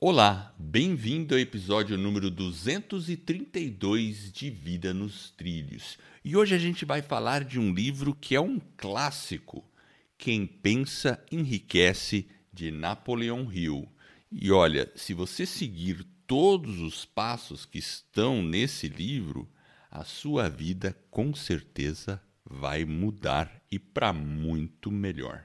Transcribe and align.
Olá, 0.00 0.54
bem-vindo 0.56 1.34
ao 1.34 1.40
episódio 1.40 1.98
número 1.98 2.30
232 2.30 4.30
de 4.30 4.48
Vida 4.48 4.94
nos 4.94 5.32
Trilhos. 5.32 5.98
E 6.24 6.36
hoje 6.36 6.54
a 6.54 6.58
gente 6.58 6.84
vai 6.84 7.02
falar 7.02 7.42
de 7.42 7.58
um 7.58 7.74
livro 7.74 8.14
que 8.14 8.36
é 8.36 8.40
um 8.40 8.60
clássico, 8.76 9.68
Quem 10.16 10.46
Pensa 10.46 11.20
Enriquece, 11.32 12.28
de 12.52 12.70
Napoleão 12.70 13.52
Hill. 13.52 13.88
E 14.30 14.52
olha, 14.52 14.88
se 14.94 15.12
você 15.12 15.44
seguir 15.44 16.06
todos 16.28 16.78
os 16.78 17.04
passos 17.04 17.66
que 17.66 17.80
estão 17.80 18.40
nesse 18.40 18.86
livro, 18.86 19.50
a 19.90 20.04
sua 20.04 20.48
vida 20.48 20.96
com 21.10 21.34
certeza 21.34 22.22
vai 22.48 22.84
mudar 22.84 23.50
e 23.68 23.80
para 23.80 24.12
muito 24.12 24.92
melhor. 24.92 25.44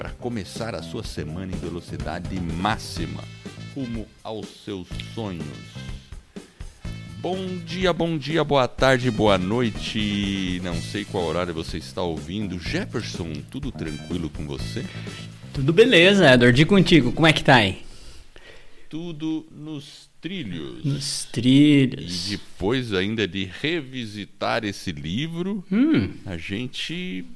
para 0.00 0.08
começar 0.12 0.74
a 0.74 0.82
sua 0.82 1.04
semana 1.04 1.52
em 1.52 1.58
velocidade 1.58 2.40
máxima, 2.40 3.22
rumo 3.74 4.06
aos 4.24 4.46
seus 4.64 4.88
sonhos. 5.14 5.44
Bom 7.18 7.58
dia, 7.66 7.92
bom 7.92 8.16
dia, 8.16 8.42
boa 8.42 8.66
tarde, 8.66 9.10
boa 9.10 9.36
noite. 9.36 10.58
Não 10.64 10.80
sei 10.80 11.04
qual 11.04 11.24
horário 11.24 11.52
você 11.52 11.76
está 11.76 12.00
ouvindo. 12.00 12.58
Jefferson, 12.58 13.30
tudo 13.50 13.70
tranquilo 13.70 14.30
com 14.30 14.46
você? 14.46 14.86
Tudo 15.52 15.70
beleza, 15.70 16.32
Edward. 16.32 16.62
E 16.62 16.64
contigo, 16.64 17.12
como 17.12 17.26
é 17.26 17.34
que 17.34 17.44
tá 17.44 17.56
aí? 17.56 17.82
Tudo 18.88 19.46
nos 19.54 20.08
trilhos. 20.18 20.82
Nos 20.82 21.24
trilhos. 21.26 22.28
E 22.32 22.38
depois 22.38 22.94
ainda 22.94 23.28
de 23.28 23.44
revisitar 23.60 24.64
esse 24.64 24.92
livro, 24.92 25.62
hum. 25.70 26.08
a 26.24 26.38
gente 26.38 27.26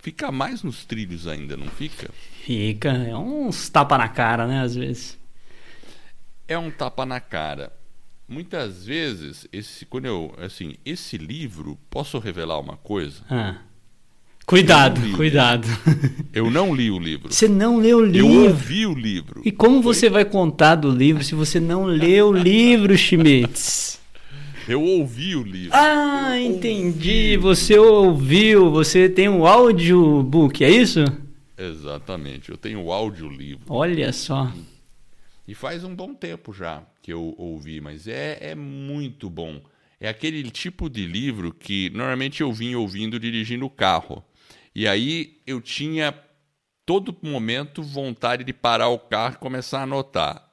fica 0.00 0.32
mais 0.32 0.62
nos 0.62 0.84
trilhos 0.84 1.26
ainda, 1.26 1.56
não 1.56 1.68
fica? 1.68 2.10
Fica. 2.44 2.90
É 2.90 3.16
uns 3.16 3.68
tapa 3.68 3.96
na 3.96 4.08
cara, 4.08 4.46
né, 4.46 4.62
às 4.62 4.74
vezes. 4.74 5.18
É 6.48 6.58
um 6.58 6.70
tapa 6.70 7.06
na 7.06 7.20
cara. 7.20 7.72
Muitas 8.28 8.86
vezes, 8.86 9.46
esse, 9.52 9.84
quando 9.84 10.06
eu, 10.06 10.34
assim, 10.38 10.76
esse 10.84 11.16
livro, 11.16 11.78
posso 11.88 12.18
revelar 12.18 12.58
uma 12.60 12.76
coisa? 12.76 13.22
Ah. 13.28 13.56
Cuidado, 14.46 15.00
eu 15.06 15.16
cuidado. 15.16 15.68
Eu 16.32 16.50
não 16.50 16.74
li 16.74 16.90
o 16.90 16.98
livro. 16.98 17.32
Você 17.32 17.46
não 17.46 17.78
leu 17.78 17.98
o 17.98 18.04
livro? 18.04 18.28
Eu 18.28 18.48
ouvi 18.48 18.84
o 18.86 18.94
livro. 18.94 19.42
E 19.44 19.52
como 19.52 19.80
Foi? 19.80 19.94
você 19.94 20.10
vai 20.10 20.24
contar 20.24 20.74
do 20.74 20.90
livro 20.90 21.22
se 21.22 21.36
você 21.36 21.60
não 21.60 21.84
leu 21.84 22.30
o 22.30 22.32
livro, 22.32 22.96
Schmitz? 22.96 23.99
Eu 24.70 24.84
ouvi 24.84 25.34
o 25.34 25.42
livro. 25.42 25.76
Ah, 25.76 26.38
eu 26.38 26.46
entendi. 26.46 27.32
Ouvi. 27.34 27.36
Você 27.38 27.76
ouviu, 27.76 28.70
você 28.70 29.08
tem 29.08 29.28
um 29.28 29.44
audiobook, 29.44 30.64
é 30.64 30.70
isso? 30.70 31.00
Exatamente, 31.58 32.50
eu 32.50 32.56
tenho 32.56 32.80
o 32.80 32.92
audiolivro. 32.92 33.64
Olha 33.68 34.12
só. 34.12 34.52
E 35.48 35.56
faz 35.56 35.82
um 35.82 35.92
bom 35.92 36.14
tempo 36.14 36.52
já 36.52 36.84
que 37.02 37.12
eu 37.12 37.34
ouvi, 37.36 37.80
mas 37.80 38.06
é, 38.06 38.38
é 38.40 38.54
muito 38.54 39.28
bom. 39.28 39.60
É 39.98 40.08
aquele 40.08 40.48
tipo 40.52 40.88
de 40.88 41.04
livro 41.04 41.52
que 41.52 41.90
normalmente 41.90 42.40
eu 42.40 42.52
vim 42.52 42.76
ouvindo 42.76 43.18
dirigindo 43.18 43.66
o 43.66 43.70
carro. 43.70 44.24
E 44.72 44.86
aí 44.86 45.40
eu 45.44 45.60
tinha 45.60 46.14
todo 46.86 47.16
momento 47.20 47.82
vontade 47.82 48.44
de 48.44 48.52
parar 48.52 48.88
o 48.88 49.00
carro 49.00 49.34
e 49.34 49.38
começar 49.38 49.80
a 49.80 49.82
anotar 49.82 50.49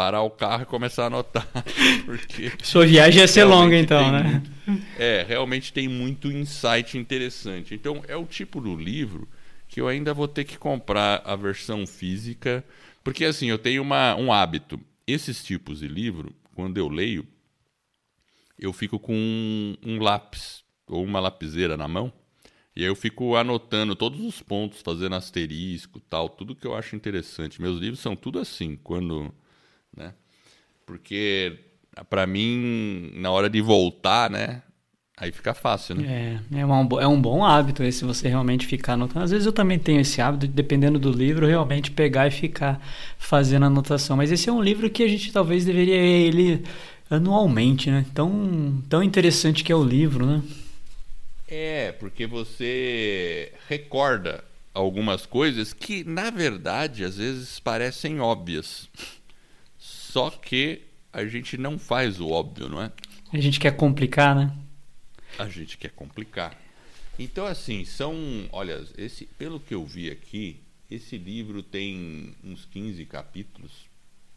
parar 0.00 0.22
o 0.22 0.30
carro 0.30 0.62
e 0.62 0.66
começar 0.66 1.04
a 1.04 1.06
anotar. 1.08 1.46
Porque 2.06 2.50
Sua 2.62 2.86
viagem 2.86 3.20
ia 3.20 3.28
ser 3.28 3.44
longa, 3.44 3.78
então, 3.78 4.10
né? 4.10 4.42
Muito, 4.66 4.86
é, 4.98 5.26
realmente 5.28 5.74
tem 5.74 5.86
muito 5.88 6.32
insight 6.32 6.96
interessante. 6.96 7.74
Então, 7.74 8.02
é 8.08 8.16
o 8.16 8.24
tipo 8.24 8.62
do 8.62 8.74
livro 8.74 9.28
que 9.68 9.78
eu 9.78 9.86
ainda 9.86 10.14
vou 10.14 10.26
ter 10.26 10.44
que 10.44 10.56
comprar 10.56 11.20
a 11.22 11.36
versão 11.36 11.86
física, 11.86 12.64
porque 13.04 13.26
assim, 13.26 13.50
eu 13.50 13.58
tenho 13.58 13.82
uma, 13.82 14.16
um 14.16 14.32
hábito. 14.32 14.80
Esses 15.06 15.44
tipos 15.44 15.80
de 15.80 15.88
livro, 15.88 16.34
quando 16.54 16.78
eu 16.78 16.88
leio, 16.88 17.26
eu 18.58 18.72
fico 18.72 18.98
com 18.98 19.14
um, 19.14 19.76
um 19.84 20.02
lápis 20.02 20.64
ou 20.86 21.04
uma 21.04 21.20
lapiseira 21.20 21.76
na 21.76 21.86
mão. 21.86 22.10
E 22.74 22.80
aí 22.80 22.88
eu 22.88 22.96
fico 22.96 23.36
anotando 23.36 23.94
todos 23.94 24.20
os 24.24 24.40
pontos, 24.40 24.80
fazendo 24.80 25.14
asterisco, 25.14 26.00
tal, 26.00 26.30
tudo 26.30 26.54
que 26.54 26.66
eu 26.66 26.74
acho 26.74 26.96
interessante. 26.96 27.60
Meus 27.60 27.78
livros 27.78 28.00
são 28.00 28.16
tudo 28.16 28.38
assim. 28.38 28.76
Quando 28.76 29.34
né? 29.96 30.14
Porque 30.86 31.58
para 32.08 32.26
mim, 32.26 33.10
na 33.14 33.30
hora 33.30 33.50
de 33.50 33.60
voltar, 33.60 34.30
né? 34.30 34.62
Aí 35.16 35.30
fica 35.30 35.52
fácil, 35.52 35.96
né? 35.96 36.40
É, 36.52 36.60
é, 36.60 36.64
uma, 36.64 37.02
é 37.02 37.06
um 37.06 37.20
bom 37.20 37.44
hábito 37.44 37.82
esse 37.82 38.06
você 38.06 38.26
realmente 38.26 38.66
ficar 38.66 38.94
anotando. 38.94 39.22
Às 39.22 39.30
vezes 39.30 39.44
eu 39.44 39.52
também 39.52 39.78
tenho 39.78 40.00
esse 40.00 40.18
hábito, 40.20 40.46
dependendo 40.46 40.98
do 40.98 41.12
livro, 41.12 41.46
realmente 41.46 41.90
pegar 41.90 42.26
e 42.26 42.30
ficar 42.30 42.80
fazendo 43.18 43.66
anotação. 43.66 44.16
Mas 44.16 44.32
esse 44.32 44.48
é 44.48 44.52
um 44.52 44.62
livro 44.62 44.88
que 44.88 45.02
a 45.02 45.08
gente 45.08 45.30
talvez 45.30 45.66
deveria 45.66 45.96
ele 45.96 46.64
anualmente, 47.10 47.90
né? 47.90 48.06
Tão, 48.14 48.82
tão 48.88 49.02
interessante 49.02 49.62
que 49.62 49.70
é 49.70 49.76
o 49.76 49.84
livro, 49.84 50.24
né? 50.24 50.42
É, 51.46 51.92
porque 51.92 52.26
você 52.26 53.52
recorda 53.68 54.42
algumas 54.72 55.26
coisas 55.26 55.74
que, 55.74 56.02
na 56.02 56.30
verdade, 56.30 57.04
às 57.04 57.18
vezes 57.18 57.60
parecem 57.60 58.20
óbvias. 58.20 58.88
Só 60.10 60.30
que 60.30 60.82
a 61.12 61.24
gente 61.24 61.56
não 61.56 61.78
faz 61.78 62.20
o 62.20 62.28
óbvio, 62.28 62.68
não 62.68 62.82
é? 62.82 62.92
A 63.32 63.38
gente 63.38 63.60
quer 63.60 63.76
complicar, 63.76 64.34
né? 64.34 64.56
A 65.38 65.48
gente 65.48 65.78
quer 65.78 65.90
complicar. 65.90 66.56
Então, 67.18 67.46
assim, 67.46 67.84
são. 67.84 68.14
Olha, 68.52 68.84
esse, 68.96 69.26
pelo 69.26 69.60
que 69.60 69.74
eu 69.74 69.84
vi 69.84 70.10
aqui, 70.10 70.60
esse 70.90 71.16
livro 71.16 71.62
tem 71.62 72.34
uns 72.42 72.64
15 72.64 73.04
capítulos 73.06 73.90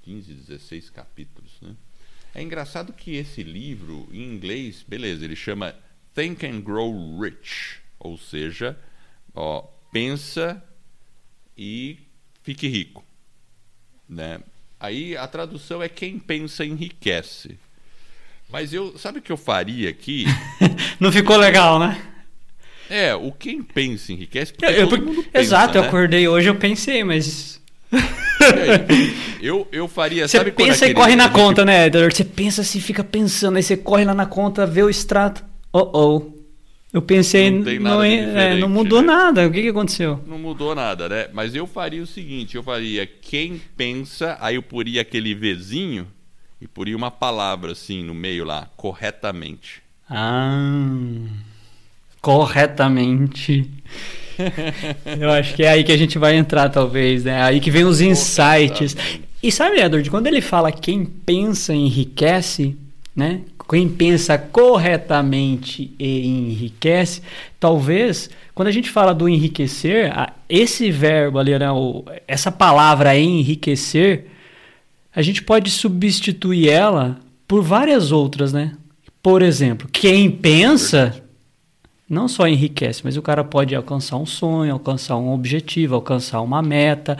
15, 0.03 0.33
16 0.33 0.89
capítulos, 0.89 1.51
né? 1.62 1.75
É 2.35 2.41
engraçado 2.41 2.94
que 2.94 3.16
esse 3.16 3.44
livro, 3.44 4.07
em 4.12 4.23
inglês, 4.23 4.83
beleza, 4.88 5.23
ele 5.23 5.35
chama 5.35 5.75
Think 6.13 6.45
and 6.45 6.62
Grow 6.62 7.19
Rich, 7.19 7.81
ou 8.00 8.17
seja, 8.17 8.78
ó, 9.33 9.62
pensa 9.91 10.63
e 11.57 12.00
fique 12.41 12.67
rico, 12.67 13.06
né? 14.09 14.41
Aí 14.83 15.16
a 15.16 15.25
tradução 15.25 15.81
é 15.81 15.88
quem 15.88 16.19
pensa 16.19 16.66
enriquece. 16.66 17.57
Mas 18.51 18.73
eu, 18.73 18.97
sabe 18.97 19.19
o 19.19 19.21
que 19.21 19.31
eu 19.31 19.38
faria 19.38 19.89
aqui? 19.89 20.25
Não 20.99 21.09
ficou 21.09 21.38
legal, 21.38 21.79
né? 21.79 22.01
É, 22.89 23.16
o 23.16 23.31
quem 23.31 23.63
pensa 23.63 24.11
enriquece, 24.11 24.53
eu, 24.61 24.69
eu, 24.69 24.89
pensa, 24.89 25.39
Exato, 25.39 25.75
né? 25.75 25.79
eu 25.79 25.88
acordei 25.88 26.27
hoje, 26.27 26.49
eu 26.49 26.55
pensei, 26.55 27.01
mas 27.01 27.61
eu, 29.41 29.66
eu 29.71 29.88
faria. 29.88 30.27
Você 30.27 30.51
pensa 30.51 30.85
e 30.85 30.94
corre 30.94 31.15
na 31.15 31.29
conta, 31.29 31.63
né, 31.63 31.85
Edward? 31.85 32.13
Você 32.13 32.25
pensa 32.25 32.59
assim, 32.59 32.81
fica 32.81 33.05
pensando, 33.05 33.55
aí 33.55 33.63
você 33.63 33.77
corre 33.77 34.03
lá 34.03 34.13
na 34.13 34.25
conta, 34.25 34.65
vê 34.65 34.83
o 34.83 34.89
extrato. 34.89 35.45
Oh, 35.71 35.89
oh. 35.94 36.42
Eu 36.93 37.01
pensei, 37.01 37.49
não, 37.49 37.79
não, 37.79 38.03
é, 38.03 38.55
não 38.55 38.69
mudou 38.69 39.01
né? 39.01 39.07
nada. 39.07 39.47
O 39.47 39.51
que, 39.51 39.63
que 39.63 39.69
aconteceu? 39.69 40.21
Não 40.27 40.37
mudou 40.37 40.75
nada, 40.75 41.09
né? 41.09 41.27
Mas 41.33 41.55
eu 41.55 41.65
faria 41.65 42.03
o 42.03 42.05
seguinte: 42.05 42.55
eu 42.55 42.61
faria 42.61 43.07
quem 43.07 43.59
pensa, 43.75 44.38
aí 44.39 44.56
eu 44.56 44.62
poria 44.62 45.01
aquele 45.01 45.33
Vzinho 45.33 46.07
e 46.62 46.68
poria 46.68 46.95
uma 46.95 47.09
palavra 47.09 47.71
assim 47.71 48.03
no 48.03 48.13
meio 48.13 48.45
lá, 48.45 48.69
corretamente. 48.77 49.81
Ah, 50.07 50.95
corretamente. 52.21 53.68
eu 55.19 55.31
acho 55.31 55.56
que 55.56 55.63
é 55.63 55.69
aí 55.69 55.83
que 55.83 55.91
a 55.91 55.97
gente 55.97 56.19
vai 56.19 56.35
entrar, 56.35 56.69
talvez, 56.69 57.23
né? 57.23 57.41
Aí 57.41 57.59
que 57.59 57.71
vem 57.71 57.85
os 57.85 58.01
insights. 58.01 58.95
E 59.41 59.51
sabe, 59.51 59.81
Edward, 59.81 60.07
quando 60.12 60.27
ele 60.27 60.41
fala 60.41 60.71
quem 60.71 61.03
pensa 61.03 61.73
enriquece, 61.73 62.77
né? 63.15 63.42
quem 63.69 63.88
pensa 63.88 64.38
corretamente 64.38 65.94
e 65.98 66.27
enriquece, 66.27 67.21
talvez 67.60 68.30
quando 68.54 68.68
a 68.68 68.71
gente 68.71 68.89
fala 68.89 69.13
do 69.13 69.27
enriquecer, 69.27 70.12
esse 70.48 70.92
verbo 70.92 71.39
ali, 71.39 71.57
né, 71.57 71.68
essa 72.27 72.51
palavra 72.51 73.18
enriquecer, 73.18 74.27
a 75.15 75.21
gente 75.21 75.44
pode 75.44 75.71
substituir 75.71 76.69
ela 76.69 77.18
por 77.48 77.63
várias 77.63 78.12
outras, 78.12 78.54
né? 78.54 78.74
Por 79.21 79.42
exemplo, 79.42 79.88
quem 79.92 80.30
pensa 80.30 81.24
não 82.09 82.27
só 82.27 82.48
enriquece, 82.48 83.01
mas 83.04 83.18
o 83.18 83.21
cara 83.21 83.44
pode 83.44 83.74
alcançar 83.74 84.18
um 84.18 84.25
sonho, 84.25 84.74
alcançar 84.74 85.18
um 85.18 85.33
objetivo, 85.33 85.95
alcançar 85.95 86.42
uma 86.42 86.62
meta. 86.62 87.18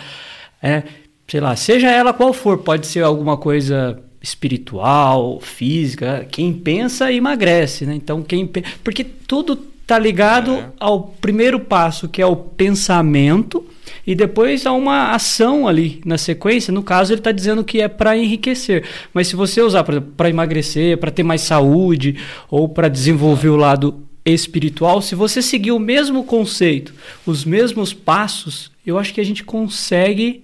É, 0.62 0.84
sei 1.28 1.40
lá, 1.40 1.56
seja 1.56 1.90
ela 1.90 2.14
qual 2.14 2.34
for, 2.34 2.60
pode 2.60 2.86
ser 2.86 3.04
alguma 3.04 3.38
coisa 3.38 4.00
espiritual, 4.24 5.42
física. 5.42 6.26
Quem 6.32 6.54
pensa 6.54 7.12
emagrece, 7.12 7.86
né? 7.86 7.94
Então 7.94 8.24
quem 8.24 8.50
porque 8.82 9.04
tudo 9.04 9.58
tá 9.86 10.00
ligado 10.00 10.54
é. 10.54 10.70
ao 10.80 11.04
primeiro 11.04 11.60
passo, 11.60 12.08
que 12.08 12.22
é 12.22 12.26
o 12.26 12.38
pensamento, 12.38 13.66
e 14.08 14.16
depois 14.16 14.66
há 14.66 14.72
uma 14.72 15.12
ação 15.12 15.68
ali 15.68 16.02
na 16.06 16.18
sequência. 16.18 16.74
No 16.74 16.82
caso, 16.82 17.12
ele 17.12 17.20
está 17.20 17.34
dizendo 17.34 17.64
que 17.66 17.82
é 17.82 17.90
para 17.90 18.18
enriquecer. 18.18 18.86
Mas 19.14 19.28
se 19.28 19.36
você 19.36 19.62
usar 19.62 19.84
para 19.84 20.30
emagrecer, 20.30 20.98
para 20.98 21.12
ter 21.12 21.24
mais 21.24 21.42
saúde 21.42 22.18
ou 22.50 22.70
para 22.70 22.88
desenvolver 22.88 23.50
o 23.50 23.58
lado 23.58 24.04
espiritual, 24.26 25.02
se 25.02 25.16
você 25.16 25.42
seguir 25.42 25.74
o 25.74 25.80
mesmo 25.80 26.24
conceito, 26.24 26.94
os 27.26 27.44
mesmos 27.44 27.94
passos, 27.94 28.72
eu 28.86 28.98
acho 28.98 29.14
que 29.14 29.20
a 29.20 29.26
gente 29.26 29.44
consegue 29.44 30.44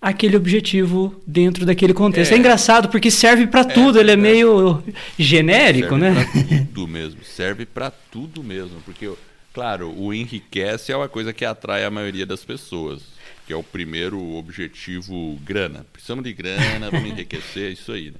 aquele 0.00 0.36
objetivo 0.36 1.20
dentro 1.26 1.66
daquele 1.66 1.92
contexto. 1.92 2.32
É, 2.32 2.36
é 2.36 2.38
engraçado 2.38 2.88
porque 2.88 3.10
serve 3.10 3.46
para 3.46 3.60
é, 3.60 3.64
tudo, 3.64 3.98
ele 3.98 4.10
é, 4.10 4.14
é 4.14 4.16
meio 4.16 4.82
genérico, 5.18 5.98
serve 5.98 6.10
né? 6.10 6.24
Pra 6.24 6.58
tudo 6.66 6.88
mesmo, 6.88 7.24
serve 7.24 7.66
para 7.66 7.90
tudo 7.90 8.42
mesmo, 8.42 8.80
porque 8.84 9.10
claro, 9.52 9.92
o 9.96 10.14
enriquece 10.14 10.92
é 10.92 10.96
uma 10.96 11.08
coisa 11.08 11.32
que 11.32 11.44
atrai 11.44 11.84
a 11.84 11.90
maioria 11.90 12.24
das 12.24 12.44
pessoas, 12.44 13.02
que 13.46 13.52
é 13.52 13.56
o 13.56 13.62
primeiro 13.62 14.20
objetivo 14.34 15.38
grana. 15.44 15.84
Precisamos 15.92 16.24
de 16.24 16.32
grana, 16.32 16.90
vamos 16.90 17.10
enriquecer, 17.10 17.72
isso 17.72 17.92
aí, 17.92 18.10
né? 18.10 18.18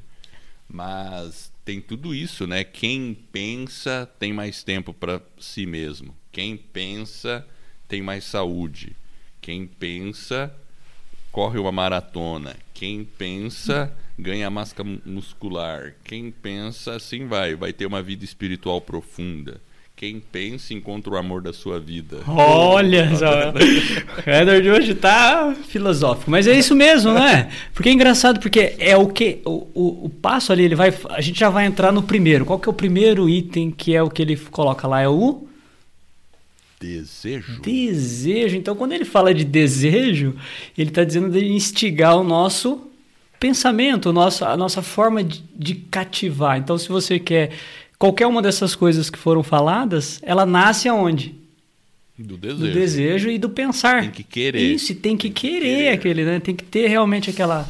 Mas 0.69 1.51
tem 1.65 1.81
tudo 1.81 2.15
isso, 2.15 2.47
né? 2.47 2.65
Quem 2.65 3.17
pensa 3.33 4.09
tem 4.19 4.33
mais 4.33 4.63
tempo 4.63 4.93
para 4.93 5.21
si 5.39 5.65
mesmo. 5.65 6.15
Quem 6.31 6.57
pensa 6.57 7.47
tem 7.87 8.03
mais 8.03 8.25
saúde. 8.25 8.95
Quem 9.41 9.67
pensa 9.67 10.53
corre 11.39 11.57
uma 11.57 11.71
maratona. 11.71 12.57
Quem 12.75 13.05
pensa 13.05 13.93
ganha 14.19 14.51
massa 14.51 14.75
muscular. 15.07 15.95
Quem 16.03 16.33
pensa 16.33 16.97
assim 16.97 17.29
vai, 17.29 17.55
vai 17.55 17.73
ter 17.73 17.87
uma 17.87 18.03
vida 18.03 18.25
espiritual 18.25 18.81
profunda. 18.81 19.61
Quem 19.95 20.19
pensa 20.19 20.75
encontra 20.75 21.15
o 21.15 21.17
amor 21.17 21.41
da 21.41 21.53
sua 21.53 21.79
vida. 21.79 22.23
Olha 22.27 23.15
só. 23.15 23.53
o 23.53 23.55
Edward 24.29 24.63
de 24.63 24.69
hoje 24.69 24.95
tá 24.97 25.55
filosófico. 25.69 26.29
Mas 26.29 26.49
é 26.49 26.59
isso 26.59 26.75
mesmo, 26.75 27.13
não 27.13 27.23
é? 27.23 27.49
Porque 27.73 27.89
é 27.89 27.93
engraçado, 27.93 28.41
porque 28.41 28.75
é 28.77 28.97
o 28.97 29.07
que. 29.07 29.41
O, 29.45 29.69
o, 29.75 30.07
o, 30.07 30.09
passo 30.09 30.53
ali, 30.53 30.65
ele 30.65 30.75
vai. 30.75 30.93
A 31.11 31.21
gente 31.21 31.39
já 31.39 31.49
vai 31.49 31.67
entrar 31.67 31.93
no 31.93 32.03
primeiro. 32.03 32.45
Qual 32.45 32.59
que 32.59 32.69
é 32.69 32.71
o 32.71 32.75
primeiro 32.75 33.29
item 33.29 33.71
que 33.71 33.95
é 33.95 34.03
o 34.03 34.11
que 34.11 34.23
ele 34.23 34.37
coloca 34.37 34.89
lá? 34.89 35.01
É 35.01 35.09
o. 35.09 35.48
Desejo. 36.81 37.61
Desejo. 37.61 38.57
Então, 38.57 38.77
quando 38.77 38.93
ele 38.93 39.05
fala 39.05 39.35
de 39.35 39.45
desejo, 39.45 40.37
ele 40.77 40.91
está 40.91 41.03
dizendo 41.03 41.31
de 41.31 41.45
instigar 41.45 42.17
o 42.17 42.23
nosso 42.23 42.89
pensamento, 43.41 44.11
o 44.11 44.13
nosso, 44.13 44.45
a 44.45 44.57
nossa 44.57 44.81
forma 44.83 45.23
de, 45.25 45.43
de 45.55 45.75
cativar. 45.75 46.59
Então, 46.59 46.79
se 46.79 46.89
você 46.89 47.19
quer 47.19 47.53
qualquer 47.99 48.27
uma 48.27 48.41
dessas 48.41 48.75
coisas 48.75 49.11
que 49.11 49.19
foram 49.19 49.43
faladas, 49.43 50.21
ela 50.23 50.47
nasce 50.47 50.89
aonde? 50.89 51.35
Do 52.17 52.37
desejo. 52.37 52.67
Do 52.67 52.73
desejo 52.73 53.31
e 53.31 53.39
do 53.39 53.51
pensar. 53.51 54.03
Tem 54.03 54.11
que 54.11 54.25
querer. 54.25 54.61
Isso, 54.61 54.95
tem 54.95 55.17
que, 55.17 55.29
tem 55.29 55.33
que 55.33 55.41
querer, 55.41 55.61
querer 55.61 55.89
aquele, 55.91 56.25
né? 56.25 56.41
Tem 56.41 56.55
que 56.55 56.65
ter 56.65 56.89
realmente 56.89 57.31
aquela. 57.31 57.69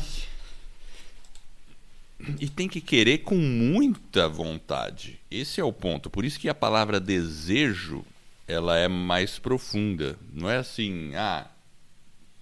E 2.40 2.48
tem 2.48 2.68
que 2.68 2.80
querer 2.80 3.18
com 3.18 3.36
muita 3.36 4.28
vontade. 4.28 5.18
Esse 5.30 5.60
é 5.60 5.64
o 5.64 5.72
ponto. 5.72 6.10
Por 6.10 6.24
isso 6.24 6.38
que 6.38 6.48
a 6.48 6.54
palavra 6.54 6.98
desejo 6.98 8.04
ela 8.48 8.78
é 8.78 8.88
mais 8.88 9.38
profunda. 9.38 10.16
Não 10.32 10.50
é 10.50 10.56
assim, 10.56 11.12
ah, 11.14 11.46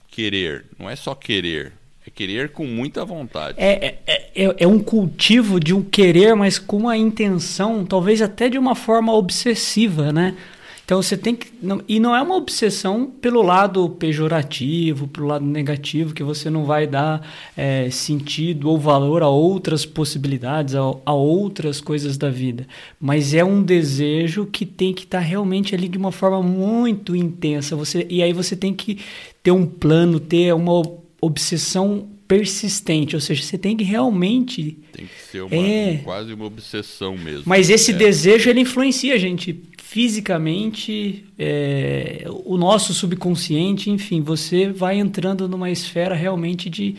querer. 0.08 0.67
Não 0.79 0.88
é 0.88 0.94
só 0.94 1.14
querer. 1.14 1.73
É 2.06 2.11
querer 2.11 2.50
com 2.50 2.64
muita 2.64 3.05
vontade. 3.05 3.58
É, 3.58 3.99
é, 4.06 4.23
é, 4.37 4.56
é, 4.58 4.67
um 4.67 4.79
cultivo 4.79 5.58
de 5.58 5.75
um 5.75 5.82
querer, 5.82 6.37
mas 6.37 6.56
com 6.56 6.76
uma 6.76 6.97
intenção, 6.97 7.85
talvez 7.85 8.23
até 8.23 8.49
de 8.49 8.56
uma 8.56 8.76
forma 8.76 9.12
obsessiva, 9.12 10.12
né? 10.12 10.37
Então 10.87 11.03
você 11.03 11.17
tem 11.17 11.35
que. 11.35 11.49
Não, 11.61 11.83
e 11.88 11.99
não 11.99 12.15
é 12.15 12.23
uma 12.23 12.37
obsessão 12.37 13.11
pelo 13.21 13.43
lado 13.43 13.91
pejorativo, 13.91 15.09
pelo 15.09 15.27
lado 15.27 15.44
negativo, 15.44 16.15
que 16.15 16.23
você 16.23 16.49
não 16.49 16.65
vai 16.65 16.87
dar 16.87 17.29
é, 17.56 17.91
sentido 17.91 18.71
ou 18.71 18.79
valor 18.79 19.21
a 19.21 19.29
outras 19.29 19.85
possibilidades, 19.85 20.77
a, 20.77 20.83
a, 21.05 21.12
outras 21.12 21.81
coisas 21.81 22.17
da 22.17 22.31
vida. 22.31 22.69
Mas 23.00 23.35
é 23.35 23.44
um 23.44 23.65
desejo 23.65 24.47
que 24.47 24.65
tem 24.65 24.94
que 24.94 25.03
estar 25.03 25.19
tá 25.19 25.25
realmente 25.25 25.75
ali 25.75 25.88
de 25.88 25.99
uma 25.99 26.12
forma 26.12 26.41
muito 26.41 27.17
intensa. 27.17 27.75
Você, 27.75 28.06
e 28.09 28.23
aí 28.23 28.33
você 28.33 28.55
tem 28.55 28.73
que 28.73 29.00
ter 29.43 29.50
um 29.50 29.67
plano, 29.67 30.21
ter 30.21 30.55
uma 30.55 30.83
obsessão 31.21 32.06
persistente, 32.29 33.15
ou 33.15 33.21
seja, 33.21 33.43
você 33.43 33.59
tem 33.59 33.77
que 33.77 33.85
realmente 33.85 34.77
tem 34.93 35.06
que 35.06 35.31
ser 35.31 35.43
uma, 35.43 35.55
é, 35.55 36.00
quase 36.03 36.33
uma 36.33 36.44
obsessão 36.44 37.17
mesmo. 37.17 37.43
Mas 37.47 37.71
esse 37.71 37.93
é. 37.93 37.94
desejo 37.94 38.50
ele 38.50 38.61
influencia 38.61 39.15
a 39.15 39.19
gente 39.19 39.61
fisicamente, 39.87 41.25
é, 41.38 42.25
o 42.44 42.56
nosso 42.56 42.93
subconsciente, 42.93 43.88
enfim, 43.88 44.21
você 44.21 44.69
vai 44.69 44.99
entrando 44.99 45.49
numa 45.49 45.71
esfera 45.71 46.12
realmente 46.12 46.69
de, 46.69 46.97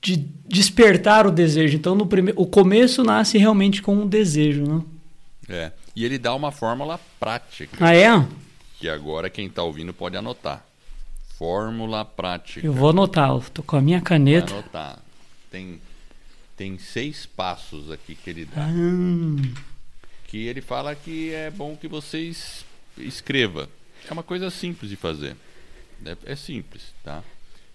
de 0.00 0.16
despertar 0.46 1.26
o 1.26 1.30
desejo. 1.32 1.76
Então, 1.76 1.96
no 1.96 2.06
primeiro, 2.06 2.40
o 2.40 2.46
começo 2.46 3.02
nasce 3.02 3.36
realmente 3.36 3.82
com 3.82 3.96
um 3.96 4.06
desejo, 4.06 4.62
né? 4.62 4.82
É. 5.48 5.72
E 5.96 6.04
ele 6.04 6.18
dá 6.18 6.32
uma 6.36 6.52
fórmula 6.52 7.00
prática. 7.18 7.76
Ah, 7.80 7.96
é? 7.96 8.24
Que 8.78 8.88
agora 8.88 9.28
quem 9.28 9.48
está 9.48 9.64
ouvindo 9.64 9.92
pode 9.92 10.16
anotar. 10.16 10.64
Fórmula 11.36 12.04
prática. 12.04 12.64
Eu 12.64 12.72
vou 12.72 12.90
anotar, 12.90 13.36
estou 13.38 13.64
com 13.64 13.74
a 13.74 13.80
minha 13.80 14.00
caneta. 14.00 14.46
Vai 14.46 14.60
anotar. 14.60 14.98
Tem, 15.50 15.80
tem 16.56 16.78
seis 16.78 17.26
passos 17.26 17.90
aqui 17.90 18.14
que 18.14 18.30
ele 18.30 18.44
dá. 18.44 18.62
Ah 18.62 19.69
que 20.30 20.46
ele 20.46 20.60
fala 20.60 20.94
que 20.94 21.34
é 21.34 21.50
bom 21.50 21.76
que 21.76 21.88
você 21.88 22.30
escreva. 22.96 23.68
É 24.08 24.12
uma 24.12 24.22
coisa 24.22 24.48
simples 24.48 24.88
de 24.88 24.96
fazer. 24.96 25.36
É, 26.06 26.16
é 26.24 26.36
simples, 26.36 26.94
tá? 27.02 27.22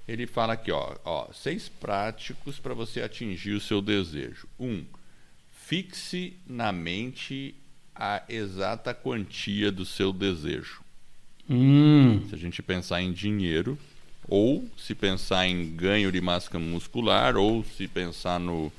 Ele 0.08 0.26
fala 0.26 0.54
aqui, 0.54 0.72
ó, 0.72 0.96
ó 1.04 1.28
seis 1.34 1.68
práticos 1.68 2.58
para 2.58 2.74
você 2.74 3.02
atingir 3.02 3.52
o 3.52 3.60
seu 3.60 3.82
desejo. 3.82 4.48
Um, 4.58 4.86
fixe 5.52 6.38
na 6.48 6.72
mente 6.72 7.54
a 7.94 8.24
exata 8.30 8.94
quantia 8.94 9.70
do 9.72 9.86
seu 9.86 10.14
desejo. 10.14 10.82
Hum. 11.50 12.26
Se 12.30 12.36
a 12.36 12.38
gente 12.38 12.64
pensar 12.64 13.02
em 13.02 13.12
dinheiro, 13.12 13.78
ou 14.28 14.68
se 14.78 14.96
pensar 14.96 15.46
em 15.46 15.76
ganho 15.76 16.12
de 16.12 16.22
massa 16.22 16.58
muscular, 16.58 17.36
ou 17.36 17.64
se 17.64 17.88
pensar 17.88 18.40
no, 18.40 18.72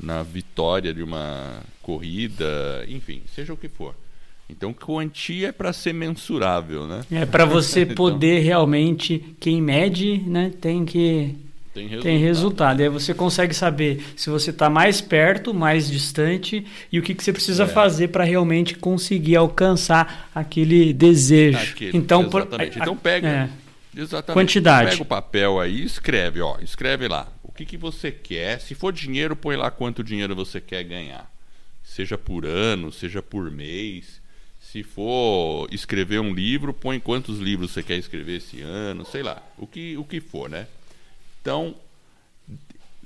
na 0.00 0.22
vitória 0.22 0.92
de 0.92 1.02
uma 1.02 1.62
corrida, 1.82 2.84
enfim, 2.88 3.22
seja 3.34 3.52
o 3.52 3.56
que 3.56 3.68
for. 3.68 3.94
Então, 4.50 4.72
quantia 4.72 5.48
é 5.48 5.52
para 5.52 5.72
ser 5.72 5.92
mensurável, 5.92 6.86
né? 6.86 7.02
É 7.10 7.26
para 7.26 7.44
você 7.44 7.82
então, 7.82 7.94
poder 7.94 8.40
realmente, 8.40 9.36
quem 9.38 9.60
mede, 9.60 10.18
né, 10.26 10.52
tem 10.58 10.86
que 10.86 11.36
tem 11.78 11.86
resultado. 11.86 12.02
Tem 12.02 12.18
resultado. 12.18 12.80
E 12.80 12.82
aí 12.84 12.88
você 12.88 13.14
consegue 13.14 13.54
saber 13.54 14.02
se 14.16 14.30
você 14.30 14.50
está 14.50 14.68
mais 14.68 15.00
perto, 15.00 15.54
mais 15.54 15.88
distante 15.88 16.64
e 16.90 16.98
o 16.98 17.02
que, 17.02 17.14
que 17.14 17.22
você 17.22 17.32
precisa 17.32 17.64
é. 17.64 17.66
fazer 17.66 18.08
para 18.08 18.24
realmente 18.24 18.74
conseguir 18.74 19.36
alcançar 19.36 20.28
aquele 20.34 20.92
desejo. 20.92 21.58
Aquele, 21.58 21.96
então, 21.96 22.22
exatamente. 22.22 22.72
Por, 22.72 22.80
a, 22.80 22.82
então 22.82 22.96
pega. 22.96 23.28
É, 23.28 23.48
exatamente. 23.96 24.34
Quantidade. 24.34 24.90
Pega 24.90 25.02
o 25.02 25.06
papel 25.06 25.60
aí, 25.60 25.82
escreve, 25.84 26.40
ó, 26.40 26.58
escreve 26.60 27.08
lá 27.08 27.28
que, 27.58 27.66
que 27.66 27.76
você 27.76 28.12
quer. 28.12 28.60
Se 28.60 28.74
for 28.74 28.92
dinheiro, 28.92 29.34
põe 29.34 29.56
lá 29.56 29.70
quanto 29.70 30.04
dinheiro 30.04 30.34
você 30.34 30.60
quer 30.60 30.84
ganhar. 30.84 31.28
Seja 31.82 32.16
por 32.16 32.46
ano, 32.46 32.92
seja 32.92 33.20
por 33.20 33.50
mês. 33.50 34.20
Se 34.60 34.82
for 34.84 35.68
escrever 35.72 36.20
um 36.20 36.32
livro, 36.32 36.72
põe 36.72 37.00
quantos 37.00 37.38
livros 37.38 37.72
você 37.72 37.82
quer 37.82 37.96
escrever 37.96 38.36
esse 38.36 38.60
ano, 38.60 39.04
sei 39.04 39.22
lá, 39.22 39.42
o 39.56 39.66
que, 39.66 39.96
o 39.96 40.04
que 40.04 40.20
for, 40.20 40.48
né? 40.48 40.66
Então, 41.40 41.74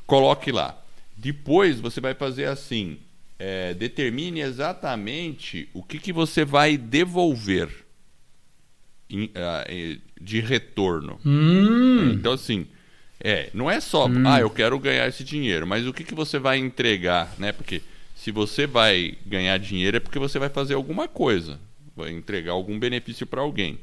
coloque 0.06 0.50
lá. 0.50 0.78
Depois 1.16 1.78
você 1.78 2.00
vai 2.00 2.14
fazer 2.14 2.46
assim: 2.46 2.98
é, 3.38 3.72
determine 3.74 4.40
exatamente 4.40 5.68
o 5.72 5.82
que, 5.82 5.98
que 5.98 6.12
você 6.12 6.44
vai 6.44 6.76
devolver 6.76 7.81
de 10.20 10.40
retorno. 10.40 11.18
Hum. 11.24 12.12
Então, 12.12 12.32
assim, 12.32 12.66
é, 13.20 13.50
não 13.54 13.70
é 13.70 13.80
só, 13.80 14.06
hum. 14.06 14.24
ah, 14.26 14.40
eu 14.40 14.50
quero 14.50 14.78
ganhar 14.78 15.06
esse 15.08 15.22
dinheiro, 15.22 15.66
mas 15.66 15.86
o 15.86 15.92
que, 15.92 16.04
que 16.04 16.14
você 16.14 16.38
vai 16.38 16.58
entregar, 16.58 17.32
né? 17.38 17.52
Porque 17.52 17.82
se 18.14 18.30
você 18.30 18.66
vai 18.66 19.16
ganhar 19.26 19.58
dinheiro 19.58 19.96
é 19.96 20.00
porque 20.00 20.18
você 20.18 20.38
vai 20.38 20.48
fazer 20.48 20.74
alguma 20.74 21.08
coisa, 21.08 21.58
vai 21.96 22.10
entregar 22.10 22.52
algum 22.52 22.78
benefício 22.78 23.26
para 23.26 23.40
alguém. 23.40 23.78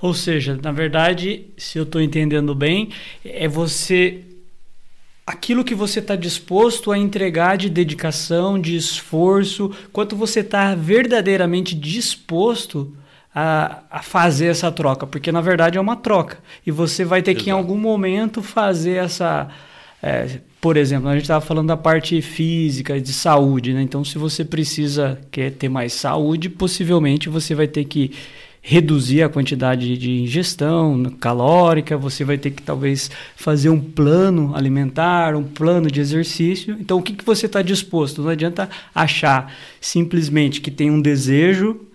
Ou 0.00 0.14
seja, 0.14 0.58
na 0.62 0.70
verdade, 0.70 1.46
se 1.56 1.78
eu 1.78 1.84
estou 1.84 2.00
entendendo 2.00 2.54
bem, 2.54 2.90
é 3.24 3.48
você 3.48 4.22
aquilo 5.26 5.64
que 5.64 5.74
você 5.74 5.98
está 5.98 6.16
disposto 6.16 6.90
a 6.90 6.96
entregar 6.96 7.56
de 7.56 7.68
dedicação, 7.68 8.58
de 8.58 8.76
esforço, 8.76 9.70
quanto 9.92 10.16
você 10.16 10.40
está 10.40 10.74
verdadeiramente 10.74 11.74
disposto 11.74 12.96
a, 13.40 13.82
a, 13.88 14.02
fazer 14.02 14.46
essa 14.46 14.72
troca, 14.72 15.06
porque 15.06 15.30
na 15.30 15.40
verdade 15.40 15.78
é 15.78 15.80
uma 15.80 15.94
troca. 15.94 16.38
E 16.66 16.72
você 16.72 17.04
vai 17.04 17.22
ter 17.22 17.30
Exato. 17.30 17.44
que 17.44 17.50
em 17.50 17.52
algum 17.52 17.78
momento 17.78 18.42
fazer 18.42 19.04
essa. 19.04 19.48
É, 20.02 20.40
por 20.60 20.76
exemplo, 20.76 21.08
a 21.08 21.12
gente 21.12 21.22
estava 21.22 21.44
falando 21.44 21.68
da 21.68 21.76
parte 21.76 22.20
física, 22.20 23.00
de 23.00 23.12
saúde, 23.12 23.72
né? 23.72 23.82
Então, 23.82 24.04
se 24.04 24.18
você 24.18 24.44
precisa 24.44 25.20
quer 25.30 25.52
ter 25.52 25.68
mais 25.68 25.92
saúde, 25.92 26.48
possivelmente 26.48 27.28
você 27.28 27.54
vai 27.54 27.68
ter 27.68 27.84
que 27.84 28.10
reduzir 28.60 29.22
a 29.22 29.28
quantidade 29.28 29.96
de 29.96 30.22
ingestão 30.22 31.04
calórica, 31.20 31.96
você 31.96 32.24
vai 32.24 32.36
ter 32.36 32.50
que 32.50 32.60
talvez 32.60 33.08
fazer 33.36 33.70
um 33.70 33.80
plano 33.80 34.52
alimentar, 34.54 35.36
um 35.36 35.44
plano 35.44 35.88
de 35.88 36.00
exercício. 36.00 36.76
Então, 36.80 36.98
o 36.98 37.02
que, 37.02 37.12
que 37.12 37.24
você 37.24 37.46
está 37.46 37.62
disposto? 37.62 38.20
Não 38.20 38.30
adianta 38.30 38.68
achar 38.92 39.54
simplesmente 39.80 40.60
que 40.60 40.72
tem 40.72 40.90
um 40.90 41.00
desejo, 41.00 41.87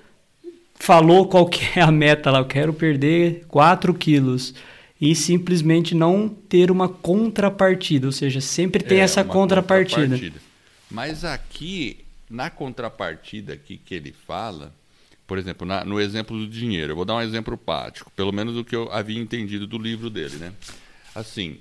falou 0.83 1.25
qual 1.25 1.47
que 1.47 1.79
é 1.79 1.81
a 1.81 1.89
meta 1.89 2.29
lá, 2.29 2.39
eu 2.39 2.45
quero 2.45 2.73
perder 2.73 3.45
4 3.47 3.93
quilos 3.93 4.53
e 4.99 5.15
simplesmente 5.15 5.95
não 5.95 6.27
ter 6.27 6.69
uma 6.69 6.89
contrapartida, 6.89 8.05
ou 8.05 8.11
seja, 8.11 8.41
sempre 8.41 8.83
tem 8.83 8.99
é, 8.99 9.03
essa 9.03 9.23
contrapartida. 9.23 10.01
contrapartida. 10.01 10.41
Mas 10.91 11.23
aqui, 11.23 12.03
na 12.29 12.49
contrapartida 12.49 13.53
aqui 13.53 13.77
que 13.77 13.95
ele 13.95 14.13
fala, 14.27 14.73
por 15.25 15.37
exemplo, 15.37 15.65
na, 15.65 15.85
no 15.85 16.01
exemplo 16.01 16.37
do 16.37 16.47
dinheiro, 16.47 16.91
eu 16.91 16.95
vou 16.97 17.05
dar 17.05 17.15
um 17.15 17.21
exemplo 17.21 17.57
prático, 17.57 18.11
pelo 18.11 18.33
menos 18.33 18.57
o 18.57 18.65
que 18.65 18.75
eu 18.75 18.91
havia 18.91 19.19
entendido 19.19 19.65
do 19.65 19.77
livro 19.77 20.09
dele, 20.09 20.35
né? 20.35 20.51
Assim, 21.15 21.59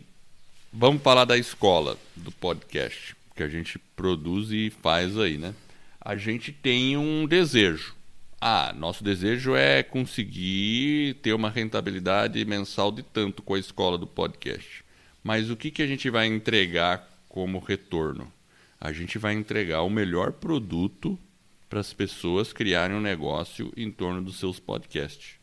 vamos 0.73 1.01
falar 1.01 1.25
da 1.25 1.39
escola 1.39 1.97
do 2.17 2.33
podcast 2.33 3.15
que 3.37 3.43
a 3.45 3.49
gente 3.49 3.79
produz 3.95 4.51
e 4.51 4.73
faz 4.83 5.17
aí, 5.17 5.39
né? 5.39 5.55
A 6.01 6.17
gente 6.17 6.51
tem 6.51 6.97
um 6.97 7.25
desejo. 7.25 8.02
Ah, 8.45 8.75
nosso 8.77 9.05
desejo 9.05 9.55
é 9.55 9.85
conseguir 9.85 11.15
ter 11.23 11.33
uma 11.33 11.49
rentabilidade 11.49 12.45
mensal 12.45 12.91
de 12.91 13.01
tanto 13.01 13.41
com 13.41 13.55
a 13.55 13.59
escola 13.61 13.97
do 13.97 14.05
podcast. 14.05 14.85
Mas 15.23 15.49
o 15.49 15.55
que, 15.55 15.71
que 15.71 15.81
a 15.81 15.87
gente 15.87 16.11
vai 16.11 16.27
entregar 16.27 17.09
como 17.29 17.61
retorno? 17.61 18.33
A 18.81 18.91
gente 18.93 19.17
vai 19.17 19.35
entregar 19.35 19.83
o 19.83 19.89
melhor 19.89 20.33
produto 20.33 21.17
para 21.71 21.79
as 21.79 21.93
pessoas 21.93 22.53
criarem 22.53 22.97
um 22.97 23.01
negócio 23.01 23.73
em 23.77 23.93
torno 23.93 24.21
dos 24.21 24.41
seus 24.41 24.59
podcasts. 24.59 25.37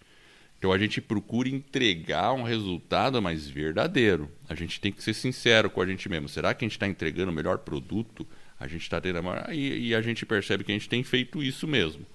Então 0.57 0.73
a 0.73 0.77
gente 0.77 0.99
procura 0.99 1.47
entregar 1.47 2.33
um 2.33 2.43
resultado 2.43 3.21
mais 3.21 3.47
verdadeiro. 3.47 4.29
A 4.49 4.55
gente 4.55 4.81
tem 4.81 4.91
que 4.91 5.01
ser 5.01 5.13
sincero 5.13 5.69
com 5.69 5.81
a 5.81 5.85
gente 5.85 6.09
mesmo. 6.09 6.27
Será 6.27 6.53
que 6.53 6.65
a 6.65 6.67
gente 6.67 6.75
está 6.75 6.85
entregando 6.85 7.31
o 7.31 7.33
melhor 7.33 7.59
produto? 7.59 8.27
A 8.59 8.67
gente 8.67 8.81
está 8.81 8.99
tendo 8.99 9.19
a 9.19 9.55
e, 9.55 9.87
e 9.87 9.95
a 9.95 10.01
gente 10.01 10.25
percebe 10.25 10.65
que 10.65 10.71
a 10.73 10.75
gente 10.75 10.89
tem 10.89 11.01
feito 11.01 11.41
isso 11.41 11.65
mesmo. 11.65 12.05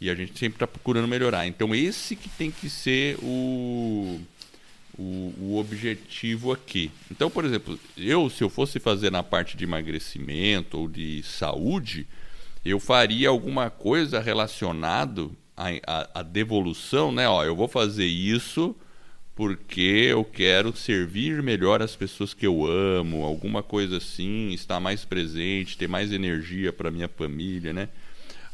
E 0.00 0.10
a 0.10 0.14
gente 0.14 0.38
sempre 0.38 0.56
está 0.56 0.66
procurando 0.66 1.08
melhorar. 1.08 1.46
Então 1.46 1.74
esse 1.74 2.14
que 2.14 2.28
tem 2.28 2.50
que 2.50 2.68
ser 2.68 3.18
o, 3.22 4.20
o, 4.98 5.34
o, 5.40 5.56
objetivo 5.58 6.52
aqui. 6.52 6.90
Então, 7.10 7.30
por 7.30 7.44
exemplo, 7.44 7.78
eu 7.96 8.28
se 8.28 8.42
eu 8.42 8.50
fosse 8.50 8.78
fazer 8.78 9.10
na 9.10 9.22
parte 9.22 9.56
de 9.56 9.64
emagrecimento 9.64 10.78
ou 10.78 10.88
de 10.88 11.22
saúde, 11.22 12.06
eu 12.64 12.80
faria 12.80 13.28
alguma 13.28 13.70
coisa 13.70 14.20
relacionado 14.20 15.32
à, 15.56 15.68
à, 15.86 16.20
à, 16.20 16.22
devolução, 16.22 17.12
né? 17.12 17.28
Ó, 17.28 17.44
eu 17.44 17.54
vou 17.54 17.68
fazer 17.68 18.06
isso 18.06 18.74
porque 19.34 20.08
eu 20.10 20.24
quero 20.24 20.74
servir 20.74 21.42
melhor 21.42 21.82
as 21.82 21.94
pessoas 21.94 22.32
que 22.32 22.46
eu 22.46 22.64
amo, 22.66 23.22
alguma 23.22 23.62
coisa 23.62 23.98
assim, 23.98 24.50
estar 24.52 24.80
mais 24.80 25.04
presente, 25.04 25.76
ter 25.76 25.86
mais 25.86 26.10
energia 26.10 26.72
para 26.72 26.90
minha 26.90 27.06
família, 27.06 27.70
né? 27.70 27.90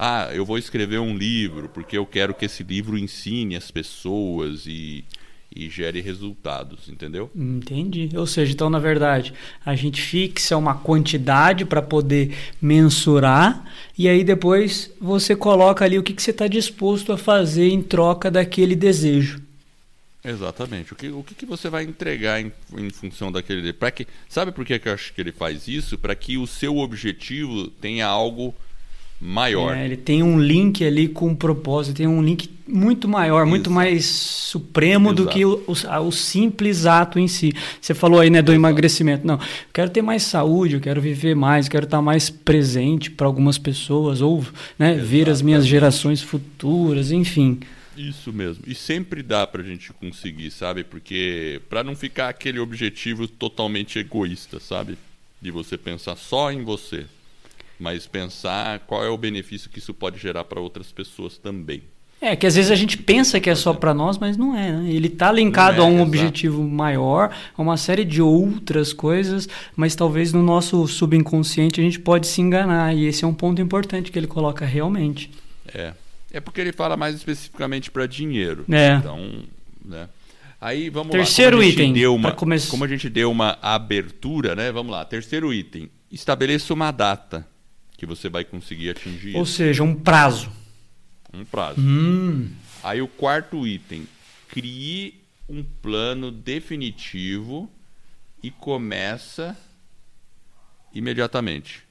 Ah, 0.04 0.30
eu 0.32 0.44
vou 0.44 0.58
escrever 0.58 0.98
um 0.98 1.16
livro 1.16 1.68
porque 1.68 1.96
eu 1.96 2.04
quero 2.04 2.34
que 2.34 2.44
esse 2.44 2.64
livro 2.64 2.98
ensine 2.98 3.54
as 3.54 3.70
pessoas 3.70 4.66
e 4.66 5.04
e 5.54 5.68
gere 5.68 6.00
resultados, 6.00 6.88
entendeu? 6.88 7.30
Entendi. 7.36 8.08
Ou 8.16 8.26
seja, 8.26 8.52
então 8.52 8.68
na 8.68 8.80
verdade 8.80 9.32
a 9.64 9.76
gente 9.76 10.02
fixa 10.02 10.56
uma 10.56 10.74
quantidade 10.74 11.64
para 11.64 11.80
poder 11.80 12.34
mensurar 12.60 13.64
e 13.96 14.08
aí 14.08 14.24
depois 14.24 14.90
você 15.00 15.36
coloca 15.36 15.84
ali 15.84 16.00
o 16.00 16.02
que, 16.02 16.14
que 16.14 16.22
você 16.22 16.32
está 16.32 16.48
disposto 16.48 17.12
a 17.12 17.18
fazer 17.18 17.68
em 17.68 17.80
troca 17.80 18.28
daquele 18.28 18.74
desejo. 18.74 19.40
Exatamente. 20.24 20.94
O 20.94 20.96
que, 20.96 21.08
o 21.10 21.22
que, 21.22 21.34
que 21.34 21.46
você 21.46 21.68
vai 21.68 21.84
entregar 21.84 22.40
em, 22.40 22.50
em 22.76 22.90
função 22.90 23.30
daquele 23.30 23.72
que 23.94 24.08
Sabe 24.28 24.50
por 24.50 24.64
que, 24.64 24.80
que 24.80 24.88
eu 24.88 24.94
acho 24.94 25.12
que 25.12 25.20
ele 25.20 25.32
faz 25.32 25.68
isso? 25.68 25.96
Para 25.96 26.16
que 26.16 26.36
o 26.38 26.46
seu 26.46 26.78
objetivo 26.78 27.68
tenha 27.68 28.08
algo 28.08 28.52
maior. 29.22 29.76
É, 29.76 29.84
ele 29.84 29.96
tem 29.96 30.20
um 30.22 30.38
link 30.40 30.84
ali 30.84 31.06
com 31.06 31.28
um 31.28 31.34
propósito, 31.34 31.96
tem 31.96 32.08
um 32.08 32.20
link 32.20 32.50
muito 32.66 33.06
maior, 33.06 33.46
muito 33.46 33.70
mais 33.70 34.04
supremo 34.04 35.10
Exato. 35.10 35.22
do 35.22 35.28
que 35.28 35.44
o, 35.44 35.62
o, 35.66 36.06
o, 36.06 36.10
simples 36.10 36.86
ato 36.86 37.20
em 37.20 37.28
si. 37.28 37.52
Você 37.80 37.94
falou 37.94 38.18
aí 38.18 38.30
né, 38.30 38.42
do 38.42 38.50
Exato. 38.50 38.60
emagrecimento. 38.60 39.26
Não, 39.26 39.34
eu 39.34 39.40
quero 39.72 39.90
ter 39.90 40.02
mais 40.02 40.24
saúde, 40.24 40.74
eu 40.74 40.80
quero 40.80 41.00
viver 41.00 41.36
mais, 41.36 41.66
eu 41.66 41.72
quero 41.72 41.84
estar 41.84 42.02
mais 42.02 42.30
presente 42.30 43.10
para 43.10 43.26
algumas 43.26 43.58
pessoas, 43.58 44.20
ou 44.20 44.44
né, 44.76 44.94
ver 44.94 45.30
as 45.30 45.40
minhas 45.40 45.64
gerações 45.64 46.20
futuras, 46.20 47.12
enfim. 47.12 47.60
Isso 47.96 48.32
mesmo. 48.32 48.64
E 48.66 48.74
sempre 48.74 49.22
dá 49.22 49.46
para 49.46 49.62
a 49.62 49.64
gente 49.64 49.92
conseguir, 49.92 50.50
sabe? 50.50 50.82
Porque 50.82 51.60
para 51.68 51.84
não 51.84 51.94
ficar 51.94 52.28
aquele 52.28 52.58
objetivo 52.58 53.28
totalmente 53.28 53.98
egoísta, 53.98 54.58
sabe? 54.58 54.96
De 55.40 55.50
você 55.50 55.76
pensar 55.76 56.16
só 56.16 56.50
em 56.50 56.64
você 56.64 57.06
mas 57.82 58.06
pensar 58.06 58.78
qual 58.80 59.04
é 59.04 59.08
o 59.08 59.18
benefício 59.18 59.68
que 59.68 59.80
isso 59.80 59.92
pode 59.92 60.18
gerar 60.18 60.44
para 60.44 60.60
outras 60.60 60.92
pessoas 60.92 61.36
também. 61.36 61.82
É, 62.20 62.36
que 62.36 62.46
às 62.46 62.54
vezes 62.54 62.70
a 62.70 62.76
gente 62.76 62.96
pensa 62.96 63.40
que 63.40 63.50
é 63.50 63.54
só 63.56 63.74
para 63.74 63.92
nós, 63.92 64.16
mas 64.16 64.36
não 64.36 64.56
é. 64.56 64.70
Né? 64.70 64.92
Ele 64.92 65.08
está 65.08 65.32
linkado 65.32 65.78
é, 65.78 65.84
a 65.84 65.84
um 65.84 65.94
exato. 65.94 66.06
objetivo 66.06 66.62
maior, 66.62 67.34
a 67.56 67.60
uma 67.60 67.76
série 67.76 68.04
de 68.04 68.22
outras 68.22 68.92
coisas, 68.92 69.48
mas 69.74 69.96
talvez 69.96 70.32
no 70.32 70.40
nosso 70.40 70.86
subconsciente 70.86 71.80
a 71.80 71.82
gente 71.82 71.98
pode 71.98 72.28
se 72.28 72.40
enganar. 72.40 72.94
E 72.94 73.06
esse 73.06 73.24
é 73.24 73.26
um 73.26 73.34
ponto 73.34 73.60
importante 73.60 74.12
que 74.12 74.18
ele 74.20 74.28
coloca 74.28 74.64
realmente. 74.64 75.32
É. 75.74 75.94
É 76.32 76.38
porque 76.38 76.60
ele 76.60 76.72
fala 76.72 76.96
mais 76.96 77.16
especificamente 77.16 77.90
para 77.90 78.06
dinheiro. 78.06 78.64
É. 78.70 78.94
Então, 78.94 79.18
né? 79.84 80.08
Aí 80.60 80.90
vamos 80.90 81.10
Terceiro 81.10 81.56
lá. 81.56 81.62
Terceiro 81.64 81.92
item. 81.92 82.06
Uma, 82.06 82.32
Como 82.32 82.84
a 82.84 82.88
gente 82.88 83.10
deu 83.10 83.32
uma 83.32 83.58
abertura, 83.60 84.54
né? 84.54 84.70
Vamos 84.70 84.92
lá. 84.92 85.04
Terceiro 85.04 85.52
item. 85.52 85.90
Estabeleça 86.08 86.72
uma 86.72 86.92
data 86.92 87.44
que 88.02 88.06
você 88.06 88.28
vai 88.28 88.44
conseguir 88.44 88.90
atingir. 88.90 89.36
Ou 89.36 89.46
seja, 89.46 89.84
um 89.84 89.94
prazo. 89.94 90.50
Um 91.32 91.44
prazo. 91.44 91.80
Hum. 91.80 92.48
Aí 92.82 93.00
o 93.00 93.06
quarto 93.06 93.64
item, 93.64 94.08
crie 94.48 95.20
um 95.48 95.62
plano 95.80 96.32
definitivo 96.32 97.70
e 98.42 98.50
começa 98.50 99.56
imediatamente. 100.92 101.84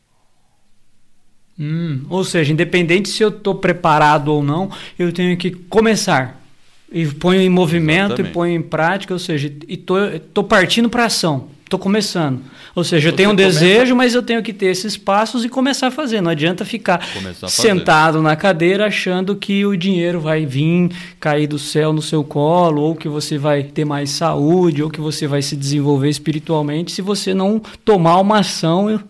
Hum. 1.58 2.06
Ou 2.10 2.26
seja, 2.26 2.52
independente 2.52 3.08
se 3.08 3.24
eu 3.24 3.30
estou 3.30 3.56
preparado 3.56 4.34
ou 4.34 4.44
não, 4.44 4.70
eu 5.00 5.14
tenho 5.14 5.38
que 5.38 5.52
começar. 5.52 6.46
E 6.92 7.08
ponho 7.08 7.40
em 7.40 7.50
movimento 7.50 8.16
Exatamente. 8.16 8.32
e 8.32 8.34
ponho 8.34 8.54
em 8.54 8.62
prática, 8.62 9.14
ou 9.14 9.20
seja, 9.20 9.50
estou 9.66 10.44
partindo 10.44 10.90
para 10.90 11.06
ação. 11.06 11.50
Estou 11.72 11.80
começando. 11.80 12.42
Ou 12.76 12.84
seja, 12.84 13.08
eu 13.08 13.14
tenho 13.14 13.30
um 13.30 13.32
começa... 13.32 13.60
desejo, 13.62 13.96
mas 13.96 14.14
eu 14.14 14.22
tenho 14.22 14.44
que 14.44 14.52
ter 14.52 14.66
esses 14.66 14.98
passos 14.98 15.46
e 15.46 15.48
começar 15.48 15.88
a 15.88 15.92
fazer. 15.92 16.20
Não 16.20 16.30
adianta 16.30 16.66
ficar 16.66 17.02
sentado 17.48 18.22
na 18.22 18.36
cadeira 18.36 18.88
achando 18.88 19.38
que 19.38 19.66
o 19.66 19.78
dinheiro 19.78 20.20
vai 20.20 20.46
vir 20.46 20.92
cair 21.18 21.48
do 21.48 21.58
céu 21.58 21.94
no 21.94 22.02
seu 22.02 22.26
colo, 22.26 22.82
ou 22.82 22.94
que 22.94 23.08
você 23.08 23.38
vai 23.38 23.64
ter 23.64 23.86
mais 23.86 24.10
saúde, 24.10 24.84
ou 24.84 24.90
que 24.90 25.00
você 25.00 25.28
vai 25.28 25.42
se 25.42 25.56
desenvolver 25.56 26.10
espiritualmente, 26.10 26.92
se 26.92 27.02
você 27.02 27.34
não 27.34 27.58
tomar 27.86 28.20
uma 28.20 28.40
ação 28.40 29.02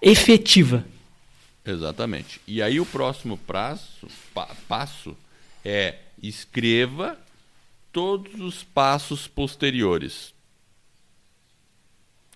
efetiva. 0.00 0.86
Exatamente. 1.66 2.40
E 2.48 2.62
aí 2.62 2.80
o 2.80 2.86
próximo 2.86 3.36
prazo, 3.46 4.08
pa, 4.32 4.48
passo 4.66 5.14
é 5.62 5.96
escreva 6.22 7.18
todos 7.92 8.40
os 8.40 8.62
passos 8.62 9.28
posteriores 9.28 10.34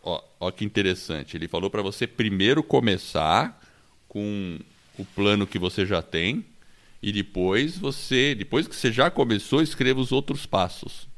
Ó, 0.03 0.23
ó 0.39 0.51
que 0.51 0.65
interessante. 0.65 1.37
Ele 1.37 1.49
falou 1.49 1.71
para 1.71 1.83
você 1.83 2.07
primeiro 2.07 2.63
começar 2.63 3.61
com 4.09 4.59
o 4.99 5.05
plano 5.05 5.47
que 5.47 5.59
você 5.59 5.87
já 5.87 6.03
tem 6.03 6.45
e 7.03 7.13
depois 7.13 7.79
você, 7.79 8.35
depois 8.35 8.69
que 8.69 8.77
você 8.77 8.93
já 8.93 9.11
começou, 9.11 9.63
escreva 9.63 10.01
os 10.01 10.13
outros 10.13 10.45
passos 10.47 11.09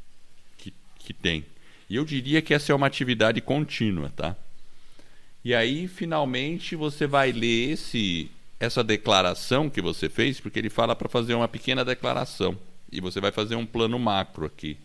que, 0.56 0.72
que 0.98 1.12
tem. 1.12 1.44
E 1.88 1.96
eu 1.96 2.04
diria 2.04 2.40
que 2.40 2.54
essa 2.54 2.72
é 2.72 2.74
uma 2.74 2.86
atividade 2.86 3.40
contínua, 3.40 4.10
tá? 4.14 4.36
E 5.44 5.54
aí, 5.54 5.88
finalmente, 5.88 6.76
você 6.76 7.06
vai 7.06 7.32
ler 7.32 7.72
esse, 7.72 8.30
essa 8.60 8.84
declaração 8.84 9.68
que 9.68 9.82
você 9.82 10.08
fez, 10.08 10.38
porque 10.38 10.58
ele 10.58 10.70
fala 10.70 10.94
para 10.94 11.08
fazer 11.08 11.34
uma 11.34 11.48
pequena 11.48 11.84
declaração. 11.84 12.56
E 12.90 13.00
você 13.00 13.20
vai 13.20 13.32
fazer 13.32 13.56
um 13.56 13.66
plano 13.66 13.98
macro 13.98 14.46
aqui. 14.46 14.78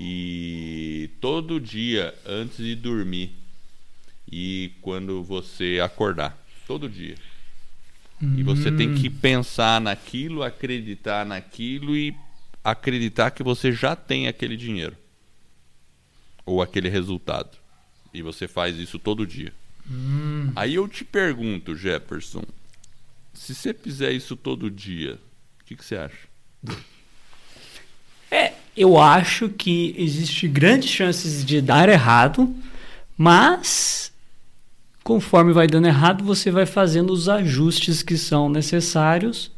E 0.00 1.10
todo 1.20 1.60
dia 1.60 2.14
antes 2.24 2.58
de 2.58 2.76
dormir 2.76 3.32
e 4.30 4.72
quando 4.80 5.24
você 5.24 5.80
acordar, 5.82 6.38
todo 6.68 6.88
dia. 6.88 7.16
Hum. 8.22 8.38
E 8.38 8.42
você 8.44 8.70
tem 8.70 8.94
que 8.94 9.08
hum. 9.08 9.18
pensar 9.20 9.80
naquilo, 9.80 10.44
acreditar 10.44 11.26
naquilo 11.26 11.96
e 11.96 12.14
acreditar 12.62 13.32
que 13.32 13.42
você 13.42 13.72
já 13.72 13.96
tem 13.96 14.28
aquele 14.28 14.56
dinheiro 14.56 14.96
ou 16.46 16.62
aquele 16.62 16.88
resultado. 16.88 17.58
E 18.14 18.22
você 18.22 18.46
faz 18.46 18.76
isso 18.76 18.98
todo 18.98 19.26
dia. 19.26 19.52
Hum. 19.90 20.52
Aí 20.54 20.76
eu 20.76 20.86
te 20.86 21.04
pergunto, 21.04 21.74
Jefferson, 21.74 22.44
se 23.34 23.54
você 23.54 23.74
fizer 23.74 24.12
isso 24.12 24.36
todo 24.36 24.70
dia, 24.70 25.18
o 25.60 25.64
que, 25.64 25.74
que 25.74 25.84
você 25.84 25.96
acha? 25.96 26.28
É, 28.30 28.52
eu 28.78 28.96
acho 28.96 29.48
que 29.48 29.94
existe 29.98 30.46
grandes 30.46 30.88
chances 30.88 31.44
de 31.44 31.60
dar 31.60 31.88
errado, 31.88 32.54
mas 33.16 34.12
conforme 35.02 35.52
vai 35.52 35.66
dando 35.66 35.88
errado, 35.88 36.22
você 36.22 36.50
vai 36.50 36.64
fazendo 36.64 37.12
os 37.12 37.28
ajustes 37.28 38.02
que 38.02 38.16
são 38.16 38.48
necessários 38.48 39.50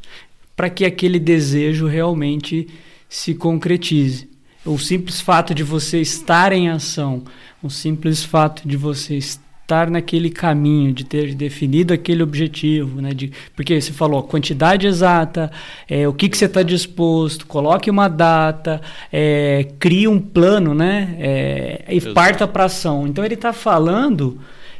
para 0.55 0.69
que 0.69 0.85
aquele 0.85 1.19
desejo 1.19 1.85
realmente 1.85 2.67
se 3.07 3.35
concretize. 3.35 4.29
O 4.65 4.77
simples 4.79 5.21
fato 5.21 5.53
de 5.53 5.63
você 5.63 5.99
estar 5.99 6.51
em 6.51 6.69
ação, 6.69 7.23
o 7.61 7.69
simples 7.69 8.23
fato 8.23 8.67
de 8.67 8.77
você 8.77 9.17
estar 9.17 9.50
naquele 9.89 10.29
caminho, 10.29 10.93
de 10.93 11.03
ter 11.03 11.33
definido 11.33 11.93
aquele 11.93 12.21
objetivo, 12.21 13.01
né? 13.01 13.13
De, 13.13 13.31
porque 13.55 13.79
você 13.79 13.91
falou 13.91 14.19
a 14.19 14.23
quantidade 14.23 14.87
exata, 14.87 15.51
é, 15.87 16.07
o 16.07 16.13
que, 16.13 16.29
que 16.29 16.37
você 16.37 16.45
está 16.45 16.63
disposto, 16.63 17.45
coloque 17.47 17.89
uma 17.89 18.07
data, 18.07 18.81
é, 19.11 19.67
crie 19.79 20.07
um 20.07 20.19
plano, 20.19 20.73
né? 20.73 21.15
É, 21.19 21.85
e 21.89 21.97
Exato. 21.97 22.13
parta 22.13 22.47
para 22.47 22.65
ação. 22.65 23.07
Então 23.07 23.23
ele 23.23 23.35
está 23.35 23.53
falando 23.53 24.39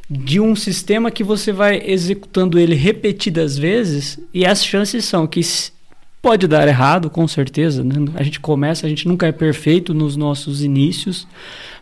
de 0.09 0.39
um 0.39 0.55
sistema 0.55 1.09
que 1.09 1.23
você 1.23 1.51
vai 1.51 1.81
executando 1.85 2.59
ele 2.59 2.75
repetidas 2.75 3.57
vezes 3.57 4.19
e 4.33 4.45
as 4.45 4.63
chances 4.63 5.05
são 5.05 5.25
que 5.25 5.41
Pode 6.21 6.47
dar 6.47 6.67
errado, 6.67 7.09
com 7.09 7.27
certeza. 7.27 7.83
Né? 7.83 7.95
A 8.13 8.21
gente 8.21 8.39
começa, 8.39 8.85
a 8.85 8.89
gente 8.89 9.07
nunca 9.07 9.25
é 9.25 9.31
perfeito 9.31 9.91
nos 9.91 10.15
nossos 10.15 10.63
inícios, 10.63 11.27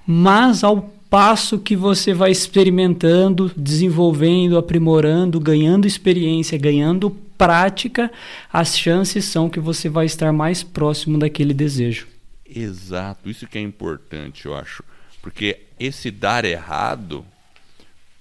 mas 0.07 0.63
ao 0.63 0.89
passo 1.09 1.59
que 1.59 1.75
você 1.75 2.13
vai 2.13 2.31
experimentando, 2.31 3.51
desenvolvendo, 3.55 4.57
aprimorando, 4.57 5.39
ganhando 5.39 5.87
experiência, 5.87 6.57
ganhando 6.57 7.09
prática, 7.37 8.11
as 8.51 8.77
chances 8.77 9.25
são 9.25 9.49
que 9.49 9.59
você 9.59 9.89
vai 9.89 10.05
estar 10.05 10.31
mais 10.31 10.61
próximo 10.61 11.17
daquele 11.17 11.53
desejo. 11.53 12.07
Exato, 12.45 13.29
isso 13.29 13.47
que 13.47 13.57
é 13.57 13.61
importante, 13.61 14.45
eu 14.45 14.55
acho. 14.55 14.83
Porque 15.21 15.61
esse 15.79 16.11
dar 16.11 16.45
errado 16.45 17.25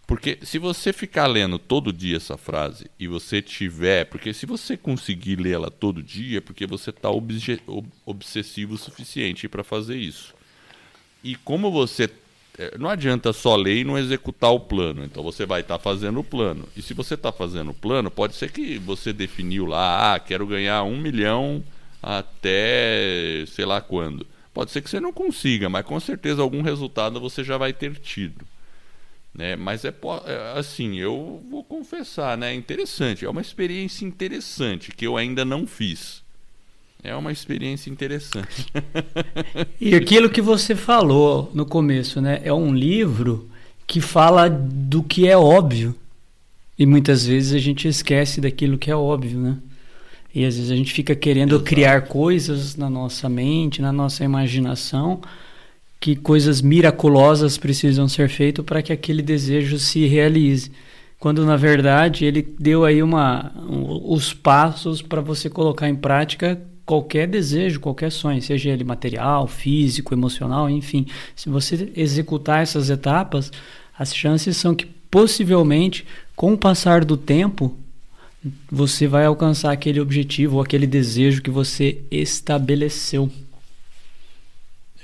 porque 0.08 0.38
se 0.42 0.58
você 0.58 0.90
ficar 0.90 1.26
lendo 1.26 1.58
todo 1.58 1.92
dia 1.92 2.16
essa 2.16 2.38
frase 2.38 2.90
e 2.98 3.06
você 3.06 3.42
tiver. 3.42 4.06
Porque 4.06 4.32
se 4.32 4.46
você 4.46 4.74
conseguir 4.74 5.36
lê-la 5.36 5.70
todo 5.70 6.02
dia, 6.02 6.38
é 6.38 6.40
porque 6.40 6.66
você 6.66 6.88
está 6.88 7.10
obsessivo 7.10 8.72
o 8.72 8.78
suficiente 8.78 9.46
para 9.46 9.62
fazer 9.62 9.96
isso. 9.96 10.34
E 11.22 11.36
como 11.36 11.70
você. 11.70 12.08
É, 12.58 12.76
não 12.76 12.90
adianta 12.90 13.32
só 13.32 13.54
ler 13.54 13.78
e 13.78 13.84
não 13.84 13.96
executar 13.96 14.50
o 14.50 14.58
plano. 14.58 15.04
Então 15.04 15.22
você 15.22 15.46
vai 15.46 15.60
estar 15.60 15.78
tá 15.78 15.82
fazendo 15.82 16.20
o 16.20 16.24
plano. 16.24 16.68
E 16.76 16.82
se 16.82 16.92
você 16.92 17.14
está 17.14 17.30
fazendo 17.30 17.70
o 17.70 17.74
plano, 17.74 18.10
pode 18.10 18.34
ser 18.34 18.50
que 18.50 18.78
você 18.78 19.12
definiu 19.12 19.64
lá, 19.64 20.14
ah, 20.14 20.18
quero 20.18 20.46
ganhar 20.46 20.82
um 20.82 20.98
milhão 20.98 21.62
até 22.02 23.44
sei 23.46 23.64
lá 23.64 23.80
quando. 23.80 24.26
Pode 24.52 24.72
ser 24.72 24.82
que 24.82 24.90
você 24.90 24.98
não 24.98 25.12
consiga, 25.12 25.68
mas 25.68 25.86
com 25.86 26.00
certeza 26.00 26.42
algum 26.42 26.62
resultado 26.62 27.20
você 27.20 27.44
já 27.44 27.56
vai 27.56 27.72
ter 27.72 27.96
tido. 27.96 28.44
Né? 29.32 29.54
Mas 29.54 29.84
é, 29.84 29.94
é 30.26 30.58
assim, 30.58 30.96
eu 30.98 31.40
vou 31.48 31.62
confessar, 31.62 32.36
né? 32.36 32.52
Interessante, 32.52 33.24
é 33.24 33.30
uma 33.30 33.40
experiência 33.40 34.04
interessante 34.04 34.90
que 34.90 35.06
eu 35.06 35.16
ainda 35.16 35.44
não 35.44 35.64
fiz. 35.64 36.24
É 37.02 37.14
uma 37.14 37.30
experiência 37.30 37.90
interessante. 37.90 38.66
e 39.80 39.94
aquilo 39.94 40.28
que 40.28 40.42
você 40.42 40.74
falou 40.74 41.50
no 41.54 41.64
começo, 41.64 42.20
né? 42.20 42.40
É 42.42 42.52
um 42.52 42.74
livro 42.74 43.48
que 43.86 44.00
fala 44.00 44.48
do 44.48 45.02
que 45.02 45.28
é 45.28 45.36
óbvio. 45.36 45.94
E 46.78 46.84
muitas 46.84 47.26
vezes 47.26 47.52
a 47.54 47.58
gente 47.58 47.86
esquece 47.86 48.40
daquilo 48.40 48.78
que 48.78 48.90
é 48.90 48.96
óbvio, 48.96 49.38
né? 49.38 49.56
E 50.34 50.44
às 50.44 50.56
vezes 50.56 50.70
a 50.70 50.76
gente 50.76 50.92
fica 50.92 51.14
querendo 51.14 51.54
Exato. 51.54 51.64
criar 51.64 52.02
coisas 52.02 52.76
na 52.76 52.90
nossa 52.90 53.28
mente, 53.28 53.80
na 53.80 53.92
nossa 53.92 54.24
imaginação, 54.24 55.20
que 55.98 56.14
coisas 56.14 56.60
miraculosas 56.60 57.56
precisam 57.56 58.08
ser 58.08 58.28
feitas 58.28 58.64
para 58.64 58.82
que 58.82 58.92
aquele 58.92 59.22
desejo 59.22 59.78
se 59.78 60.06
realize. 60.06 60.70
Quando 61.18 61.44
na 61.44 61.56
verdade 61.56 62.24
ele 62.24 62.42
deu 62.58 62.84
aí 62.84 63.02
uma, 63.02 63.52
um, 63.68 64.12
os 64.12 64.32
passos 64.32 65.02
para 65.02 65.20
você 65.20 65.48
colocar 65.50 65.88
em 65.88 65.96
prática 65.96 66.60
qualquer 66.88 67.28
desejo, 67.28 67.80
qualquer 67.80 68.10
sonho, 68.10 68.40
seja 68.40 68.70
ele 68.70 68.82
material, 68.82 69.46
físico, 69.46 70.14
emocional, 70.14 70.70
enfim. 70.70 71.06
Se 71.36 71.50
você 71.50 71.92
executar 71.94 72.62
essas 72.62 72.88
etapas, 72.88 73.52
as 73.98 74.16
chances 74.16 74.56
são 74.56 74.74
que 74.74 74.86
possivelmente, 74.86 76.06
com 76.34 76.54
o 76.54 76.58
passar 76.58 77.04
do 77.04 77.14
tempo, 77.14 77.76
você 78.72 79.06
vai 79.06 79.26
alcançar 79.26 79.70
aquele 79.70 80.00
objetivo 80.00 80.56
ou 80.56 80.62
aquele 80.62 80.86
desejo 80.86 81.42
que 81.42 81.50
você 81.50 82.02
estabeleceu. 82.10 83.30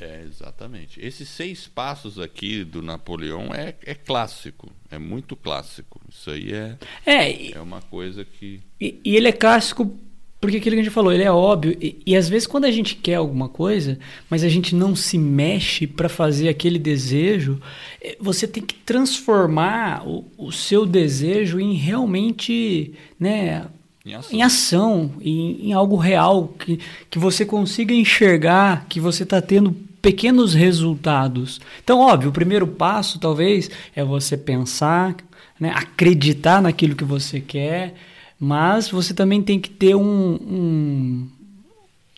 É, 0.00 0.22
exatamente. 0.22 0.98
Esses 1.04 1.28
seis 1.28 1.68
passos 1.68 2.18
aqui 2.18 2.64
do 2.64 2.80
Napoleão 2.80 3.52
é, 3.54 3.74
é 3.84 3.94
clássico, 3.94 4.72
é 4.90 4.96
muito 4.96 5.36
clássico. 5.36 6.00
Isso 6.08 6.30
aí 6.30 6.50
é, 6.50 6.78
é, 7.04 7.52
é 7.52 7.60
uma 7.60 7.82
coisa 7.82 8.24
que. 8.24 8.62
E, 8.80 8.98
e 9.04 9.16
ele 9.16 9.28
é 9.28 9.32
clássico 9.32 9.98
porque 10.44 10.58
aquilo 10.58 10.76
que 10.76 10.80
a 10.80 10.84
gente 10.84 10.92
falou, 10.92 11.10
ele 11.10 11.22
é 11.22 11.30
óbvio. 11.30 11.74
E, 11.80 12.02
e, 12.04 12.14
às 12.14 12.28
vezes, 12.28 12.46
quando 12.46 12.66
a 12.66 12.70
gente 12.70 12.96
quer 12.96 13.14
alguma 13.14 13.48
coisa, 13.48 13.98
mas 14.28 14.44
a 14.44 14.48
gente 14.48 14.74
não 14.74 14.94
se 14.94 15.16
mexe 15.16 15.86
para 15.86 16.08
fazer 16.08 16.50
aquele 16.50 16.78
desejo, 16.78 17.58
é, 18.00 18.14
você 18.20 18.46
tem 18.46 18.62
que 18.62 18.74
transformar 18.74 20.06
o, 20.06 20.24
o 20.36 20.52
seu 20.52 20.84
desejo 20.84 21.58
em 21.58 21.72
realmente. 21.74 22.92
Né, 23.18 23.64
em 24.04 24.14
ação, 24.14 24.36
em, 24.36 24.42
ação 24.42 25.12
em, 25.22 25.68
em, 25.68 25.72
algo 25.72 25.96
real, 25.96 26.48
que, 26.48 26.78
que 27.10 27.18
você 27.18 27.46
consiga 27.46 27.94
enxergar 27.94 28.84
que 28.86 29.00
você 29.00 29.22
está 29.22 29.40
tendo 29.40 29.72
pequenos 30.02 30.52
resultados. 30.52 31.58
Então, 31.82 32.00
óbvio, 32.00 32.28
o 32.28 32.34
primeiro 32.34 32.66
passo 32.66 33.18
talvez 33.18 33.70
é 33.96 34.04
você 34.04 34.36
pensar, 34.36 35.16
né, 35.58 35.72
acreditar 35.74 36.60
naquilo 36.60 36.94
que 36.94 37.04
você 37.04 37.40
quer, 37.40 37.94
mas 38.38 38.88
você 38.88 39.14
também 39.14 39.42
tem 39.42 39.58
que 39.58 39.70
ter 39.70 39.94
um, 39.94 40.34
um 40.34 41.28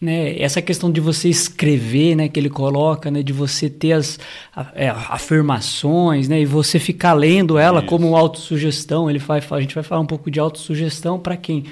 né, 0.01 0.39
essa 0.39 0.61
questão 0.61 0.91
de 0.91 1.01
você 1.01 1.29
escrever, 1.29 2.15
né, 2.15 2.29
que 2.29 2.39
ele 2.39 2.51
coloca, 2.51 3.11
né, 3.11 3.23
de 3.23 3.33
você 3.33 3.71
ter 3.71 3.93
as 3.93 4.19
é, 4.75 4.89
afirmações, 4.89 6.29
né, 6.29 6.41
e 6.41 6.47
você 6.47 6.79
ficar 6.79 7.15
lendo 7.15 7.59
ela 7.59 7.81
Isso. 7.81 7.89
como 7.89 8.17
autossugestão. 8.17 9.09
Ele 9.09 9.19
vai, 9.19 9.43
a 9.51 9.61
gente 9.61 9.75
vai 9.75 9.85
falar 9.85 10.01
um 10.01 10.07
pouco 10.07 10.31
de 10.31 10.39
autossugestão 10.39 11.19
para 11.19 11.37
quem, 11.37 11.65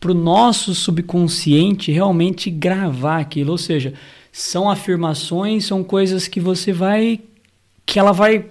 para 0.00 0.10
o 0.10 0.14
nosso 0.14 0.74
subconsciente 0.74 1.92
realmente 1.92 2.50
gravar 2.50 3.18
aquilo, 3.18 3.52
ou 3.52 3.58
seja, 3.58 3.92
são 4.32 4.70
afirmações, 4.70 5.64
são 5.64 5.82
coisas 5.82 6.28
que 6.28 6.40
você 6.40 6.72
vai 6.72 7.20
que 7.86 8.00
ela 8.00 8.10
vai 8.10 8.44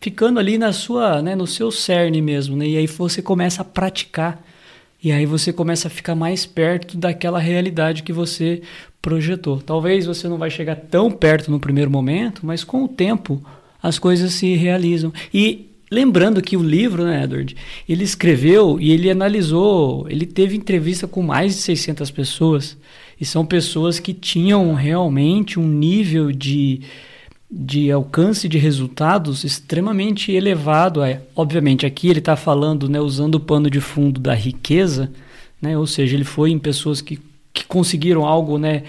ficando 0.00 0.38
ali 0.38 0.58
na 0.58 0.72
sua, 0.72 1.22
né, 1.22 1.34
no 1.34 1.46
seu 1.46 1.70
cerne 1.70 2.20
mesmo, 2.20 2.56
né? 2.56 2.66
E 2.66 2.76
aí 2.76 2.86
você 2.86 3.22
começa 3.22 3.62
a 3.62 3.64
praticar. 3.64 4.42
E 5.02 5.12
aí 5.12 5.26
você 5.26 5.52
começa 5.52 5.88
a 5.88 5.90
ficar 5.90 6.14
mais 6.14 6.46
perto 6.46 6.96
daquela 6.96 7.38
realidade 7.38 8.02
que 8.02 8.12
você 8.12 8.62
projetou. 9.02 9.60
Talvez 9.60 10.06
você 10.06 10.28
não 10.28 10.38
vai 10.38 10.50
chegar 10.50 10.76
tão 10.76 11.10
perto 11.10 11.50
no 11.50 11.60
primeiro 11.60 11.90
momento, 11.90 12.44
mas 12.44 12.64
com 12.64 12.84
o 12.84 12.88
tempo 12.88 13.42
as 13.82 13.98
coisas 13.98 14.32
se 14.32 14.54
realizam. 14.54 15.12
E 15.32 15.66
lembrando 15.90 16.40
que 16.40 16.56
o 16.56 16.62
livro, 16.62 17.04
né, 17.04 17.24
Edward, 17.24 17.54
ele 17.86 18.02
escreveu 18.02 18.78
e 18.80 18.90
ele 18.90 19.10
analisou, 19.10 20.06
ele 20.08 20.24
teve 20.24 20.56
entrevista 20.56 21.06
com 21.06 21.22
mais 21.22 21.54
de 21.54 21.60
600 21.60 22.10
pessoas. 22.10 22.76
E 23.20 23.26
são 23.26 23.44
pessoas 23.44 24.00
que 24.00 24.14
tinham 24.14 24.72
realmente 24.74 25.60
um 25.60 25.68
nível 25.68 26.32
de, 26.32 26.80
de 27.56 27.92
alcance 27.92 28.48
de 28.48 28.58
resultados 28.58 29.44
extremamente 29.44 30.32
elevado. 30.32 31.04
É, 31.04 31.20
obviamente, 31.36 31.86
aqui 31.86 32.08
ele 32.08 32.18
está 32.18 32.34
falando, 32.34 32.88
né, 32.88 33.00
usando 33.00 33.36
o 33.36 33.40
pano 33.40 33.70
de 33.70 33.80
fundo 33.80 34.20
da 34.20 34.34
riqueza, 34.34 35.12
né, 35.62 35.78
ou 35.78 35.86
seja, 35.86 36.16
ele 36.16 36.24
foi 36.24 36.50
em 36.50 36.58
pessoas 36.58 37.00
que, 37.00 37.20
que 37.52 37.64
conseguiram 37.64 38.26
algo 38.26 38.58
né, 38.58 38.82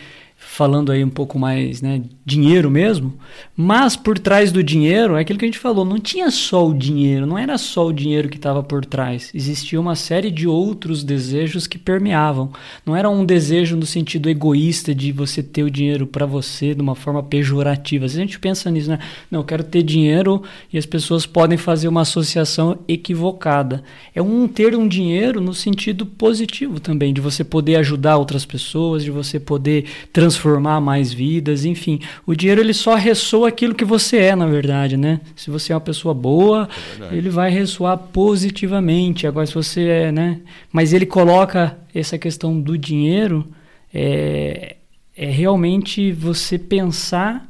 falando 0.56 0.92
aí 0.92 1.04
um 1.04 1.10
pouco 1.10 1.38
mais, 1.38 1.82
né, 1.82 2.02
dinheiro 2.26 2.72
mesmo, 2.72 3.14
mas 3.58 3.98
por 3.98 4.18
trás 4.18 4.52
do 4.52 4.64
dinheiro, 4.64 5.18
é 5.18 5.22
aquilo 5.22 5.38
que 5.38 5.44
a 5.46 5.48
gente 5.48 5.60
falou, 5.60 5.84
não 5.84 6.00
tinha 6.00 6.32
só 6.32 6.66
o 6.66 6.74
dinheiro, 6.74 7.26
não 7.26 7.38
era 7.38 7.58
só 7.58 7.86
o 7.86 7.94
dinheiro 7.94 8.30
que 8.30 8.38
estava 8.38 8.64
por 8.64 8.86
trás, 8.86 9.32
existia 9.34 9.80
uma 9.80 9.96
série 9.96 10.32
de 10.32 10.48
outros 10.48 11.04
desejos 11.04 11.68
que 11.68 11.78
permeavam. 11.78 12.52
Não 12.86 12.96
era 12.96 13.10
um 13.10 13.26
desejo 13.26 13.76
no 13.76 13.86
sentido 13.86 14.30
egoísta 14.30 14.96
de 14.96 15.12
você 15.12 15.44
ter 15.44 15.64
o 15.64 15.70
dinheiro 15.70 16.08
para 16.08 16.26
você 16.26 16.74
de 16.74 16.82
uma 16.82 16.96
forma 16.96 17.22
pejorativa. 17.22 18.08
Se 18.08 18.18
a 18.18 18.22
gente 18.22 18.40
pensa 18.40 18.72
nisso, 18.72 18.90
né? 18.90 19.00
Não, 19.30 19.42
eu 19.42 19.46
quero 19.46 19.64
ter 19.64 19.84
dinheiro 19.84 20.42
e 20.72 20.78
as 20.78 20.86
pessoas 20.86 21.26
podem 21.26 21.58
fazer 21.58 21.88
uma 21.88 22.02
associação 22.02 22.80
equivocada. 22.88 23.84
É 24.14 24.22
um 24.22 24.48
ter 24.48 24.76
um 24.76 24.88
dinheiro 24.88 25.42
no 25.42 25.54
sentido 25.54 26.06
positivo 26.06 26.80
também, 26.80 27.14
de 27.14 27.22
você 27.22 27.44
poder 27.44 27.76
ajudar 27.78 28.18
outras 28.18 28.46
pessoas, 28.46 29.04
de 29.04 29.12
você 29.12 29.40
poder 29.40 29.86
transformar 30.14 30.45
transformar 30.46 30.80
mais 30.80 31.12
vidas, 31.12 31.66
enfim. 31.66 32.00
O 32.26 32.36
dinheiro 32.36 32.62
ele 32.62 32.74
só 32.74 32.94
ressoa 32.96 33.50
aquilo 33.50 33.74
que 33.74 33.84
você 33.84 34.18
é, 34.18 34.36
na 34.36 34.46
verdade, 34.46 34.96
né? 34.96 35.20
Se 35.36 35.50
você 35.50 35.74
é 35.74 35.76
uma 35.76 35.82
pessoa 35.82 36.14
boa, 36.14 36.70
é 37.12 37.16
ele 37.16 37.30
vai 37.30 37.50
ressoar 37.50 37.98
positivamente. 37.98 39.26
Agora, 39.26 39.48
se 39.48 39.54
você 39.54 39.88
é, 39.88 40.12
né? 40.12 40.42
Mas 40.72 40.94
ele 40.94 41.06
coloca 41.06 41.78
essa 41.94 42.18
questão 42.18 42.60
do 42.62 42.78
dinheiro 42.78 43.48
é, 43.94 44.78
é 45.16 45.26
realmente 45.26 46.12
você 46.12 46.60
pensar 46.60 47.50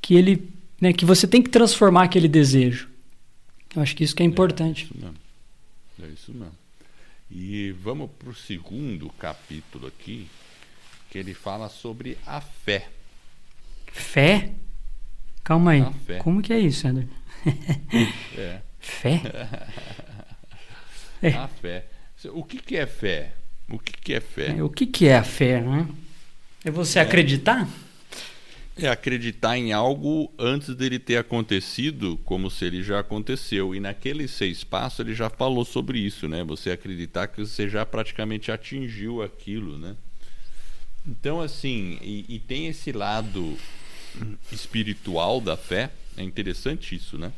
que 0.00 0.14
ele, 0.14 0.48
né, 0.80 0.92
que 0.92 1.04
você 1.04 1.26
tem 1.26 1.42
que 1.42 1.50
transformar 1.50 2.04
aquele 2.04 2.28
desejo. 2.28 2.88
Eu 3.74 3.82
acho 3.82 3.96
que 3.96 4.04
isso 4.04 4.14
que 4.14 4.22
é 4.22 4.26
importante. 4.26 4.82
É 4.82 4.84
isso 4.84 4.94
mesmo. 5.00 5.16
É 6.02 6.06
isso 6.06 6.32
mesmo. 6.32 6.62
E 7.30 7.72
vamos 7.82 8.10
para 8.18 8.28
o 8.28 8.34
segundo 8.34 9.08
capítulo 9.18 9.86
aqui, 9.86 10.26
que 11.12 11.18
ele 11.18 11.34
fala 11.34 11.68
sobre 11.68 12.16
a 12.26 12.40
fé. 12.40 12.88
Fé? 13.92 14.52
Calma 15.44 15.72
aí. 15.72 15.84
Como 16.20 16.40
que 16.40 16.54
é 16.54 16.58
isso, 16.58 16.88
André? 16.88 17.06
É. 18.38 18.60
Fé? 18.80 19.20
é. 21.22 21.28
A 21.36 21.48
fé. 21.48 21.84
O 22.32 22.42
que, 22.42 22.56
que 22.56 22.78
é 22.78 22.86
fé? 22.86 23.34
O 23.68 23.78
que, 23.78 23.92
que 23.92 24.14
é 24.14 24.20
fé? 24.20 24.56
É, 24.56 24.62
o 24.62 24.70
que, 24.70 24.86
que 24.86 25.06
é 25.06 25.16
a 25.16 25.22
fé, 25.22 25.60
né? 25.60 25.86
É 26.64 26.70
você 26.70 26.98
é. 26.98 27.02
acreditar? 27.02 27.68
É 28.74 28.88
acreditar 28.88 29.58
em 29.58 29.70
algo 29.70 30.32
antes 30.38 30.74
dele 30.74 30.98
ter 30.98 31.18
acontecido, 31.18 32.18
como 32.24 32.50
se 32.50 32.64
ele 32.64 32.82
já 32.82 33.00
aconteceu. 33.00 33.74
E 33.74 33.80
naqueles 33.80 34.30
seis 34.30 34.64
passos 34.64 35.00
ele 35.00 35.14
já 35.14 35.28
falou 35.28 35.64
sobre 35.64 35.98
isso, 35.98 36.26
né? 36.26 36.42
Você 36.42 36.70
acreditar 36.70 37.26
que 37.28 37.44
você 37.44 37.68
já 37.68 37.84
praticamente 37.84 38.50
atingiu 38.50 39.22
aquilo, 39.22 39.76
né? 39.78 39.94
Então, 41.06 41.40
assim, 41.40 41.98
e, 42.00 42.24
e 42.28 42.38
tem 42.38 42.68
esse 42.68 42.92
lado 42.92 43.56
espiritual 44.50 45.40
da 45.40 45.56
fé, 45.56 45.90
é 46.16 46.22
interessante 46.22 46.94
isso, 46.94 47.18
né? 47.18 47.32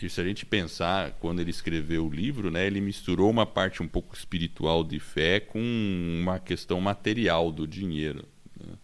E 0.00 0.10
se 0.10 0.20
a 0.20 0.24
gente 0.24 0.44
pensar, 0.44 1.12
quando 1.12 1.40
ele 1.40 1.50
escreveu 1.50 2.06
o 2.06 2.10
livro, 2.10 2.50
né, 2.50 2.66
ele 2.66 2.82
misturou 2.82 3.30
uma 3.30 3.46
parte 3.46 3.82
um 3.82 3.88
pouco 3.88 4.14
espiritual 4.14 4.84
de 4.84 5.00
fé 5.00 5.40
com 5.40 5.58
uma 5.58 6.38
questão 6.38 6.78
material 6.82 7.50
do 7.50 7.66
dinheiro. 7.66 8.28
Né? 8.60 8.74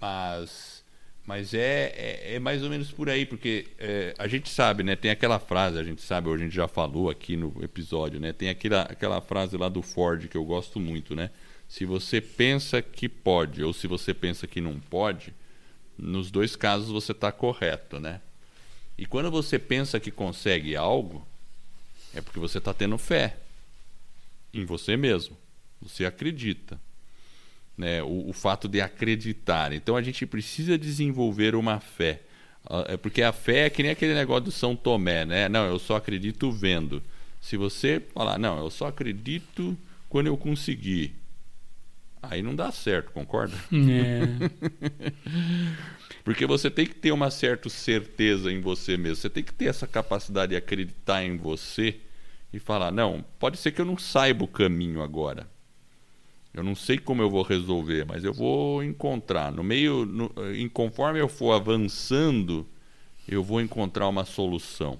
Mas, 0.00 0.82
mas 1.26 1.52
é, 1.52 1.92
é, 1.94 2.34
é, 2.36 2.38
mais 2.38 2.62
ou 2.62 2.70
menos 2.70 2.90
por 2.90 3.10
aí, 3.10 3.26
porque 3.26 3.66
é, 3.78 4.14
a 4.18 4.26
gente 4.26 4.48
sabe, 4.48 4.82
né, 4.82 4.96
tem 4.96 5.10
aquela 5.10 5.38
frase, 5.38 5.78
a 5.78 5.84
gente 5.84 6.00
sabe, 6.00 6.32
a 6.32 6.38
gente 6.38 6.54
já 6.54 6.66
falou 6.66 7.10
aqui 7.10 7.36
no 7.36 7.54
episódio, 7.62 8.18
né, 8.18 8.32
tem 8.32 8.48
aquela, 8.48 8.82
aquela 8.82 9.20
frase 9.20 9.58
lá 9.58 9.68
do 9.68 9.82
Ford 9.82 10.26
que 10.26 10.38
eu 10.38 10.44
gosto 10.44 10.80
muito, 10.80 11.14
né? 11.14 11.30
Se 11.70 11.84
você 11.84 12.20
pensa 12.20 12.82
que 12.82 13.08
pode 13.08 13.62
ou 13.62 13.72
se 13.72 13.86
você 13.86 14.12
pensa 14.12 14.44
que 14.44 14.60
não 14.60 14.80
pode, 14.80 15.32
nos 15.96 16.28
dois 16.28 16.56
casos 16.56 16.90
você 16.90 17.12
está 17.12 17.30
correto, 17.30 18.00
né? 18.00 18.20
E 18.98 19.06
quando 19.06 19.30
você 19.30 19.56
pensa 19.56 20.00
que 20.00 20.10
consegue 20.10 20.74
algo, 20.74 21.24
é 22.12 22.20
porque 22.20 22.40
você 22.40 22.58
está 22.58 22.74
tendo 22.74 22.98
fé 22.98 23.36
em 24.52 24.64
você 24.64 24.96
mesmo. 24.96 25.36
Você 25.80 26.04
acredita. 26.04 26.78
Né? 27.78 28.02
O, 28.02 28.30
o, 28.30 28.32
fato 28.32 28.66
de 28.66 28.80
acreditar. 28.80 29.72
Então 29.72 29.94
a 29.94 30.02
gente 30.02 30.26
precisa 30.26 30.76
desenvolver 30.76 31.54
uma 31.54 31.78
fé. 31.78 32.20
Ah, 32.68 32.86
é 32.88 32.96
porque 32.96 33.22
a 33.22 33.32
fé 33.32 33.66
é 33.66 33.70
que 33.70 33.80
nem 33.80 33.92
aquele 33.92 34.14
negócio 34.14 34.46
do 34.46 34.50
São 34.50 34.74
Tomé, 34.74 35.24
né? 35.24 35.48
Não, 35.48 35.66
eu 35.66 35.78
só 35.78 35.94
acredito 35.94 36.50
vendo. 36.50 37.00
Se 37.40 37.56
você 37.56 38.02
falar, 38.12 38.40
não, 38.40 38.58
eu 38.58 38.70
só 38.70 38.88
acredito 38.88 39.78
quando 40.08 40.26
eu 40.26 40.36
conseguir. 40.36 41.19
Aí 42.22 42.42
não 42.42 42.54
dá 42.54 42.70
certo, 42.70 43.12
concorda? 43.12 43.56
É. 43.72 44.50
Porque 46.22 46.46
você 46.46 46.70
tem 46.70 46.86
que 46.86 46.94
ter 46.94 47.12
uma 47.12 47.30
certa 47.30 47.68
certeza 47.68 48.52
em 48.52 48.60
você 48.60 48.96
mesmo. 48.96 49.16
Você 49.16 49.30
tem 49.30 49.42
que 49.42 49.54
ter 49.54 49.66
essa 49.66 49.86
capacidade 49.86 50.50
de 50.50 50.56
acreditar 50.56 51.24
em 51.24 51.36
você 51.36 51.98
e 52.52 52.58
falar: 52.58 52.92
não, 52.92 53.24
pode 53.38 53.56
ser 53.56 53.72
que 53.72 53.80
eu 53.80 53.86
não 53.86 53.96
saiba 53.96 54.44
o 54.44 54.48
caminho 54.48 55.02
agora. 55.02 55.48
Eu 56.52 56.62
não 56.64 56.74
sei 56.74 56.98
como 56.98 57.22
eu 57.22 57.30
vou 57.30 57.42
resolver, 57.42 58.04
mas 58.04 58.24
eu 58.24 58.34
vou 58.34 58.82
encontrar. 58.82 59.52
No 59.52 59.62
meio, 59.62 60.04
no, 60.04 60.32
em, 60.52 60.68
conforme 60.68 61.20
eu 61.20 61.28
for 61.28 61.52
avançando, 61.52 62.66
eu 63.26 63.42
vou 63.42 63.60
encontrar 63.60 64.08
uma 64.08 64.24
solução. 64.24 64.98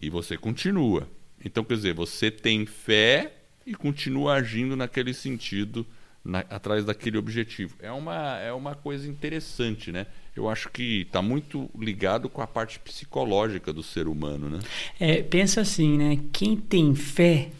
E 0.00 0.10
você 0.10 0.36
continua. 0.36 1.08
Então, 1.42 1.62
quer 1.62 1.74
dizer, 1.74 1.94
você 1.94 2.30
tem 2.30 2.66
fé 2.66 3.32
e 3.66 3.74
continua 3.74 4.34
agindo 4.34 4.76
naquele 4.76 5.14
sentido, 5.14 5.86
na, 6.24 6.40
atrás 6.40 6.84
daquele 6.84 7.18
objetivo. 7.18 7.74
É 7.80 7.90
uma, 7.90 8.38
é 8.38 8.52
uma 8.52 8.74
coisa 8.74 9.08
interessante, 9.08 9.92
né? 9.92 10.06
Eu 10.34 10.48
acho 10.48 10.68
que 10.70 11.02
está 11.02 11.22
muito 11.22 11.70
ligado 11.78 12.28
com 12.28 12.42
a 12.42 12.46
parte 12.46 12.78
psicológica 12.78 13.72
do 13.72 13.82
ser 13.82 14.08
humano, 14.08 14.50
né? 14.50 14.60
É, 14.98 15.22
pensa 15.22 15.60
assim, 15.60 15.96
né? 15.96 16.18
Quem 16.32 16.56
tem 16.56 16.94
fé, 16.94 17.50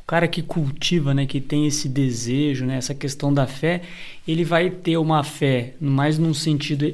o 0.00 0.04
cara 0.04 0.26
que 0.26 0.42
cultiva, 0.42 1.14
né, 1.14 1.26
que 1.26 1.40
tem 1.40 1.66
esse 1.66 1.88
desejo, 1.88 2.66
né, 2.66 2.76
essa 2.76 2.94
questão 2.94 3.32
da 3.32 3.46
fé, 3.46 3.82
ele 4.26 4.44
vai 4.44 4.68
ter 4.68 4.96
uma 4.96 5.22
fé 5.22 5.74
mais 5.80 6.18
num 6.18 6.34
sentido 6.34 6.92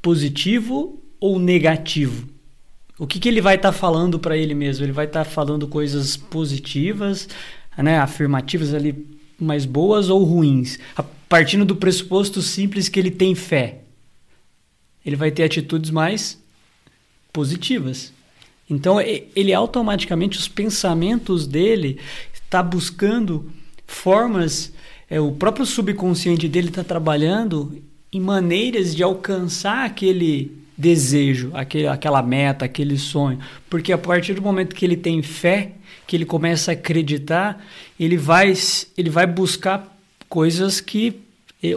positivo 0.00 0.98
ou 1.20 1.38
negativo. 1.38 2.26
O 2.98 3.06
que, 3.06 3.20
que 3.20 3.28
ele 3.28 3.40
vai 3.40 3.54
estar 3.54 3.70
tá 3.70 3.78
falando 3.78 4.18
para 4.18 4.36
ele 4.36 4.54
mesmo? 4.54 4.84
Ele 4.84 4.92
vai 4.92 5.06
estar 5.06 5.24
tá 5.24 5.30
falando 5.30 5.68
coisas 5.68 6.16
positivas, 6.16 7.28
né, 7.82 7.98
afirmativas 7.98 8.74
ali 8.74 9.06
mais 9.38 9.64
boas 9.64 10.08
ou 10.08 10.24
ruins, 10.24 10.78
partindo 11.28 11.64
do 11.64 11.76
pressuposto 11.76 12.42
simples 12.42 12.88
que 12.88 12.98
ele 12.98 13.10
tem 13.10 13.34
fé. 13.34 13.80
Ele 15.04 15.16
vai 15.16 15.30
ter 15.30 15.44
atitudes 15.44 15.90
mais 15.90 16.38
positivas. 17.32 18.12
Então, 18.68 19.00
ele 19.00 19.54
automaticamente, 19.54 20.38
os 20.38 20.48
pensamentos 20.48 21.46
dele 21.46 21.98
está 22.34 22.62
buscando 22.62 23.50
formas, 23.86 24.72
é, 25.08 25.18
o 25.20 25.32
próprio 25.32 25.64
subconsciente 25.64 26.48
dele 26.48 26.68
está 26.68 26.84
trabalhando 26.84 27.82
em 28.12 28.20
maneiras 28.20 28.94
de 28.94 29.02
alcançar 29.02 29.86
aquele 29.86 30.58
desejo, 30.78 31.50
aquele, 31.54 31.88
aquela 31.88 32.22
meta, 32.22 32.64
aquele 32.64 32.96
sonho. 32.96 33.40
Porque 33.68 33.92
a 33.92 33.98
partir 33.98 34.34
do 34.34 34.42
momento 34.42 34.76
que 34.76 34.86
ele 34.86 34.96
tem 34.96 35.20
fé, 35.22 35.72
que 36.06 36.14
ele 36.14 36.24
começa 36.24 36.70
a 36.70 36.74
acreditar, 36.74 37.62
ele 37.98 38.16
vai, 38.16 38.54
ele 38.96 39.10
vai 39.10 39.26
buscar 39.26 39.98
coisas 40.28 40.80
que 40.80 41.20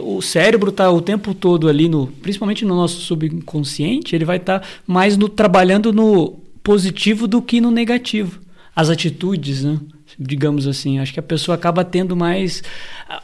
o 0.00 0.22
cérebro 0.22 0.70
está 0.70 0.88
o 0.90 1.02
tempo 1.02 1.34
todo 1.34 1.68
ali, 1.68 1.88
no, 1.88 2.06
principalmente 2.06 2.64
no 2.64 2.76
nosso 2.76 3.00
subconsciente, 3.00 4.14
ele 4.14 4.24
vai 4.24 4.36
estar 4.36 4.60
tá 4.60 4.66
mais 4.86 5.16
no, 5.16 5.28
trabalhando 5.28 5.92
no 5.92 6.38
positivo 6.62 7.26
do 7.26 7.42
que 7.42 7.60
no 7.60 7.72
negativo. 7.72 8.40
As 8.74 8.88
atitudes, 8.88 9.64
né? 9.64 9.80
Digamos 10.18 10.66
assim. 10.66 10.98
Acho 10.98 11.12
que 11.12 11.20
a 11.20 11.22
pessoa 11.22 11.54
acaba 11.54 11.84
tendo 11.84 12.16
mais. 12.16 12.62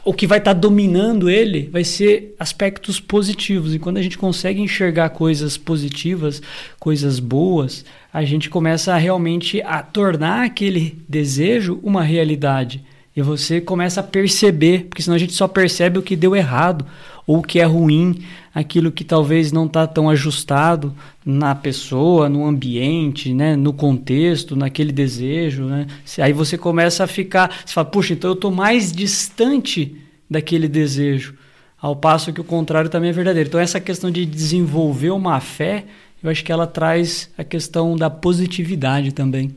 O 0.03 0.13
que 0.13 0.27
vai 0.27 0.39
estar 0.39 0.53
tá 0.53 0.59
dominando 0.59 1.29
ele 1.29 1.69
vai 1.71 1.83
ser 1.83 2.35
aspectos 2.39 2.99
positivos. 2.99 3.73
E 3.73 3.79
quando 3.79 3.97
a 3.97 4.01
gente 4.01 4.17
consegue 4.17 4.61
enxergar 4.61 5.09
coisas 5.09 5.57
positivas, 5.57 6.41
coisas 6.79 7.19
boas, 7.19 7.85
a 8.13 8.23
gente 8.23 8.49
começa 8.49 8.93
a 8.93 8.97
realmente 8.97 9.61
a 9.61 9.81
tornar 9.81 10.45
aquele 10.45 11.01
desejo 11.07 11.79
uma 11.83 12.03
realidade. 12.03 12.83
E 13.15 13.21
você 13.21 13.59
começa 13.59 13.99
a 13.99 14.03
perceber, 14.03 14.85
porque 14.85 15.01
senão 15.01 15.15
a 15.15 15.19
gente 15.19 15.33
só 15.33 15.47
percebe 15.47 15.99
o 15.99 16.01
que 16.01 16.15
deu 16.15 16.35
errado 16.35 16.85
ou 17.27 17.39
o 17.39 17.43
que 17.43 17.59
é 17.59 17.65
ruim, 17.65 18.23
aquilo 18.53 18.91
que 18.91 19.03
talvez 19.03 19.51
não 19.51 19.65
está 19.65 19.85
tão 19.85 20.09
ajustado 20.09 20.93
na 21.25 21.53
pessoa, 21.53 22.27
no 22.27 22.45
ambiente, 22.45 23.33
né, 23.33 23.55
no 23.55 23.73
contexto, 23.73 24.55
naquele 24.55 24.91
desejo. 24.91 25.63
Né? 25.65 25.87
Aí 26.19 26.33
você 26.33 26.57
começa 26.57 27.03
a 27.03 27.07
ficar, 27.07 27.63
você 27.65 27.73
fala, 27.73 27.85
puxa, 27.85 28.13
então 28.13 28.31
eu 28.31 28.35
estou 28.35 28.51
mais 28.51 28.91
distante 28.91 29.95
daquele 30.29 30.67
desejo. 30.67 31.35
Ao 31.81 31.95
passo 31.95 32.33
que 32.33 32.41
o 32.41 32.43
contrário 32.43 32.89
também 32.89 33.09
é 33.09 33.13
verdadeiro. 33.13 33.47
Então, 33.47 33.59
essa 33.59 33.79
questão 33.79 34.11
de 34.11 34.25
desenvolver 34.25 35.11
uma 35.11 35.39
fé 35.39 35.85
eu 36.21 36.29
acho 36.29 36.43
que 36.43 36.51
ela 36.51 36.67
traz 36.67 37.31
a 37.37 37.43
questão 37.43 37.95
da 37.95 38.09
positividade 38.09 39.13
também. 39.13 39.55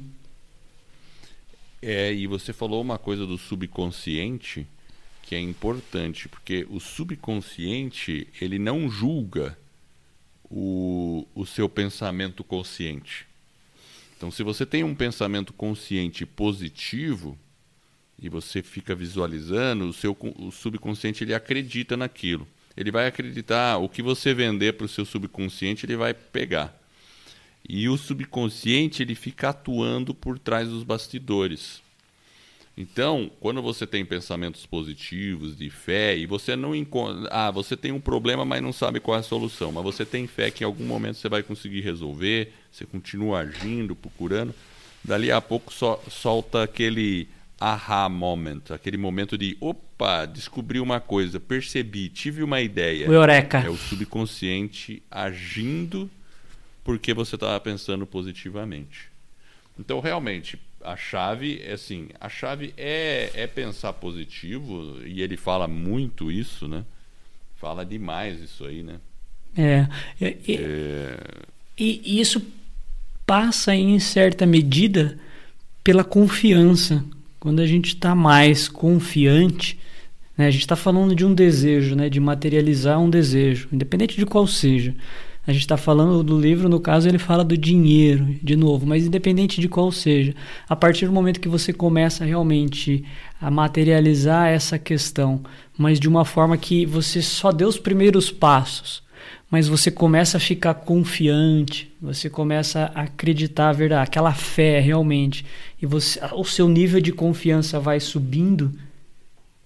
É, 1.80 2.12
e 2.12 2.28
você 2.28 2.52
falou 2.52 2.80
uma 2.80 2.98
coisa 2.98 3.26
do 3.26 3.36
subconsciente 3.36 4.64
que 5.32 5.36
é 5.36 5.40
importante, 5.40 6.28
porque 6.28 6.66
o 6.68 6.78
subconsciente 6.78 8.28
ele 8.38 8.58
não 8.58 8.90
julga 8.90 9.58
o, 10.44 11.26
o 11.34 11.46
seu 11.46 11.70
pensamento 11.70 12.44
consciente. 12.44 13.26
Então, 14.14 14.30
se 14.30 14.42
você 14.42 14.66
tem 14.66 14.84
um 14.84 14.94
pensamento 14.94 15.54
consciente 15.54 16.26
positivo 16.26 17.38
e 18.18 18.28
você 18.28 18.62
fica 18.62 18.94
visualizando, 18.94 19.88
o 19.88 19.92
seu 19.94 20.14
o 20.20 20.50
subconsciente 20.50 21.24
ele 21.24 21.32
acredita 21.32 21.96
naquilo 21.96 22.46
ele 22.76 22.90
vai 22.90 23.06
acreditar, 23.06 23.78
o 23.78 23.88
que 23.88 24.02
você 24.02 24.34
vender 24.34 24.74
para 24.74 24.84
o 24.84 24.88
seu 24.88 25.06
subconsciente, 25.06 25.86
ele 25.86 25.96
vai 25.96 26.12
pegar. 26.12 26.78
E 27.66 27.88
o 27.88 27.96
subconsciente 27.96 29.02
ele 29.02 29.14
fica 29.14 29.48
atuando 29.48 30.14
por 30.14 30.38
trás 30.38 30.68
dos 30.68 30.82
bastidores. 30.82 31.82
Então, 32.76 33.30
quando 33.38 33.60
você 33.60 33.86
tem 33.86 34.04
pensamentos 34.04 34.64
positivos, 34.64 35.56
de 35.56 35.68
fé, 35.68 36.16
e 36.16 36.24
você 36.24 36.56
não 36.56 36.74
encontra. 36.74 37.28
Ah, 37.30 37.50
você 37.50 37.76
tem 37.76 37.92
um 37.92 38.00
problema, 38.00 38.44
mas 38.44 38.62
não 38.62 38.72
sabe 38.72 38.98
qual 38.98 39.16
é 39.16 39.20
a 39.20 39.22
solução. 39.22 39.70
Mas 39.70 39.84
você 39.84 40.06
tem 40.06 40.26
fé 40.26 40.50
que 40.50 40.64
em 40.64 40.66
algum 40.66 40.84
momento 40.84 41.16
você 41.16 41.28
vai 41.28 41.42
conseguir 41.42 41.82
resolver, 41.82 42.52
você 42.70 42.86
continua 42.86 43.40
agindo, 43.40 43.94
procurando. 43.94 44.54
Dali 45.04 45.30
a 45.30 45.40
pouco 45.40 45.72
só, 45.72 46.02
solta 46.08 46.62
aquele 46.62 47.28
aha 47.60 48.08
moment, 48.08 48.62
aquele 48.70 48.96
momento 48.96 49.36
de 49.36 49.56
opa, 49.60 50.24
descobri 50.24 50.80
uma 50.80 50.98
coisa, 50.98 51.38
percebi, 51.38 52.08
tive 52.08 52.42
uma 52.42 52.60
ideia. 52.60 53.08
O 53.08 53.12
eureka. 53.12 53.58
É 53.58 53.68
o 53.68 53.76
subconsciente 53.76 55.02
agindo 55.10 56.10
porque 56.82 57.12
você 57.12 57.36
estava 57.36 57.60
pensando 57.60 58.06
positivamente. 58.06 59.12
Então, 59.78 60.00
realmente, 60.00 60.58
a 60.84 60.96
chave 60.96 61.60
é 61.64 61.72
assim, 61.72 62.08
a 62.20 62.28
chave 62.28 62.72
é, 62.76 63.30
é 63.34 63.46
pensar 63.46 63.92
positivo 63.92 64.98
e 65.04 65.22
ele 65.22 65.36
fala 65.36 65.66
muito 65.68 66.30
isso, 66.30 66.68
né? 66.68 66.84
Fala 67.56 67.84
demais 67.84 68.40
isso 68.40 68.64
aí, 68.64 68.82
né? 68.82 68.96
É. 69.56 69.86
E, 70.20 70.54
é... 70.54 71.18
e 71.78 72.20
isso 72.20 72.42
passa 73.26 73.74
em 73.74 73.98
certa 73.98 74.44
medida 74.44 75.18
pela 75.84 76.04
confiança. 76.04 77.04
Quando 77.38 77.60
a 77.60 77.66
gente 77.66 77.88
está 77.88 78.14
mais 78.14 78.68
confiante, 78.68 79.78
né? 80.36 80.46
a 80.46 80.50
gente 80.50 80.62
está 80.62 80.76
falando 80.76 81.14
de 81.14 81.24
um 81.24 81.34
desejo, 81.34 81.94
né? 81.94 82.08
de 82.08 82.20
materializar 82.20 83.00
um 83.00 83.10
desejo, 83.10 83.68
independente 83.72 84.16
de 84.16 84.26
qual 84.26 84.46
seja. 84.46 84.94
A 85.44 85.52
gente 85.52 85.62
está 85.62 85.76
falando 85.76 86.22
do 86.22 86.40
livro, 86.40 86.68
no 86.68 86.78
caso, 86.78 87.08
ele 87.08 87.18
fala 87.18 87.42
do 87.42 87.58
dinheiro, 87.58 88.36
de 88.40 88.54
novo, 88.54 88.86
mas 88.86 89.04
independente 89.04 89.60
de 89.60 89.68
qual 89.68 89.90
seja, 89.90 90.36
a 90.68 90.76
partir 90.76 91.06
do 91.06 91.12
momento 91.12 91.40
que 91.40 91.48
você 91.48 91.72
começa 91.72 92.24
realmente 92.24 93.04
a 93.40 93.50
materializar 93.50 94.48
essa 94.48 94.78
questão, 94.78 95.42
mas 95.76 95.98
de 95.98 96.08
uma 96.08 96.24
forma 96.24 96.56
que 96.56 96.86
você 96.86 97.20
só 97.20 97.50
deu 97.50 97.66
os 97.66 97.76
primeiros 97.76 98.30
passos, 98.30 99.02
mas 99.50 99.66
você 99.66 99.90
começa 99.90 100.36
a 100.36 100.40
ficar 100.40 100.74
confiante, 100.74 101.92
você 102.00 102.30
começa 102.30 102.92
a 102.94 103.02
acreditar 103.02 103.72
verdade, 103.72 104.08
aquela 104.08 104.32
fé 104.32 104.78
realmente, 104.78 105.44
e 105.80 105.86
você, 105.86 106.20
o 106.34 106.44
seu 106.44 106.68
nível 106.68 107.00
de 107.00 107.10
confiança 107.10 107.80
vai 107.80 107.98
subindo 107.98 108.72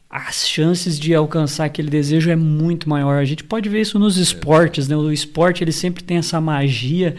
as 0.09 0.49
chances 0.49 0.99
de 0.99 1.15
alcançar 1.15 1.65
aquele 1.65 1.91
desejo 1.91 2.31
é 2.31 2.37
muito 2.37 2.89
maior. 2.89 3.19
A 3.19 3.25
gente 3.25 3.45
pode 3.45 3.69
ver 3.69 3.81
isso 3.81 3.99
nos 3.99 4.17
esportes, 4.17 4.89
né? 4.89 4.97
O 4.97 5.13
esporte 5.13 5.65
ele 5.65 5.73
sempre 5.73 6.03
tem 6.03 6.19
essa 6.19 6.41
magia 6.41 7.17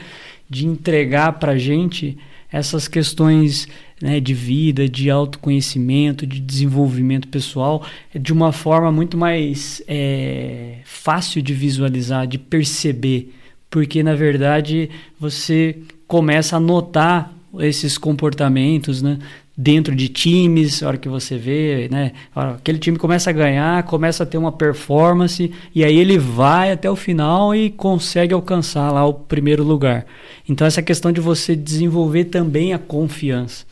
de 0.49 0.65
entregar 0.65 1.33
para 1.33 1.57
gente 1.57 2.17
essas 2.51 2.87
questões 2.87 3.67
né, 4.01 4.19
de 4.19 4.33
vida, 4.33 4.87
de 4.87 5.09
autoconhecimento, 5.09 6.25
de 6.25 6.39
desenvolvimento 6.39 7.27
pessoal, 7.27 7.85
de 8.13 8.31
uma 8.31 8.51
forma 8.51 8.91
muito 8.91 9.17
mais 9.17 9.81
é, 9.87 10.77
fácil 10.85 11.41
de 11.41 11.53
visualizar, 11.53 12.25
de 12.25 12.37
perceber, 12.37 13.33
porque 13.69 14.01
na 14.01 14.15
verdade 14.15 14.89
você 15.19 15.77
começa 16.07 16.55
a 16.55 16.59
notar 16.59 17.33
esses 17.59 17.97
comportamentos, 17.97 19.01
né? 19.01 19.17
Dentro 19.57 19.95
de 19.95 20.07
times, 20.07 20.83
a 20.83 20.87
hora 20.87 20.97
que 20.97 21.09
você 21.09 21.35
vê, 21.35 21.87
né? 21.89 22.11
Aquele 22.35 22.77
time 22.77 22.95
começa 22.95 23.31
a 23.31 23.33
ganhar, 23.33 23.81
começa 23.83 24.21
a 24.21 24.25
ter 24.25 24.37
uma 24.37 24.51
performance 24.51 25.51
e 25.73 25.83
aí 25.83 25.97
ele 25.97 26.19
vai 26.19 26.71
até 26.71 26.87
o 26.89 26.95
final 26.95 27.55
e 27.55 27.71
consegue 27.71 28.35
alcançar 28.35 28.91
lá 28.91 29.03
o 29.03 29.13
primeiro 29.13 29.63
lugar. 29.63 30.05
Então 30.47 30.67
essa 30.67 30.83
questão 30.83 31.11
de 31.11 31.19
você 31.19 31.55
desenvolver 31.55 32.25
também 32.25 32.71
a 32.71 32.77
confiança. 32.77 33.65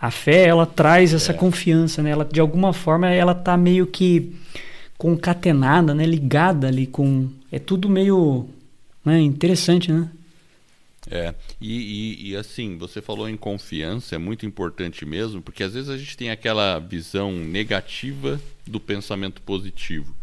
A 0.00 0.10
fé, 0.10 0.46
ela 0.46 0.64
traz 0.64 1.12
essa 1.12 1.32
é. 1.32 1.34
confiança, 1.34 2.02
né? 2.02 2.10
Ela 2.10 2.24
de 2.24 2.40
alguma 2.40 2.72
forma 2.72 3.10
ela 3.10 3.34
tá 3.34 3.54
meio 3.56 3.86
que 3.86 4.32
concatenada, 4.96 5.94
né, 5.94 6.04
ligada 6.04 6.66
ali 6.66 6.86
com 6.86 7.28
é 7.52 7.58
tudo 7.58 7.88
meio 7.88 8.46
né, 9.04 9.20
interessante, 9.20 9.92
né? 9.92 10.08
É, 11.10 11.34
e, 11.58 11.72
e, 11.72 12.30
e, 12.30 12.36
assim, 12.36 12.76
você 12.76 13.00
falou 13.00 13.28
em 13.28 13.36
confiança, 13.36 14.14
é 14.14 14.18
muito 14.18 14.44
importante 14.44 15.06
mesmo, 15.06 15.40
porque 15.40 15.62
às 15.62 15.72
vezes 15.72 15.88
a 15.88 15.96
gente 15.96 16.16
tem 16.16 16.30
aquela 16.30 16.78
visão 16.78 17.32
negativa 17.32 18.38
do 18.66 18.78
pensamento 18.78 19.40
positivo. 19.40 20.14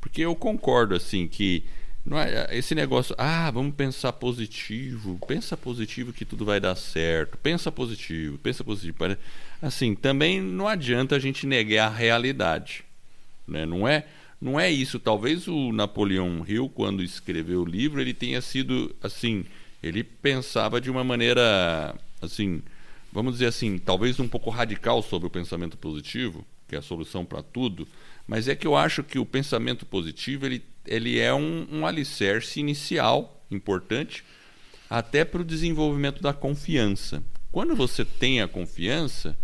Porque 0.00 0.22
eu 0.22 0.36
concordo, 0.36 0.94
assim, 0.94 1.26
que 1.26 1.64
não 2.06 2.18
é, 2.18 2.56
esse 2.56 2.72
negócio, 2.72 3.14
ah, 3.18 3.50
vamos 3.50 3.74
pensar 3.74 4.12
positivo, 4.12 5.18
pensa 5.26 5.56
positivo 5.56 6.12
que 6.12 6.24
tudo 6.24 6.44
vai 6.44 6.60
dar 6.60 6.76
certo, 6.76 7.36
pensa 7.38 7.72
positivo, 7.72 8.38
pensa 8.38 8.62
positivo. 8.62 8.96
Assim, 9.60 9.94
também 9.96 10.40
não 10.40 10.68
adianta 10.68 11.16
a 11.16 11.18
gente 11.18 11.46
negar 11.46 11.88
a 11.88 11.94
realidade. 11.94 12.84
Né? 13.46 13.66
Não 13.66 13.88
é 13.88 14.06
não 14.40 14.58
é 14.58 14.70
isso. 14.70 15.00
Talvez 15.00 15.48
o 15.48 15.72
Napoleão 15.72 16.44
Hill, 16.46 16.68
quando 16.68 17.02
escreveu 17.02 17.62
o 17.62 17.64
livro, 17.64 18.00
ele 18.00 18.14
tenha 18.14 18.40
sido, 18.40 18.94
assim 19.02 19.44
ele 19.82 20.02
pensava 20.02 20.80
de 20.80 20.90
uma 20.90 21.04
maneira, 21.04 21.94
assim, 22.20 22.62
vamos 23.12 23.34
dizer 23.34 23.46
assim, 23.46 23.78
talvez 23.78 24.18
um 24.18 24.28
pouco 24.28 24.50
radical 24.50 25.02
sobre 25.02 25.28
o 25.28 25.30
pensamento 25.30 25.76
positivo, 25.76 26.44
que 26.68 26.74
é 26.74 26.78
a 26.78 26.82
solução 26.82 27.24
para 27.24 27.42
tudo, 27.42 27.86
mas 28.26 28.48
é 28.48 28.54
que 28.54 28.66
eu 28.66 28.76
acho 28.76 29.02
que 29.02 29.18
o 29.18 29.24
pensamento 29.24 29.86
positivo 29.86 30.46
ele, 30.46 30.62
ele 30.86 31.18
é 31.18 31.32
um, 31.32 31.66
um 31.70 31.86
alicerce 31.86 32.60
inicial 32.60 33.42
importante 33.50 34.22
até 34.90 35.24
para 35.24 35.40
o 35.40 35.44
desenvolvimento 35.44 36.22
da 36.22 36.32
confiança. 36.32 37.22
Quando 37.50 37.74
você 37.74 38.04
tem 38.04 38.42
a 38.42 38.48
confiança, 38.48 39.36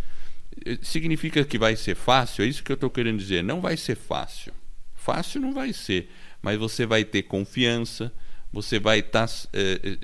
eh, 0.64 0.78
significa 0.82 1.44
que 1.44 1.58
vai 1.58 1.76
ser 1.76 1.94
fácil? 1.94 2.44
É 2.44 2.46
isso 2.46 2.62
que 2.62 2.72
eu 2.72 2.74
estou 2.74 2.90
querendo 2.90 3.18
dizer. 3.18 3.42
Não 3.42 3.60
vai 3.60 3.76
ser 3.76 3.96
fácil. 3.96 4.52
Fácil 4.94 5.40
não 5.40 5.52
vai 5.52 5.72
ser, 5.72 6.10
mas 6.40 6.58
você 6.58 6.86
vai 6.86 7.04
ter 7.04 7.24
confiança, 7.24 8.12
você 8.54 8.78
vai 8.78 9.00
estar 9.00 9.26
tá, 9.26 9.34
é, 9.52 9.98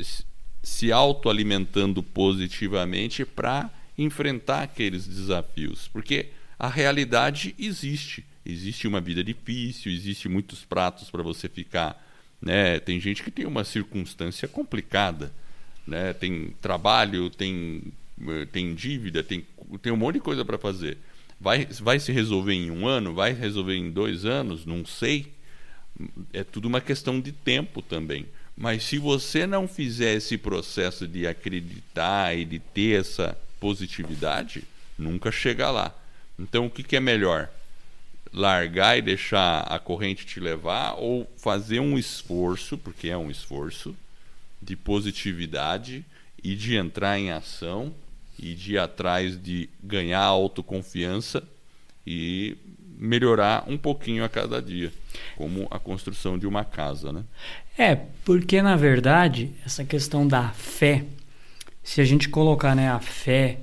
se 0.61 0.91
autoalimentando 0.91 2.03
positivamente 2.03 3.25
para 3.25 3.71
enfrentar 3.97 4.65
aqueles 4.65 5.07
desafios. 5.07 5.87
Porque 5.87 6.31
a 6.59 6.69
realidade 6.69 7.55
existe. 7.57 8.27
Existe 8.45 8.89
uma 8.89 9.01
vida 9.01 9.23
difícil, 9.23 9.93
existe 9.93 10.29
muitos 10.29 10.65
pratos 10.65 11.09
para 11.11 11.23
você 11.23 11.49
ficar. 11.49 12.05
Né? 12.43 12.81
Tem 12.81 12.99
gente 13.01 13.23
que 13.23 13.31
tem 13.31 13.47
uma 13.47 13.63
circunstância 13.63 14.49
complicada. 14.49 15.33
Né? 15.87 16.13
Tem 16.13 16.53
trabalho, 16.61 17.31
tem, 17.31 17.85
tem 18.51 18.75
dívida, 18.75 19.23
tem, 19.23 19.47
tem 19.81 19.93
um 19.93 19.97
monte 19.97 20.15
de 20.15 20.21
coisa 20.21 20.45
para 20.45 20.59
fazer. 20.59 20.99
Vai, 21.41 21.67
vai 21.67 22.01
se 22.01 22.11
resolver 22.11 22.55
em 22.55 22.71
um 22.73 22.89
ano? 22.89 23.15
Vai 23.15 23.33
resolver 23.33 23.77
em 23.77 23.93
dois 23.93 24.25
anos? 24.25 24.67
Não 24.67 24.85
sei. 24.85 25.33
É 26.33 26.43
tudo 26.43 26.67
uma 26.67 26.81
questão 26.81 27.21
de 27.21 27.31
tempo 27.31 27.81
também. 27.81 28.27
Mas 28.61 28.83
se 28.83 28.99
você 28.99 29.47
não 29.47 29.67
fizer 29.67 30.17
esse 30.17 30.37
processo 30.37 31.09
de 31.09 31.27
acreditar 31.27 32.37
e 32.37 32.45
de 32.45 32.59
ter 32.59 33.01
essa 33.01 33.35
positividade, 33.59 34.65
nunca 34.99 35.33
chega 35.33 35.71
lá. 35.71 35.95
Então 36.39 36.67
o 36.67 36.71
que, 36.71 36.83
que 36.83 36.95
é 36.95 37.01
melhor? 37.01 37.49
Largar 38.31 38.99
e 38.99 39.03
deixar 39.03 39.61
a 39.61 39.79
corrente 39.79 40.27
te 40.27 40.39
levar 40.39 40.93
ou 40.99 41.27
fazer 41.39 41.81
um 41.81 41.97
esforço, 41.97 42.77
porque 42.77 43.09
é 43.09 43.17
um 43.17 43.31
esforço, 43.31 43.97
de 44.61 44.77
positividade 44.77 46.05
e 46.45 46.55
de 46.55 46.77
entrar 46.77 47.19
em 47.19 47.31
ação 47.31 47.95
e 48.39 48.53
de 48.53 48.75
ir 48.75 48.79
atrás 48.79 49.43
de 49.43 49.71
ganhar 49.83 50.21
autoconfiança 50.21 51.43
e 52.07 52.59
melhorar 53.01 53.65
um 53.67 53.79
pouquinho 53.79 54.23
a 54.23 54.29
cada 54.29 54.61
dia, 54.61 54.93
como 55.37 55.67
a 55.71 55.79
construção 55.79 56.39
de 56.39 56.47
uma 56.47 56.65
casa, 56.65 57.11
né? 57.11 57.23
É, 57.79 57.99
porque 58.25 58.61
na 58.61 58.77
verdade, 58.77 59.51
essa 59.65 59.83
questão 59.85 60.29
da 60.29 60.51
fé, 60.51 61.05
se 61.83 62.03
a 62.03 62.05
gente 62.05 62.29
colocar 62.29 62.77
né, 62.77 62.91
a 62.91 63.01
fé, 63.01 63.59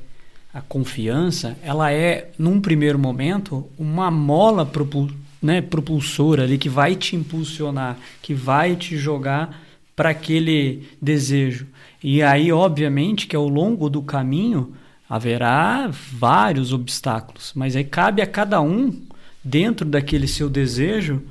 a 0.52 0.60
confiança, 0.60 1.56
ela 1.62 1.92
é, 1.92 2.32
num 2.38 2.60
primeiro 2.60 2.98
momento, 2.98 3.70
uma 3.78 4.10
mola 4.10 4.66
propul 4.66 5.12
né, 5.40 5.62
propulsora 5.62 6.44
ali 6.44 6.58
que 6.58 6.68
vai 6.68 6.96
te 6.96 7.16
impulsionar, 7.16 7.96
que 8.24 8.34
vai 8.34 8.76
te 8.76 8.98
jogar 8.98 9.62
para 9.96 10.10
aquele 10.10 10.90
desejo. 11.00 11.68
E 12.04 12.24
aí, 12.24 12.52
obviamente, 12.52 13.28
que 13.28 13.36
ao 13.36 13.48
longo 13.48 13.88
do 13.88 14.02
caminho 14.02 14.74
haverá 15.08 15.90
vários 15.92 16.74
obstáculos, 16.74 17.54
mas 17.56 17.76
aí 17.76 17.84
cabe 17.84 18.22
a 18.22 18.28
cada 18.28 18.60
um, 18.62 19.07
dentro 19.48 19.86
daquele 19.86 20.28
seu 20.28 20.50
desejo, 20.50 21.22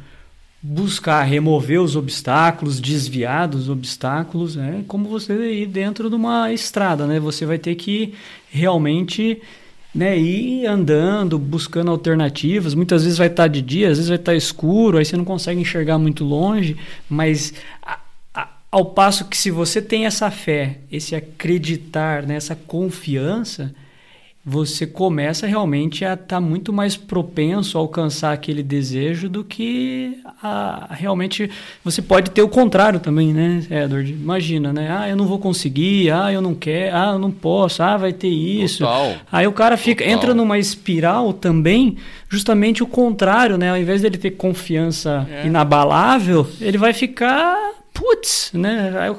buscar 0.63 1.23
remover 1.23 1.81
os 1.81 1.95
obstáculos, 1.95 2.81
desviar 2.81 3.47
dos 3.47 3.69
obstáculos, 3.69 4.57
é 4.57 4.83
como 4.89 5.09
você 5.09 5.53
ir 5.53 5.67
dentro 5.67 6.09
de 6.09 6.17
uma 6.17 6.53
estrada, 6.53 7.07
né? 7.07 7.21
Você 7.21 7.45
vai 7.45 7.59
ter 7.59 7.75
que 7.75 8.15
realmente 8.51 9.41
né, 9.95 10.19
ir 10.19 10.67
andando, 10.67 11.39
buscando 11.39 11.91
alternativas. 11.91 12.75
Muitas 12.75 13.05
vezes 13.05 13.19
vai 13.19 13.29
estar 13.29 13.49
de 13.49 13.63
dia, 13.63 13.89
às 13.89 13.99
vezes 13.99 14.09
vai 14.09 14.19
estar 14.19 14.35
escuro, 14.35 14.99
aí 14.99 15.05
você 15.05 15.17
não 15.17 15.25
consegue 15.25 15.61
enxergar 15.61 15.99
muito 15.99 16.25
longe, 16.25 16.77
mas 17.09 17.55
a, 17.83 18.01
a, 18.35 18.49
ao 18.71 18.87
passo 18.87 19.27
que 19.27 19.37
se 19.37 19.51
você 19.51 19.81
tem 19.81 20.07
essa 20.07 20.31
fé, 20.31 20.81
esse 20.91 21.15
acreditar, 21.15 22.23
né, 22.25 22.37
essa 22.37 22.57
confiança, 22.57 23.75
você 24.49 24.87
começa 24.87 25.45
realmente 25.45 26.05
a 26.05 26.15
estar 26.15 26.27
tá 26.27 26.41
muito 26.41 26.73
mais 26.73 26.97
propenso 26.97 27.77
a 27.77 27.81
alcançar 27.81 28.33
aquele 28.33 28.63
desejo 28.63 29.29
do 29.29 29.43
que 29.43 30.19
a, 30.41 30.87
realmente 30.91 31.51
você 31.83 32.01
pode 32.01 32.31
ter 32.31 32.43
o 32.43 32.49
contrário 32.49 33.01
também, 33.01 33.35
né, 33.35 33.67
Edward? 33.69 34.13
Imagina, 34.13 34.73
né? 34.73 34.97
Ah, 34.97 35.09
eu 35.09 35.17
não 35.17 35.27
vou 35.27 35.41
conseguir, 35.41 36.13
ah, 36.13 36.33
eu 36.33 36.41
não 36.41 36.55
quero, 36.55 36.97
ah, 36.97 37.11
eu 37.15 37.19
não 37.19 37.33
posso, 37.33 37.83
ah, 37.83 37.97
vai 37.97 38.13
ter 38.13 38.29
isso. 38.29 38.85
Total. 38.85 39.17
Aí 39.33 39.49
o 39.49 39.53
cara 39.53 39.77
fica, 39.77 40.05
Total. 40.05 40.17
entra 40.17 40.33
numa 40.33 40.57
espiral 40.61 41.33
também, 41.33 41.97
justamente 42.29 42.85
o 42.85 42.87
contrário, 42.87 43.59
né? 43.59 43.71
Ao 43.71 43.77
invés 43.77 44.03
dele 44.03 44.17
ter 44.17 44.31
confiança 44.31 45.27
é. 45.29 45.49
inabalável, 45.49 46.47
ele 46.61 46.79
vai 46.79 46.93
ficar, 46.93 47.73
putz, 47.93 48.53
né? 48.55 48.95
Aí, 48.97 49.13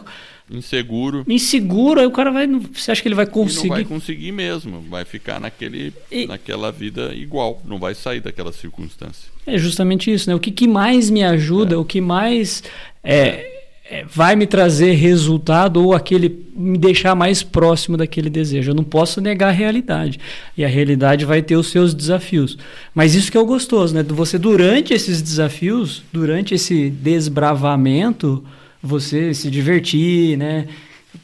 inseguro. 0.49 1.23
Inseguro, 1.27 1.99
aí 1.99 2.07
o 2.07 2.11
cara 2.11 2.31
vai. 2.31 2.47
Você 2.47 2.91
acha 2.91 3.01
que 3.01 3.07
ele 3.07 3.15
vai 3.15 3.25
conseguir? 3.25 3.65
E 3.65 3.69
não 3.69 3.75
vai 3.75 3.85
conseguir 3.85 4.31
mesmo. 4.31 4.81
Vai 4.89 5.05
ficar 5.05 5.39
naquele, 5.39 5.93
e... 6.11 6.25
naquela 6.25 6.71
vida 6.71 7.13
igual. 7.13 7.61
Não 7.65 7.77
vai 7.77 7.93
sair 7.93 8.21
daquela 8.21 8.51
circunstância. 8.51 9.29
É 9.45 9.57
justamente 9.57 10.11
isso, 10.11 10.29
né? 10.29 10.35
O 10.35 10.39
que, 10.39 10.51
que 10.51 10.67
mais 10.67 11.09
me 11.09 11.23
ajuda, 11.23 11.75
é. 11.75 11.77
o 11.77 11.85
que 11.85 12.01
mais 12.01 12.63
é, 13.03 13.57
é, 13.89 14.05
vai 14.05 14.35
me 14.35 14.45
trazer 14.45 14.93
resultado 14.93 15.83
ou 15.83 15.93
aquele 15.93 16.45
me 16.53 16.77
deixar 16.77 17.15
mais 17.15 17.43
próximo 17.43 17.95
daquele 17.95 18.29
desejo. 18.29 18.71
Eu 18.71 18.75
não 18.75 18.83
posso 18.83 19.21
negar 19.21 19.49
a 19.49 19.51
realidade. 19.51 20.19
E 20.57 20.65
a 20.65 20.67
realidade 20.67 21.23
vai 21.23 21.41
ter 21.41 21.55
os 21.55 21.67
seus 21.67 21.93
desafios. 21.93 22.57
Mas 22.93 23.15
isso 23.15 23.31
que 23.31 23.37
é 23.37 23.39
o 23.39 23.45
gostoso, 23.45 23.93
né? 23.93 24.03
Você, 24.03 24.37
durante 24.37 24.93
esses 24.93 25.21
desafios, 25.21 26.03
durante 26.11 26.53
esse 26.53 26.89
desbravamento 26.89 28.43
você 28.87 29.33
se 29.33 29.51
divertir, 29.51 30.37
né? 30.37 30.67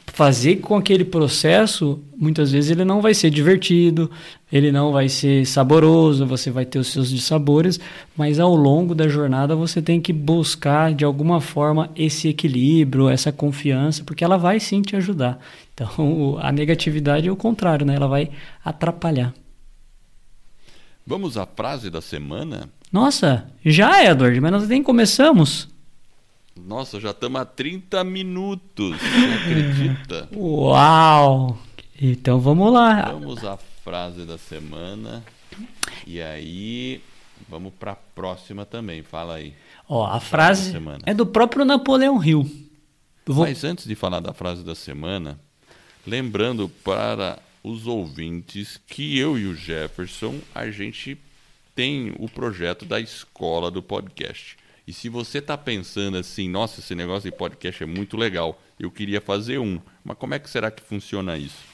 Fazer 0.06 0.56
com 0.56 0.76
aquele 0.76 1.04
processo, 1.04 2.00
muitas 2.16 2.52
vezes 2.52 2.70
ele 2.70 2.84
não 2.84 3.00
vai 3.00 3.14
ser 3.14 3.30
divertido, 3.30 4.10
ele 4.52 4.70
não 4.70 4.92
vai 4.92 5.08
ser 5.08 5.44
saboroso, 5.46 6.26
você 6.26 6.50
vai 6.50 6.64
ter 6.64 6.78
os 6.78 6.88
seus 6.88 7.10
dissabores, 7.10 7.80
mas 8.16 8.38
ao 8.38 8.54
longo 8.54 8.94
da 8.94 9.08
jornada 9.08 9.56
você 9.56 9.82
tem 9.82 10.00
que 10.00 10.12
buscar 10.12 10.94
de 10.94 11.04
alguma 11.04 11.40
forma 11.40 11.90
esse 11.96 12.28
equilíbrio, 12.28 13.08
essa 13.08 13.32
confiança, 13.32 14.04
porque 14.04 14.22
ela 14.22 14.36
vai 14.36 14.60
sim 14.60 14.82
te 14.82 14.94
ajudar. 14.94 15.40
Então, 15.74 16.38
a 16.40 16.52
negatividade 16.52 17.28
é 17.28 17.32
o 17.32 17.36
contrário, 17.36 17.84
né? 17.84 17.96
Ela 17.96 18.06
vai 18.06 18.30
atrapalhar. 18.64 19.34
Vamos 21.06 21.36
à 21.36 21.46
frase 21.46 21.90
da 21.90 22.00
semana? 22.00 22.68
Nossa, 22.90 23.46
já, 23.64 24.04
Edward, 24.04 24.40
mas 24.40 24.52
nós 24.52 24.68
nem 24.68 24.82
começamos. 24.82 25.68
Nossa, 26.56 27.00
já 27.00 27.10
estamos 27.10 27.40
a 27.40 27.44
30 27.44 28.04
minutos. 28.04 28.96
Você 29.00 29.42
acredita? 29.42 30.28
Uau! 30.34 31.58
Então 32.00 32.38
vamos 32.40 32.72
lá. 32.72 33.12
Vamos 33.12 33.44
à 33.44 33.56
frase 33.56 34.24
da 34.24 34.38
semana. 34.38 35.24
E 36.06 36.20
aí, 36.20 37.00
vamos 37.48 37.72
para 37.78 37.92
a 37.92 37.96
próxima 37.96 38.64
também. 38.64 39.02
Fala 39.02 39.34
aí. 39.34 39.54
Ó, 39.88 40.06
a 40.06 40.20
frase, 40.20 40.72
frase 40.72 41.02
é 41.04 41.12
do 41.12 41.26
próprio 41.26 41.64
Napoleão 41.64 42.22
Hill. 42.22 42.50
Vou... 43.26 43.46
Mas 43.46 43.64
antes 43.64 43.86
de 43.86 43.94
falar 43.94 44.20
da 44.20 44.32
frase 44.32 44.62
da 44.62 44.74
semana, 44.74 45.38
lembrando 46.06 46.68
para 46.68 47.38
os 47.62 47.86
ouvintes 47.86 48.80
que 48.86 49.18
eu 49.18 49.38
e 49.38 49.46
o 49.46 49.54
Jefferson, 49.54 50.38
a 50.54 50.70
gente 50.70 51.18
tem 51.74 52.14
o 52.18 52.28
projeto 52.28 52.84
da 52.84 53.00
escola 53.00 53.70
do 53.70 53.82
podcast. 53.82 54.56
E 54.86 54.92
se 54.92 55.08
você 55.08 55.38
está 55.38 55.56
pensando 55.56 56.18
assim, 56.18 56.48
nossa, 56.48 56.80
esse 56.80 56.94
negócio 56.94 57.30
de 57.30 57.36
podcast 57.36 57.82
é 57.82 57.86
muito 57.86 58.16
legal, 58.16 58.60
eu 58.78 58.90
queria 58.90 59.20
fazer 59.20 59.58
um, 59.58 59.80
mas 60.04 60.18
como 60.18 60.34
é 60.34 60.38
que 60.38 60.50
será 60.50 60.70
que 60.70 60.82
funciona 60.82 61.38
isso? 61.38 61.64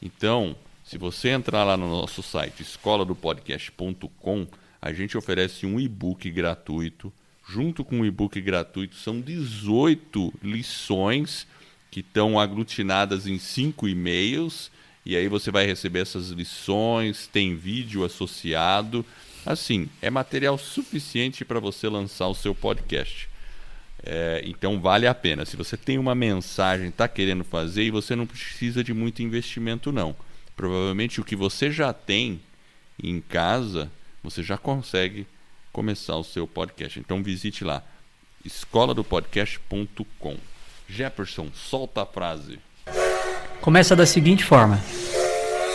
Então, 0.00 0.56
se 0.82 0.96
você 0.96 1.30
entrar 1.30 1.64
lá 1.64 1.76
no 1.76 1.90
nosso 1.90 2.22
site 2.22 2.62
escoladopodcast.com, 2.62 4.46
a 4.80 4.92
gente 4.92 5.16
oferece 5.16 5.64
um 5.64 5.80
e-book 5.80 6.30
gratuito. 6.30 7.12
Junto 7.46 7.84
com 7.84 8.00
o 8.00 8.06
e-book 8.06 8.40
gratuito, 8.40 8.96
são 8.96 9.20
18 9.20 10.32
lições 10.42 11.46
que 11.90 12.00
estão 12.00 12.38
aglutinadas 12.38 13.26
em 13.26 13.38
cinco 13.38 13.88
e-mails. 13.88 14.70
E 15.06 15.16
aí 15.16 15.28
você 15.28 15.50
vai 15.50 15.66
receber 15.66 16.00
essas 16.00 16.28
lições, 16.30 17.26
tem 17.26 17.54
vídeo 17.54 18.04
associado. 18.04 19.04
Assim, 19.46 19.88
é 20.00 20.08
material 20.08 20.56
suficiente 20.56 21.44
para 21.44 21.60
você 21.60 21.88
lançar 21.88 22.28
o 22.28 22.34
seu 22.34 22.54
podcast. 22.54 23.28
É, 24.02 24.42
então 24.44 24.80
vale 24.80 25.06
a 25.06 25.14
pena. 25.14 25.44
Se 25.44 25.56
você 25.56 25.76
tem 25.76 25.98
uma 25.98 26.14
mensagem, 26.14 26.88
está 26.88 27.06
querendo 27.08 27.44
fazer, 27.44 27.84
e 27.84 27.90
você 27.90 28.16
não 28.16 28.26
precisa 28.26 28.82
de 28.82 28.94
muito 28.94 29.22
investimento, 29.22 29.92
não. 29.92 30.16
Provavelmente 30.56 31.20
o 31.20 31.24
que 31.24 31.36
você 31.36 31.70
já 31.70 31.92
tem 31.92 32.40
em 33.02 33.20
casa, 33.20 33.90
você 34.22 34.42
já 34.42 34.56
consegue 34.56 35.26
começar 35.72 36.16
o 36.16 36.24
seu 36.24 36.46
podcast. 36.46 36.98
Então 36.98 37.22
visite 37.22 37.64
lá, 37.64 37.82
escoladopodcast.com. 38.44 40.36
Jefferson, 40.88 41.48
solta 41.54 42.02
a 42.02 42.06
frase. 42.06 42.58
Começa 43.60 43.96
da 43.96 44.06
seguinte 44.06 44.44
forma: 44.44 44.78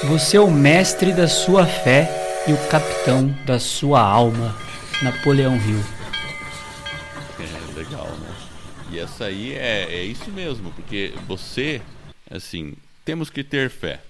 Você 0.04 0.38
é 0.38 0.40
o 0.40 0.52
mestre 0.52 1.12
da 1.12 1.28
sua 1.28 1.66
fé 1.66 2.19
e 2.50 2.54
o 2.54 2.58
capitão 2.68 3.28
da 3.46 3.60
sua 3.60 4.02
alma, 4.02 4.58
Napoleão 5.04 5.56
Hill. 5.56 5.80
É, 7.40 7.78
legal, 7.78 8.08
né? 8.08 8.36
E 8.90 8.98
essa 8.98 9.26
aí 9.26 9.54
é, 9.54 9.84
é 9.84 10.04
isso 10.04 10.32
mesmo, 10.32 10.72
porque 10.72 11.14
você, 11.28 11.80
assim, 12.28 12.74
temos 13.06 13.30
que 13.30 13.44
ter 13.44 13.70
fé. 13.70 14.02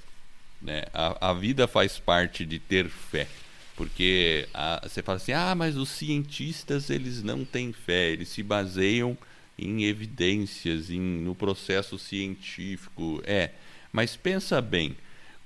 Né? 0.61 0.83
A, 0.93 1.31
a 1.31 1.33
vida 1.33 1.67
faz 1.67 1.99
parte 1.99 2.45
de 2.45 2.59
ter 2.59 2.87
fé. 2.87 3.27
Porque 3.75 4.47
a, 4.53 4.87
você 4.87 5.03
fala 5.03 5.17
assim, 5.17 5.33
ah, 5.33 5.53
mas 5.53 5.75
os 5.75 5.89
cientistas 5.89 6.89
eles 6.89 7.21
não 7.21 7.43
têm 7.43 7.73
fé, 7.73 8.09
eles 8.09 8.29
se 8.29 8.41
baseiam 8.41 9.17
em 9.57 9.83
evidências, 9.83 10.89
em, 10.89 11.01
no 11.01 11.35
processo 11.35 11.99
científico. 11.99 13.21
É, 13.25 13.51
mas 13.91 14.15
pensa 14.15 14.61
bem, 14.61 14.95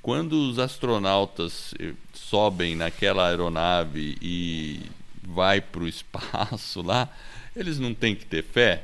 quando 0.03 0.33
os 0.33 0.59
astronautas 0.59 1.73
eh, 1.79 1.93
sobem 2.13 2.75
naquela 2.75 3.29
aeronave 3.29 4.17
e 4.21 4.81
vai 5.25 5.61
para 5.61 5.81
o 5.81 5.87
espaço 5.89 6.81
lá, 6.81 7.09
eles 7.55 7.79
não 7.79 7.93
têm 7.93 8.13
que 8.13 8.25
ter 8.25 8.43
fé? 8.43 8.83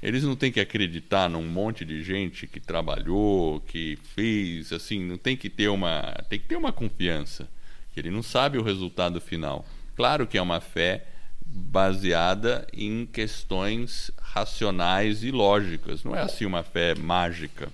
Eles 0.00 0.22
não 0.22 0.36
têm 0.36 0.52
que 0.52 0.60
acreditar 0.60 1.28
num 1.28 1.46
monte 1.46 1.84
de 1.84 2.02
gente 2.02 2.46
que 2.46 2.60
trabalhou, 2.60 3.60
que 3.60 3.98
fez, 4.14 4.72
assim, 4.72 5.04
não 5.04 5.18
tem 5.18 5.36
que 5.36 5.50
ter 5.50 5.68
uma, 5.68 6.02
tem 6.28 6.38
que 6.38 6.46
ter 6.46 6.56
uma 6.56 6.72
confiança, 6.72 7.48
que 7.92 7.98
ele 7.98 8.10
não 8.10 8.22
sabe 8.22 8.56
o 8.56 8.62
resultado 8.62 9.20
final. 9.20 9.66
Claro 9.96 10.28
que 10.28 10.38
é 10.38 10.42
uma 10.42 10.60
fé 10.60 11.04
baseada 11.44 12.66
em 12.72 13.04
questões 13.04 14.12
racionais 14.20 15.24
e 15.24 15.32
lógicas, 15.32 16.04
não 16.04 16.14
é 16.14 16.20
assim 16.20 16.46
uma 16.46 16.62
fé 16.62 16.94
mágica 16.94 17.68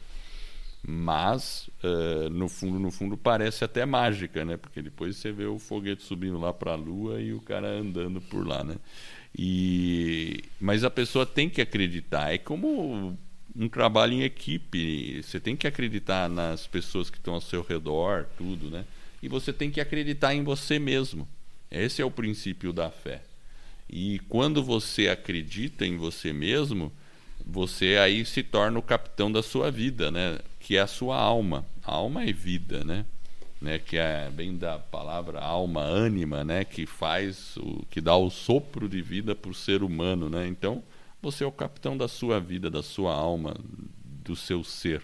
mas 0.86 1.68
uh, 1.82 2.30
no 2.30 2.48
fundo 2.48 2.78
no 2.78 2.90
fundo 2.90 3.16
parece 3.16 3.64
até 3.64 3.84
mágica 3.84 4.44
né? 4.44 4.56
Porque 4.56 4.80
depois 4.80 5.16
você 5.16 5.32
vê 5.32 5.44
o 5.44 5.58
foguete 5.58 6.02
subindo 6.02 6.38
lá 6.38 6.52
para 6.52 6.72
a 6.72 6.76
lua 6.76 7.20
e 7.20 7.32
o 7.32 7.40
cara 7.40 7.68
andando 7.68 8.20
por 8.20 8.46
lá 8.46 8.62
né? 8.62 8.76
E 9.36 10.44
mas 10.60 10.84
a 10.84 10.90
pessoa 10.90 11.26
tem 11.26 11.48
que 11.48 11.60
acreditar. 11.60 12.32
É 12.32 12.38
como 12.38 13.16
um 13.56 13.68
trabalho 13.68 14.14
em 14.14 14.22
equipe. 14.22 15.22
Você 15.22 15.40
tem 15.40 15.56
que 15.56 15.66
acreditar 15.66 16.28
nas 16.28 16.66
pessoas 16.66 17.10
que 17.10 17.18
estão 17.18 17.34
ao 17.34 17.40
seu 17.40 17.62
redor 17.62 18.26
tudo 18.36 18.70
né? 18.70 18.84
E 19.22 19.28
você 19.28 19.52
tem 19.52 19.70
que 19.70 19.80
acreditar 19.80 20.34
em 20.34 20.44
você 20.44 20.78
mesmo. 20.78 21.28
Esse 21.70 22.00
é 22.00 22.04
o 22.04 22.10
princípio 22.10 22.72
da 22.72 22.90
fé. 22.90 23.22
E 23.90 24.20
quando 24.28 24.62
você 24.62 25.08
acredita 25.08 25.84
em 25.84 25.96
você 25.96 26.32
mesmo 26.32 26.92
você 27.44 27.96
aí 27.96 28.24
se 28.26 28.42
torna 28.42 28.78
o 28.78 28.82
capitão 28.82 29.32
da 29.32 29.42
sua 29.42 29.70
vida, 29.70 30.10
né? 30.10 30.38
Que 30.68 30.76
é 30.76 30.80
a 30.80 30.86
sua 30.86 31.16
alma. 31.16 31.64
A 31.82 31.94
alma 31.94 32.24
é 32.24 32.30
vida, 32.30 32.84
né? 32.84 33.06
né? 33.58 33.78
Que 33.78 33.96
é 33.96 34.28
bem 34.30 34.54
da 34.54 34.78
palavra 34.78 35.40
alma, 35.40 35.80
ânima, 35.80 36.44
né? 36.44 36.62
Que 36.62 36.84
faz 36.84 37.56
o 37.56 37.86
que 37.88 38.02
dá 38.02 38.14
o 38.14 38.28
sopro 38.28 38.86
de 38.86 39.00
vida 39.00 39.34
para 39.34 39.50
o 39.50 39.54
ser 39.54 39.82
humano, 39.82 40.28
né? 40.28 40.46
Então 40.46 40.82
você 41.22 41.42
é 41.42 41.46
o 41.46 41.50
capitão 41.50 41.96
da 41.96 42.06
sua 42.06 42.38
vida, 42.38 42.68
da 42.68 42.82
sua 42.82 43.14
alma, 43.14 43.56
do 44.22 44.36
seu 44.36 44.62
ser. 44.62 45.00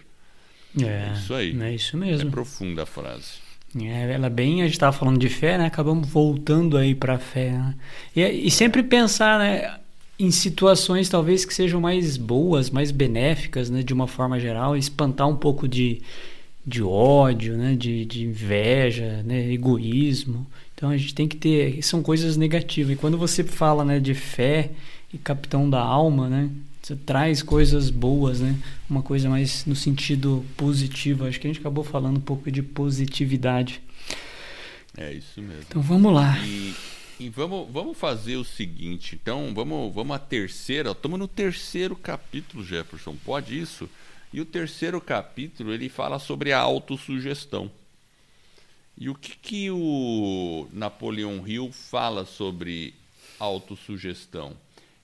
É, 0.79 0.83
é 0.85 1.13
isso 1.15 1.33
aí. 1.33 1.59
É 1.59 1.73
isso 1.73 1.97
mesmo. 1.97 2.27
É 2.27 2.31
profunda 2.31 2.83
a 2.83 2.85
frase. 2.85 3.39
É, 3.75 4.13
ela 4.13 4.29
bem, 4.29 4.61
a 4.61 4.65
gente 4.65 4.73
estava 4.73 4.95
falando 4.95 5.17
de 5.17 5.29
fé, 5.29 5.57
né? 5.57 5.65
Acabamos 5.65 6.07
voltando 6.07 6.77
aí 6.77 6.93
para 6.93 7.15
a 7.15 7.19
fé. 7.19 7.53
Né? 7.53 7.75
E, 8.15 8.21
e 8.21 8.51
sempre 8.51 8.83
pensar, 8.83 9.39
né? 9.39 9.79
Em 10.17 10.31
situações 10.31 11.09
talvez 11.09 11.43
que 11.45 11.53
sejam 11.53 11.81
mais 11.81 12.17
boas, 12.17 12.69
mais 12.69 12.91
benéficas, 12.91 13.69
né, 13.69 13.83
de 13.83 13.93
uma 13.93 14.07
forma 14.07 14.39
geral, 14.39 14.77
espantar 14.77 15.27
um 15.27 15.35
pouco 15.35 15.67
de, 15.67 16.01
de 16.65 16.81
ódio, 16.81 17.57
né, 17.57 17.75
de, 17.75 18.05
de 18.05 18.23
inveja, 18.23 19.21
né, 19.23 19.51
egoísmo. 19.51 20.47
Então 20.73 20.89
a 20.89 20.97
gente 20.97 21.13
tem 21.13 21.27
que 21.27 21.35
ter, 21.35 21.81
são 21.83 22.01
coisas 22.01 22.37
negativas. 22.37 22.93
E 22.93 22.95
quando 22.95 23.17
você 23.17 23.43
fala, 23.43 23.83
né, 23.83 23.99
de 23.99 24.13
fé 24.13 24.71
e 25.13 25.17
capitão 25.17 25.69
da 25.69 25.81
alma, 25.81 26.29
né, 26.29 26.49
você 26.81 26.95
traz 26.95 27.41
coisas 27.41 27.89
boas, 27.89 28.39
né, 28.39 28.55
uma 28.89 29.01
coisa 29.01 29.29
mais 29.29 29.65
no 29.65 29.75
sentido 29.75 30.45
positivo. 30.55 31.25
Acho 31.25 31.39
que 31.39 31.47
a 31.47 31.49
gente 31.49 31.59
acabou 31.59 31.83
falando 31.83 32.17
um 32.17 32.21
pouco 32.21 32.49
de 32.49 32.61
positividade. 32.61 33.81
É 34.97 35.11
isso 35.11 35.41
mesmo. 35.41 35.63
Então 35.67 35.81
vamos 35.81 36.13
lá. 36.13 36.37
E, 36.45 36.73
e 37.19 37.29
vamos, 37.29 37.71
vamos 37.71 37.97
fazer 37.97 38.35
o 38.35 38.43
seguinte, 38.43 39.15
então 39.15 39.53
vamos, 39.53 39.93
vamos 39.93 40.15
à 40.15 40.19
terceira. 40.19 40.91
Estamos 40.91 41.17
no 41.17 41.27
terceiro 41.27 41.95
capítulo, 41.95 42.63
Jefferson. 42.63 43.15
Pode 43.23 43.57
isso? 43.57 43.89
E 44.33 44.41
o 44.41 44.45
terceiro 44.45 44.99
capítulo 44.99 45.73
ele 45.73 45.87
fala 45.87 46.19
sobre 46.19 46.51
a 46.51 46.59
autossugestão. 46.59 47.71
E 48.97 49.09
o 49.09 49.15
que, 49.15 49.37
que 49.37 49.71
o 49.71 50.67
Napoleão 50.73 51.47
Hill 51.47 51.71
fala 51.71 52.25
sobre 52.25 52.93
autossugestão? 53.39 54.55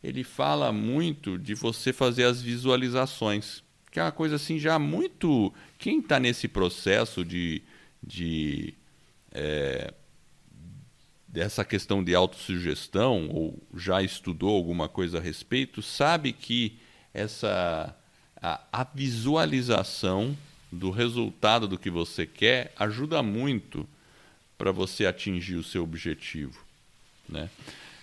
Ele 0.03 0.23
fala 0.23 0.71
muito 0.71 1.37
de 1.37 1.53
você 1.53 1.93
fazer 1.93 2.25
as 2.25 2.41
visualizações, 2.41 3.63
que 3.89 3.99
é 3.99 4.03
uma 4.03 4.11
coisa 4.11 4.35
assim 4.35 4.59
já 4.59 4.77
muito. 4.77 5.53
Quem 5.77 5.99
está 5.99 6.19
nesse 6.19 6.47
processo 6.47 7.23
de, 7.23 7.61
de 8.01 8.73
é, 9.31 9.93
dessa 11.31 11.63
questão 11.63 12.03
de 12.03 12.13
autossugestão 12.13 13.29
ou 13.29 13.57
já 13.75 14.03
estudou 14.03 14.55
alguma 14.55 14.89
coisa 14.89 15.17
a 15.17 15.21
respeito, 15.21 15.81
sabe 15.81 16.33
que 16.33 16.77
essa 17.13 17.95
a, 18.41 18.61
a 18.71 18.83
visualização 18.83 20.37
do 20.71 20.91
resultado 20.91 21.67
do 21.67 21.77
que 21.77 21.89
você 21.89 22.25
quer 22.25 22.73
ajuda 22.75 23.23
muito 23.23 23.87
para 24.57 24.71
você 24.71 25.05
atingir 25.05 25.55
o 25.55 25.63
seu 25.63 25.83
objetivo, 25.83 26.59
né? 27.27 27.49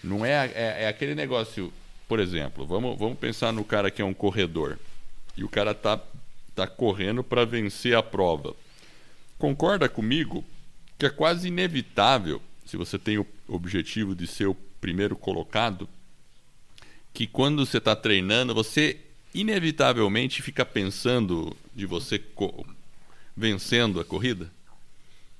Não 0.02 0.24
é, 0.24 0.46
é, 0.54 0.84
é, 0.84 0.88
aquele 0.88 1.14
negócio, 1.14 1.72
por 2.06 2.20
exemplo, 2.20 2.64
vamos, 2.66 2.98
vamos 2.98 3.18
pensar 3.18 3.52
no 3.52 3.64
cara 3.64 3.90
que 3.90 4.00
é 4.00 4.04
um 4.04 4.14
corredor 4.14 4.78
e 5.36 5.44
o 5.44 5.48
cara 5.48 5.74
tá 5.74 6.00
tá 6.54 6.66
correndo 6.66 7.22
para 7.22 7.44
vencer 7.44 7.96
a 7.96 8.02
prova. 8.02 8.52
Concorda 9.38 9.88
comigo 9.88 10.44
que 10.98 11.06
é 11.06 11.10
quase 11.10 11.46
inevitável, 11.46 12.42
se 12.68 12.76
você 12.76 12.98
tem 12.98 13.16
o 13.16 13.26
objetivo 13.48 14.14
de 14.14 14.26
ser 14.26 14.46
o 14.46 14.54
primeiro 14.54 15.16
colocado, 15.16 15.88
que 17.14 17.26
quando 17.26 17.64
você 17.64 17.78
está 17.78 17.96
treinando, 17.96 18.54
você 18.54 19.00
inevitavelmente 19.34 20.42
fica 20.42 20.66
pensando 20.66 21.56
de 21.74 21.86
você 21.86 22.22
vencendo 23.34 23.98
a 23.98 24.04
corrida? 24.04 24.52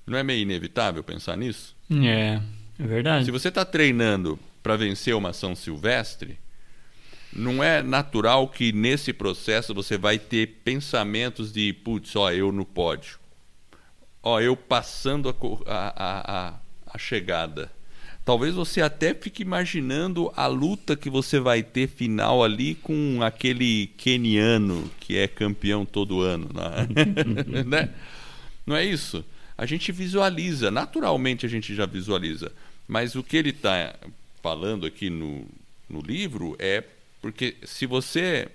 Não 0.07 0.17
é 0.17 0.23
meio 0.23 0.41
inevitável 0.41 1.05
pensar 1.05 1.37
nisso? 1.37 1.77
É, 1.91 2.41
é 2.79 2.87
verdade. 2.87 3.27
Se 3.27 3.31
você 3.31 3.49
está 3.49 3.63
treinando 3.63 4.39
para 4.63 4.77
vencer 4.77 5.15
uma 5.15 5.29
ação 5.29 5.55
silvestre, 5.55 6.39
não 7.31 7.63
é 7.63 7.83
natural 7.83 8.49
que 8.49 8.73
nesse 8.73 9.13
processo 9.13 9.75
você 9.75 9.99
vai 9.99 10.19
ter 10.19 10.61
pensamentos 10.65 11.53
de, 11.53 11.75
putz, 11.75 12.17
ó, 12.17 12.33
eu 12.33 12.51
no 12.51 12.65
pódio. 12.65 13.19
Ó, 14.23 14.41
eu 14.41 14.57
passando 14.57 15.29
a, 15.29 15.35
a, 15.67 15.89
a, 15.89 16.49
a 16.49 16.68
chegada. 16.97 17.71
Talvez 18.25 18.55
você 18.55 18.81
até 18.81 19.15
fique 19.15 19.43
imaginando 19.43 20.31
a 20.37 20.47
luta 20.47 20.95
que 20.95 21.11
você 21.11 21.41
vai 21.41 21.63
ter 21.63 21.89
final 21.89 22.45
ali 22.45 22.75
com 22.75 23.23
aquele 23.23 23.89
keniano 23.97 24.91
que 25.01 25.17
é 25.17 25.27
campeão 25.27 25.85
todo 25.85 26.21
ano. 26.21 26.49
Né? 26.55 27.65
né? 27.65 27.91
Não 28.67 28.77
é 28.77 28.85
isso? 28.85 29.25
A 29.57 29.67
gente 29.67 29.91
visualiza, 29.91 30.71
naturalmente 30.71 31.47
a 31.47 31.49
gente 31.49 31.75
já 31.75 31.87
visualiza. 31.87 32.53
Mas 32.87 33.15
o 33.15 33.23
que 33.23 33.37
ele 33.37 33.51
está 33.51 33.95
falando 34.43 34.87
aqui 34.87 35.11
no, 35.11 35.47
no 35.89 36.01
livro 36.01 36.55
é 36.59 36.85
porque 37.21 37.57
se 37.65 37.87
você 37.87 38.49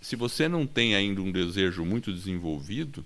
se 0.00 0.16
você 0.16 0.48
não 0.48 0.66
tem 0.66 0.94
ainda 0.94 1.22
um 1.22 1.32
desejo 1.32 1.82
muito 1.82 2.12
desenvolvido, 2.12 3.02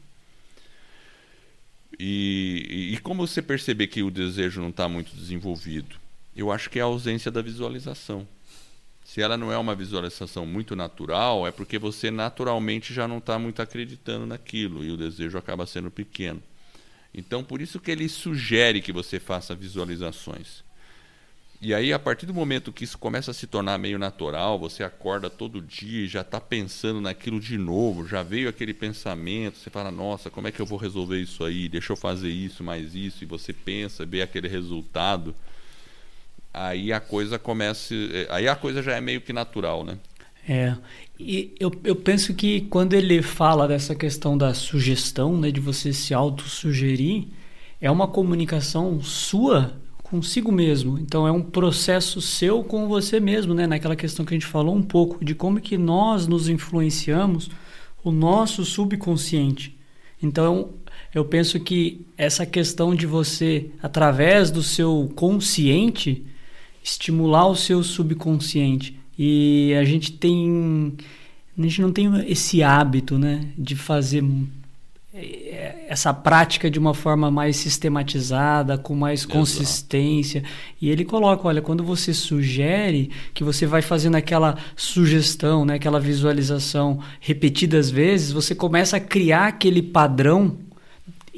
e, 1.98 2.90
e, 2.92 2.98
como 2.98 3.26
você 3.26 3.40
perceber 3.40 3.86
que 3.86 4.02
o 4.02 4.10
desejo 4.10 4.60
não 4.60 4.68
está 4.68 4.88
muito 4.88 5.14
desenvolvido? 5.14 5.96
Eu 6.36 6.52
acho 6.52 6.68
que 6.68 6.78
é 6.78 6.82
a 6.82 6.86
ausência 6.86 7.30
da 7.30 7.40
visualização. 7.40 8.26
Se 9.04 9.22
ela 9.22 9.36
não 9.36 9.50
é 9.50 9.56
uma 9.56 9.74
visualização 9.74 10.44
muito 10.44 10.76
natural, 10.76 11.46
é 11.46 11.50
porque 11.50 11.78
você 11.78 12.10
naturalmente 12.10 12.92
já 12.92 13.08
não 13.08 13.18
está 13.18 13.38
muito 13.38 13.62
acreditando 13.62 14.26
naquilo 14.26 14.84
e 14.84 14.90
o 14.90 14.96
desejo 14.96 15.38
acaba 15.38 15.66
sendo 15.66 15.90
pequeno. 15.90 16.42
Então, 17.14 17.42
por 17.42 17.62
isso 17.62 17.80
que 17.80 17.90
ele 17.90 18.08
sugere 18.08 18.82
que 18.82 18.92
você 18.92 19.18
faça 19.18 19.54
visualizações. 19.54 20.62
E 21.60 21.74
aí, 21.74 21.92
a 21.92 21.98
partir 21.98 22.24
do 22.24 22.32
momento 22.32 22.72
que 22.72 22.84
isso 22.84 22.96
começa 22.96 23.32
a 23.32 23.34
se 23.34 23.44
tornar 23.44 23.78
meio 23.78 23.98
natural, 23.98 24.58
você 24.60 24.84
acorda 24.84 25.28
todo 25.28 25.60
dia 25.60 26.04
e 26.04 26.08
já 26.08 26.20
está 26.20 26.40
pensando 26.40 27.00
naquilo 27.00 27.40
de 27.40 27.58
novo, 27.58 28.06
já 28.06 28.22
veio 28.22 28.48
aquele 28.48 28.72
pensamento, 28.72 29.58
você 29.58 29.68
fala, 29.68 29.90
nossa, 29.90 30.30
como 30.30 30.46
é 30.46 30.52
que 30.52 30.60
eu 30.60 30.66
vou 30.66 30.78
resolver 30.78 31.20
isso 31.20 31.44
aí? 31.44 31.68
Deixa 31.68 31.92
eu 31.92 31.96
fazer 31.96 32.28
isso, 32.28 32.62
mais 32.62 32.94
isso, 32.94 33.24
e 33.24 33.26
você 33.26 33.52
pensa, 33.52 34.06
vê 34.06 34.22
aquele 34.22 34.46
resultado. 34.46 35.34
Aí 36.54 36.92
a 36.92 37.00
coisa 37.00 37.40
começa. 37.40 37.92
Eh, 37.92 38.26
aí 38.30 38.46
a 38.48 38.54
coisa 38.54 38.80
já 38.80 38.92
é 38.92 39.00
meio 39.00 39.20
que 39.20 39.32
natural, 39.32 39.84
né? 39.84 39.98
É. 40.48 40.76
E 41.18 41.54
eu, 41.58 41.72
eu 41.84 41.96
penso 41.96 42.34
que 42.34 42.62
quando 42.62 42.94
ele 42.94 43.20
fala 43.20 43.66
dessa 43.66 43.94
questão 43.94 44.38
da 44.38 44.54
sugestão, 44.54 45.38
né, 45.38 45.50
de 45.50 45.60
você 45.60 45.92
se 45.92 46.14
autossugerir, 46.14 47.26
é 47.80 47.90
uma 47.90 48.08
comunicação 48.08 49.02
sua 49.02 49.76
consigo 50.10 50.50
mesmo. 50.50 50.98
Então 50.98 51.26
é 51.26 51.32
um 51.32 51.42
processo 51.42 52.20
seu 52.20 52.64
com 52.64 52.88
você 52.88 53.20
mesmo, 53.20 53.54
né? 53.54 53.66
Naquela 53.66 53.96
questão 53.96 54.24
que 54.24 54.34
a 54.34 54.36
gente 54.38 54.46
falou 54.46 54.74
um 54.74 54.82
pouco 54.82 55.24
de 55.24 55.34
como 55.34 55.60
que 55.60 55.76
nós 55.76 56.26
nos 56.26 56.48
influenciamos 56.48 57.50
o 58.02 58.10
nosso 58.10 58.64
subconsciente. 58.64 59.76
Então 60.22 60.70
eu 61.14 61.24
penso 61.24 61.60
que 61.60 62.06
essa 62.16 62.44
questão 62.46 62.94
de 62.94 63.06
você 63.06 63.70
através 63.82 64.50
do 64.50 64.62
seu 64.62 65.10
consciente 65.14 66.24
estimular 66.82 67.46
o 67.46 67.56
seu 67.56 67.82
subconsciente 67.82 68.98
e 69.18 69.74
a 69.78 69.84
gente 69.84 70.12
tem 70.12 70.96
a 71.56 71.62
gente 71.62 71.82
não 71.82 71.92
tem 71.92 72.08
esse 72.30 72.62
hábito, 72.62 73.18
né, 73.18 73.48
de 73.58 73.74
fazer 73.74 74.22
essa 75.88 76.12
prática 76.12 76.70
de 76.70 76.78
uma 76.78 76.92
forma 76.92 77.30
mais 77.30 77.56
sistematizada, 77.56 78.76
com 78.76 78.94
mais 78.94 79.20
Exato. 79.20 79.34
consistência. 79.34 80.44
E 80.80 80.90
ele 80.90 81.04
coloca, 81.04 81.48
olha, 81.48 81.62
quando 81.62 81.82
você 81.82 82.12
sugere 82.12 83.10
que 83.32 83.42
você 83.42 83.66
vai 83.66 83.82
fazendo 83.82 84.16
aquela 84.16 84.56
sugestão, 84.76 85.64
né, 85.64 85.74
aquela 85.74 85.98
visualização 85.98 87.00
repetidas 87.20 87.90
vezes, 87.90 88.32
você 88.32 88.54
começa 88.54 88.98
a 88.98 89.00
criar 89.00 89.48
aquele 89.48 89.82
padrão 89.82 90.58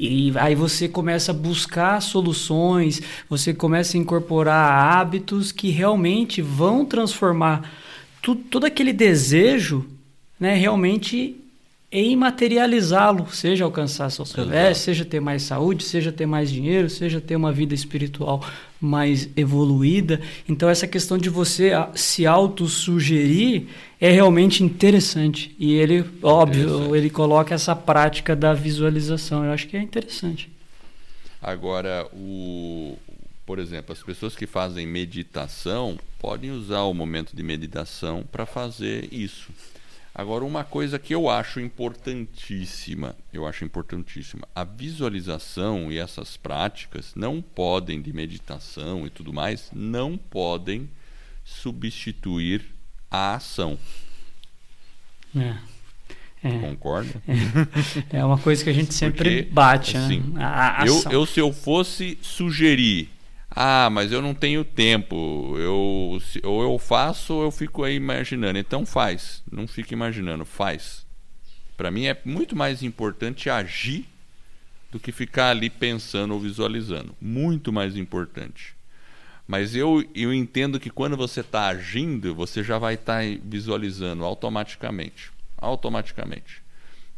e 0.02 0.32
aí 0.36 0.54
você 0.54 0.88
começa 0.88 1.30
a 1.30 1.34
buscar 1.34 2.00
soluções, 2.00 3.02
você 3.28 3.52
começa 3.52 3.96
a 3.96 4.00
incorporar 4.00 4.98
hábitos 4.98 5.52
que 5.52 5.68
realmente 5.68 6.40
vão 6.40 6.86
transformar 6.86 7.70
tudo, 8.22 8.42
todo 8.44 8.64
aquele 8.64 8.94
desejo 8.94 9.86
né, 10.38 10.54
realmente 10.54 11.36
em 11.92 12.14
materializá-lo, 12.14 13.28
seja 13.32 13.64
alcançar 13.64 14.10
seu 14.10 14.24
progresso, 14.24 14.82
seja 14.82 15.04
ter 15.04 15.18
mais 15.18 15.42
saúde, 15.42 15.82
seja 15.82 16.12
ter 16.12 16.24
mais 16.24 16.50
dinheiro, 16.50 16.88
seja 16.88 17.20
ter 17.20 17.34
uma 17.34 17.52
vida 17.52 17.74
espiritual 17.74 18.44
mais 18.80 19.28
evoluída. 19.36 20.20
Então 20.48 20.68
essa 20.68 20.86
questão 20.86 21.18
de 21.18 21.28
você 21.28 21.72
se 21.94 22.26
auto-sugerir 22.26 23.66
é 24.00 24.10
realmente 24.10 24.62
interessante. 24.62 25.54
E 25.58 25.72
ele, 25.72 26.04
óbvio, 26.22 26.94
ele 26.94 27.10
coloca 27.10 27.54
essa 27.54 27.74
prática 27.74 28.36
da 28.36 28.54
visualização. 28.54 29.44
Eu 29.44 29.52
acho 29.52 29.66
que 29.66 29.76
é 29.76 29.82
interessante. 29.82 30.48
Agora, 31.42 32.06
o, 32.12 32.96
por 33.44 33.58
exemplo, 33.58 33.92
as 33.92 34.02
pessoas 34.02 34.36
que 34.36 34.46
fazem 34.46 34.86
meditação 34.86 35.98
podem 36.20 36.52
usar 36.52 36.82
o 36.82 36.94
momento 36.94 37.34
de 37.34 37.42
meditação 37.42 38.24
para 38.30 38.46
fazer 38.46 39.08
isso. 39.10 39.50
Agora, 40.14 40.44
uma 40.44 40.64
coisa 40.64 40.98
que 40.98 41.14
eu 41.14 41.30
acho 41.30 41.60
importantíssima, 41.60 43.14
eu 43.32 43.46
acho 43.46 43.64
importantíssima, 43.64 44.46
a 44.54 44.64
visualização 44.64 45.90
e 45.90 45.98
essas 45.98 46.36
práticas 46.36 47.12
não 47.14 47.40
podem, 47.40 48.02
de 48.02 48.12
meditação 48.12 49.06
e 49.06 49.10
tudo 49.10 49.32
mais, 49.32 49.70
não 49.72 50.18
podem 50.18 50.90
substituir 51.44 52.64
a 53.10 53.34
ação. 53.34 53.78
É. 55.36 55.56
É. 56.42 56.58
Concorda? 56.58 57.22
É. 58.10 58.18
é. 58.18 58.24
uma 58.24 58.38
coisa 58.38 58.64
que 58.64 58.70
a 58.70 58.72
gente 58.72 58.94
sempre 58.94 59.42
Porque, 59.42 59.52
bate. 59.52 59.96
Né? 59.96 60.04
Assim, 60.04 60.20
né? 60.20 60.42
a, 60.42 60.82
a 60.82 60.86
eu, 60.86 61.02
eu, 61.10 61.26
se 61.26 61.38
eu 61.38 61.52
fosse 61.52 62.18
sugerir 62.22 63.10
ah, 63.50 63.90
mas 63.90 64.12
eu 64.12 64.22
não 64.22 64.32
tenho 64.32 64.64
tempo. 64.64 65.56
Eu, 65.58 66.18
ou 66.44 66.62
eu 66.62 66.78
faço 66.78 67.34
ou 67.34 67.42
eu 67.42 67.50
fico 67.50 67.82
aí 67.82 67.96
imaginando. 67.96 68.58
Então 68.58 68.86
faz. 68.86 69.42
Não 69.50 69.66
fica 69.66 69.92
imaginando, 69.92 70.44
faz. 70.44 71.04
Para 71.76 71.90
mim 71.90 72.06
é 72.06 72.16
muito 72.24 72.54
mais 72.54 72.82
importante 72.82 73.50
agir 73.50 74.06
do 74.92 75.00
que 75.00 75.12
ficar 75.12 75.50
ali 75.50 75.68
pensando 75.68 76.32
ou 76.34 76.40
visualizando. 76.40 77.14
Muito 77.20 77.72
mais 77.72 77.96
importante. 77.96 78.74
Mas 79.48 79.74
eu, 79.74 80.04
eu 80.14 80.32
entendo 80.32 80.78
que 80.78 80.90
quando 80.90 81.16
você 81.16 81.40
está 81.40 81.66
agindo, 81.66 82.34
você 82.34 82.62
já 82.62 82.78
vai 82.78 82.94
estar 82.94 83.22
tá 83.22 83.40
visualizando 83.42 84.24
automaticamente. 84.24 85.32
Automaticamente. 85.56 86.62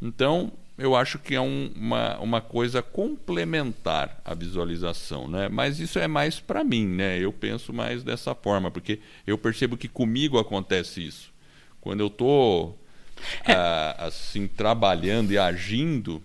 Então, 0.01 0.51
eu 0.79 0.97
acho 0.97 1.18
que 1.18 1.35
é 1.35 1.41
um, 1.41 1.70
uma, 1.77 2.18
uma 2.18 2.41
coisa 2.41 2.83
complementar 2.83 4.20
à 4.25 4.35
visualização, 4.35 5.29
né? 5.29 5.49
Mas 5.49 5.79
isso 5.79 5.99
é 5.99 6.09
mais 6.09 6.41
para 6.41 6.64
mim, 6.64 6.87
né? 6.87 7.18
Eu 7.18 7.33
penso 7.33 7.73
mais 7.73 8.03
dessa 8.03 8.35
forma, 8.35 8.70
porque 8.70 8.99
eu 9.27 9.37
percebo 9.37 9.77
que 9.77 9.89
comigo 9.89 10.39
acontece 10.39 11.07
isso. 11.07 11.31
Quando 11.81 12.01
eu 12.01 12.07
estou 12.07 12.79
é. 13.45 13.53
ah, 13.53 13.97
assim 14.07 14.47
trabalhando 14.47 15.33
e 15.33 15.39
agindo, 15.39 16.23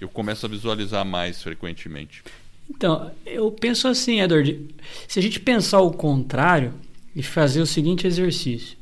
eu 0.00 0.08
começo 0.08 0.46
a 0.46 0.48
visualizar 0.48 1.04
mais 1.04 1.42
frequentemente. 1.42 2.22
Então, 2.70 3.10
eu 3.26 3.50
penso 3.50 3.88
assim, 3.88 4.20
Edward, 4.20 4.66
se 5.08 5.18
a 5.18 5.22
gente 5.22 5.40
pensar 5.40 5.80
o 5.80 5.90
contrário 5.90 6.74
e 7.16 7.22
fazer 7.22 7.60
o 7.60 7.66
seguinte 7.66 8.06
exercício. 8.06 8.76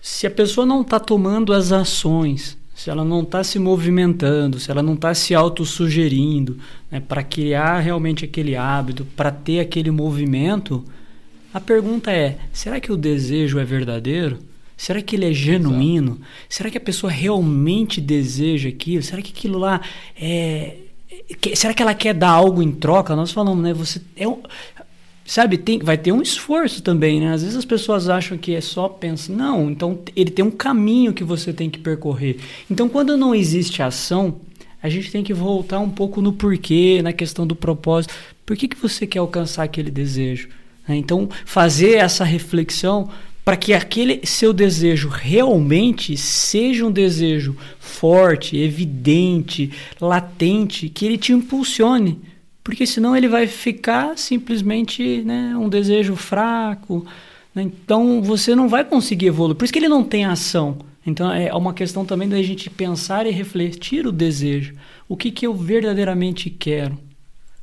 Se 0.00 0.26
a 0.26 0.30
pessoa 0.30 0.64
não 0.64 0.82
está 0.82 1.00
tomando 1.00 1.52
as 1.52 1.72
ações 1.72 2.56
se 2.76 2.90
ela 2.90 3.02
não 3.02 3.22
está 3.22 3.42
se 3.42 3.58
movimentando, 3.58 4.60
se 4.60 4.70
ela 4.70 4.82
não 4.82 4.92
está 4.92 5.14
se 5.14 5.34
autossugerindo 5.34 6.58
né, 6.90 7.00
para 7.00 7.22
criar 7.22 7.78
realmente 7.78 8.26
aquele 8.26 8.54
hábito, 8.54 9.06
para 9.16 9.30
ter 9.30 9.60
aquele 9.60 9.90
movimento, 9.90 10.84
a 11.54 11.58
pergunta 11.58 12.12
é: 12.12 12.36
será 12.52 12.78
que 12.78 12.92
o 12.92 12.96
desejo 12.96 13.58
é 13.58 13.64
verdadeiro? 13.64 14.40
Será 14.76 15.00
que 15.00 15.16
ele 15.16 15.24
é 15.24 15.32
genuíno? 15.32 16.12
Exato. 16.12 16.26
Será 16.50 16.70
que 16.70 16.76
a 16.76 16.80
pessoa 16.80 17.10
realmente 17.10 17.98
deseja 17.98 18.68
aquilo? 18.68 19.02
Será 19.02 19.22
que 19.22 19.32
aquilo 19.32 19.58
lá 19.58 19.80
é. 20.14 20.76
Será 21.54 21.72
que 21.72 21.82
ela 21.82 21.94
quer 21.94 22.12
dar 22.12 22.28
algo 22.28 22.62
em 22.62 22.72
troca? 22.72 23.16
Nós 23.16 23.32
falamos, 23.32 23.64
né? 23.64 23.72
Você 23.72 24.02
é 24.14 24.28
um, 24.28 24.42
sabe, 25.26 25.58
tem, 25.58 25.78
vai 25.78 25.98
ter 25.98 26.12
um 26.12 26.22
esforço 26.22 26.82
também, 26.82 27.20
né? 27.20 27.32
Às 27.32 27.42
vezes 27.42 27.56
as 27.56 27.64
pessoas 27.64 28.08
acham 28.08 28.38
que 28.38 28.54
é 28.54 28.60
só 28.60 28.88
pensar, 28.88 29.32
não, 29.32 29.70
então 29.70 29.98
ele 30.14 30.30
tem 30.30 30.44
um 30.44 30.50
caminho 30.50 31.12
que 31.12 31.24
você 31.24 31.52
tem 31.52 31.68
que 31.68 31.78
percorrer. 31.78 32.38
Então 32.70 32.88
quando 32.88 33.16
não 33.16 33.34
existe 33.34 33.82
ação, 33.82 34.40
a 34.82 34.88
gente 34.88 35.10
tem 35.10 35.24
que 35.24 35.34
voltar 35.34 35.80
um 35.80 35.90
pouco 35.90 36.20
no 36.20 36.32
porquê, 36.32 37.00
na 37.02 37.12
questão 37.12 37.46
do 37.46 37.56
propósito. 37.56 38.14
Por 38.44 38.56
que, 38.56 38.68
que 38.68 38.76
você 38.76 39.06
quer 39.06 39.18
alcançar 39.18 39.64
aquele 39.64 39.90
desejo? 39.90 40.48
Né? 40.86 40.96
Então 40.96 41.28
fazer 41.44 41.96
essa 41.96 42.24
reflexão 42.24 43.08
para 43.44 43.56
que 43.56 43.72
aquele 43.72 44.20
seu 44.24 44.52
desejo 44.52 45.08
realmente 45.08 46.16
seja 46.16 46.84
um 46.84 46.90
desejo 46.90 47.56
forte, 47.78 48.56
evidente, 48.56 49.70
latente, 50.00 50.88
que 50.88 51.06
ele 51.06 51.16
te 51.16 51.32
impulsione 51.32 52.20
porque 52.66 52.84
senão 52.84 53.16
ele 53.16 53.28
vai 53.28 53.46
ficar 53.46 54.18
simplesmente 54.18 55.22
né, 55.22 55.56
um 55.56 55.68
desejo 55.68 56.16
fraco. 56.16 57.06
Né? 57.54 57.62
Então 57.62 58.20
você 58.20 58.56
não 58.56 58.68
vai 58.68 58.84
conseguir 58.84 59.26
evoluir. 59.26 59.54
Por 59.56 59.62
isso 59.62 59.72
que 59.72 59.78
ele 59.78 59.88
não 59.88 60.02
tem 60.02 60.24
ação. 60.24 60.78
Então 61.06 61.32
é 61.32 61.54
uma 61.54 61.72
questão 61.72 62.04
também 62.04 62.28
da 62.28 62.42
gente 62.42 62.68
pensar 62.68 63.24
e 63.24 63.30
refletir 63.30 64.04
o 64.04 64.10
desejo. 64.10 64.74
O 65.08 65.16
que, 65.16 65.30
que 65.30 65.46
eu 65.46 65.54
verdadeiramente 65.54 66.50
quero? 66.50 66.98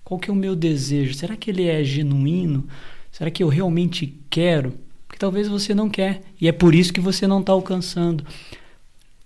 Qual 0.05 0.17
que 0.17 0.29
é 0.29 0.33
o 0.33 0.37
meu 0.37 0.55
desejo? 0.55 1.13
Será 1.15 1.35
que 1.35 1.51
ele 1.51 1.67
é 1.67 1.83
genuíno? 1.83 2.65
Será 3.11 3.29
que 3.29 3.43
eu 3.43 3.49
realmente 3.49 4.17
quero? 4.29 4.73
Porque 5.05 5.19
talvez 5.19 5.49
você 5.49 5.75
não 5.75 5.89
quer. 5.89 6.21
E 6.39 6.47
é 6.47 6.53
por 6.53 6.73
isso 6.73 6.93
que 6.93 7.01
você 7.01 7.27
não 7.27 7.41
está 7.41 7.51
alcançando. 7.51 8.23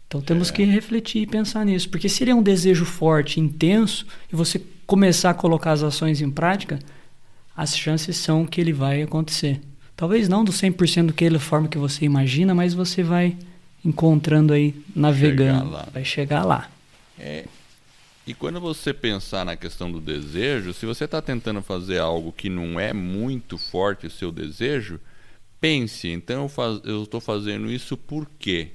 Então 0.08 0.22
temos 0.22 0.50
é. 0.50 0.54
que 0.54 0.64
refletir 0.64 1.22
e 1.22 1.28
pensar 1.28 1.64
nisso. 1.64 1.88
Porque 1.88 2.10
se 2.10 2.24
ele 2.24 2.32
é 2.32 2.36
um 2.36 2.42
desejo 2.42 2.84
forte, 2.84 3.40
intenso, 3.40 4.08
e 4.34 4.36
você 4.36 4.60
começar 4.88 5.32
a 5.32 5.34
colocar 5.34 5.74
as 5.74 5.84
ações 5.84 6.22
em 6.22 6.32
prática, 6.32 6.80
as 7.56 7.78
chances 7.78 8.18
são 8.18 8.46
que 8.46 8.60
ele 8.62 8.72
vai 8.72 9.02
acontecer. 9.02 9.60
Talvez 9.96 10.30
não 10.30 10.44
do 10.44 10.52
100% 10.52 11.08
daquela 11.08 11.40
forma 11.40 11.68
que 11.68 11.78
você 11.78 12.06
imagina, 12.06 12.56
mas 12.56 12.74
você 12.74 13.04
vai 13.04 13.38
encontrando 13.84 14.54
aí, 14.54 14.74
navegando, 14.96 15.72
chegar 15.72 15.90
vai 15.92 16.06
chegar 16.06 16.46
lá. 16.46 16.70
É, 17.20 17.46
e 18.26 18.34
quando 18.34 18.60
você 18.60 18.94
pensar 18.94 19.44
na 19.44 19.56
questão 19.56 19.92
do 19.92 20.00
desejo, 20.00 20.74
se 20.74 20.86
você 20.86 21.06
está 21.06 21.22
tentando 21.22 21.62
fazer 21.62 22.00
algo 22.00 22.32
que 22.32 22.50
não 22.50 22.80
é 22.80 22.94
muito 22.94 23.58
forte 23.58 24.06
o 24.06 24.12
seu 24.12 24.32
desejo, 24.32 25.00
pense, 25.60 26.08
então 26.10 26.50
eu 26.84 27.04
estou 27.04 27.20
fazendo 27.20 27.72
isso 27.72 27.98
por 27.98 28.30
quê? 28.38 28.72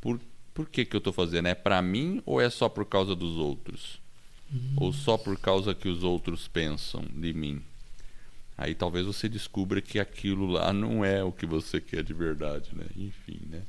Por, 0.00 0.20
por 0.52 0.68
que, 0.68 0.84
que 0.84 0.94
eu 0.94 0.98
estou 0.98 1.12
fazendo? 1.12 1.48
É 1.48 1.54
para 1.54 1.80
mim 1.80 2.20
ou 2.26 2.40
é 2.40 2.50
só 2.50 2.68
por 2.68 2.84
causa 2.84 3.14
dos 3.14 3.36
outros? 3.36 4.01
Ou 4.76 4.92
só 4.92 5.16
por 5.16 5.38
causa 5.38 5.74
que 5.74 5.88
os 5.88 6.02
outros 6.02 6.48
pensam 6.48 7.04
de 7.14 7.32
mim. 7.32 7.62
Aí 8.56 8.74
talvez 8.74 9.06
você 9.06 9.28
descubra 9.28 9.80
que 9.80 9.98
aquilo 9.98 10.46
lá 10.46 10.72
não 10.72 11.04
é 11.04 11.22
o 11.24 11.32
que 11.32 11.46
você 11.46 11.80
quer 11.80 12.02
de 12.02 12.12
verdade, 12.12 12.70
né? 12.72 12.84
Enfim, 12.96 13.40
né? 13.50 13.62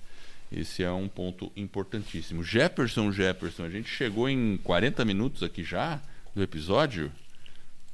Esse 0.52 0.84
é 0.84 0.92
um 0.92 1.08
ponto 1.08 1.52
importantíssimo. 1.56 2.44
Jefferson, 2.44 3.12
Jefferson, 3.12 3.64
a 3.64 3.70
gente 3.70 3.90
chegou 3.90 4.30
em 4.30 4.58
40 4.58 5.04
minutos 5.04 5.42
aqui 5.42 5.64
já 5.64 6.00
do 6.36 6.44
episódio. 6.44 7.12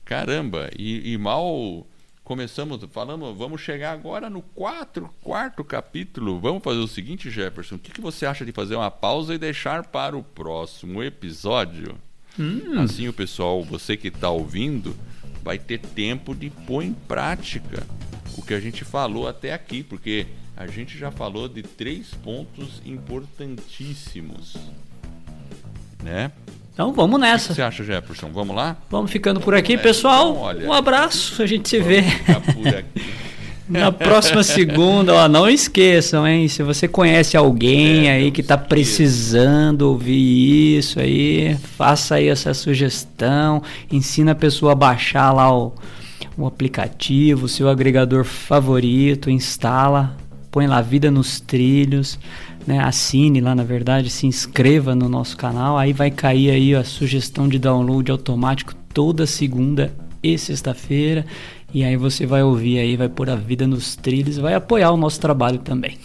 Caramba, 0.03 0.69
e, 0.77 1.13
e 1.13 1.17
mal 1.17 1.87
começamos, 2.23 2.83
falamos, 2.91 3.37
vamos 3.37 3.61
chegar 3.61 3.93
agora 3.93 4.29
no 4.29 4.41
quatro, 4.41 5.09
quarto 5.21 5.63
capítulo. 5.63 6.39
Vamos 6.39 6.61
fazer 6.61 6.79
o 6.79 6.87
seguinte, 6.87 7.29
Jefferson, 7.31 7.75
o 7.75 7.79
que, 7.79 7.91
que 7.91 8.01
você 8.01 8.25
acha 8.25 8.45
de 8.45 8.51
fazer 8.51 8.75
uma 8.75 8.91
pausa 8.91 9.33
e 9.33 9.37
deixar 9.37 9.87
para 9.87 10.17
o 10.17 10.23
próximo 10.23 11.01
episódio? 11.01 11.97
Hum. 12.39 12.79
Assim 12.79 13.07
o 13.07 13.13
pessoal, 13.13 13.63
você 13.63 13.97
que 13.97 14.07
está 14.07 14.29
ouvindo, 14.29 14.95
vai 15.43 15.57
ter 15.57 15.79
tempo 15.79 16.33
de 16.33 16.49
pôr 16.49 16.83
em 16.83 16.93
prática 16.93 17.85
o 18.37 18.41
que 18.41 18.53
a 18.53 18.59
gente 18.59 18.85
falou 18.85 19.27
até 19.27 19.53
aqui, 19.53 19.83
porque 19.83 20.25
a 20.55 20.67
gente 20.67 20.97
já 20.97 21.11
falou 21.11 21.47
de 21.47 21.61
três 21.63 22.13
pontos 22.23 22.81
importantíssimos, 22.85 24.55
né? 26.03 26.31
Então 26.73 26.93
vamos 26.93 27.19
nessa. 27.19 27.47
O 27.47 27.49
que 27.49 27.55
você 27.55 27.61
acha, 27.61 27.83
Jefferson? 27.83 28.31
Vamos 28.31 28.55
lá? 28.55 28.77
Vamos 28.89 29.11
ficando 29.11 29.41
por 29.41 29.53
aqui, 29.53 29.77
pessoal. 29.77 30.31
Então, 30.31 30.41
olha, 30.41 30.67
um 30.67 30.73
abraço, 30.73 31.41
a 31.41 31.45
gente 31.45 31.67
se 31.67 31.79
vê. 31.79 32.03
Na 33.69 33.91
próxima 33.91 34.41
segunda, 34.41 35.13
ó, 35.13 35.27
não 35.27 35.47
esqueçam, 35.47 36.27
hein? 36.27 36.47
Se 36.47 36.63
você 36.63 36.87
conhece 36.87 37.37
alguém 37.37 38.07
é, 38.07 38.13
aí 38.13 38.31
que 38.31 38.41
está 38.41 38.57
precisando 38.57 39.83
ouvir 39.83 40.79
isso 40.79 40.99
aí, 40.99 41.55
faça 41.77 42.15
aí 42.15 42.27
essa 42.27 42.51
sugestão, 42.55 43.61
ensina 43.91 44.31
a 44.31 44.35
pessoa 44.35 44.71
a 44.71 44.75
baixar 44.75 45.31
lá 45.31 45.55
o, 45.55 45.73
o 46.35 46.47
aplicativo, 46.47 47.45
o 47.45 47.49
seu 47.49 47.69
agregador 47.69 48.23
favorito, 48.23 49.29
instala, 49.29 50.17
põe 50.49 50.65
lá 50.65 50.81
Vida 50.81 51.11
nos 51.11 51.39
Trilhos, 51.39 52.17
né? 52.65 52.79
Assine 52.79 53.39
lá, 53.39 53.53
na 53.53 53.63
verdade, 53.63 54.09
se 54.09 54.25
inscreva 54.25 54.95
no 54.95 55.07
nosso 55.07 55.37
canal, 55.37 55.77
aí 55.77 55.93
vai 55.93 56.09
cair 56.09 56.49
aí 56.49 56.73
a 56.73 56.83
sugestão 56.83 57.47
de 57.47 57.59
download 57.59 58.09
automático 58.09 58.73
toda 58.91 59.27
segunda 59.27 59.93
e 60.23 60.37
sexta-feira. 60.37 61.25
E 61.71 61.83
aí 61.83 61.95
você 61.95 62.25
vai 62.25 62.41
ouvir 62.41 62.79
aí, 62.79 62.97
vai 62.97 63.07
pôr 63.07 63.29
a 63.29 63.35
vida 63.35 63.67
nos 63.67 63.95
trilhos, 63.95 64.37
vai 64.37 64.55
apoiar 64.55 64.91
o 64.91 64.97
nosso 64.97 65.19
trabalho 65.19 65.59
também. 65.59 65.97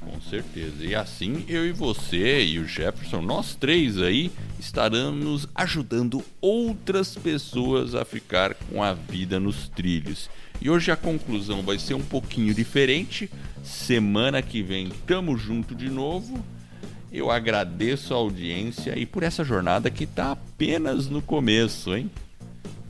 Com 0.00 0.20
certeza. 0.20 0.84
E 0.84 0.94
assim 0.94 1.44
eu 1.48 1.66
e 1.66 1.72
você 1.72 2.44
e 2.44 2.58
o 2.60 2.64
Jefferson, 2.66 3.20
nós 3.22 3.56
três 3.56 3.98
aí, 3.98 4.30
estaremos 4.60 5.48
ajudando 5.54 6.22
outras 6.40 7.16
pessoas 7.16 7.94
a 7.96 8.04
ficar 8.04 8.54
com 8.54 8.82
a 8.82 8.92
vida 8.92 9.40
nos 9.40 9.68
trilhos. 9.68 10.30
E 10.60 10.70
hoje 10.70 10.90
a 10.92 10.96
conclusão 10.96 11.62
vai 11.62 11.78
ser 11.78 11.94
um 11.94 12.02
pouquinho 12.02 12.54
diferente. 12.54 13.28
Semana 13.64 14.42
que 14.42 14.62
vem 14.62 14.90
tamo 15.06 15.36
junto 15.36 15.74
de 15.74 15.90
novo. 15.90 16.44
Eu 17.12 17.30
agradeço 17.30 18.12
a 18.12 18.16
audiência 18.18 18.96
e 18.98 19.06
por 19.06 19.22
essa 19.22 19.42
jornada 19.42 19.90
que 19.90 20.04
está 20.04 20.32
apenas 20.32 21.08
no 21.08 21.22
começo, 21.22 21.96
hein? 21.96 22.10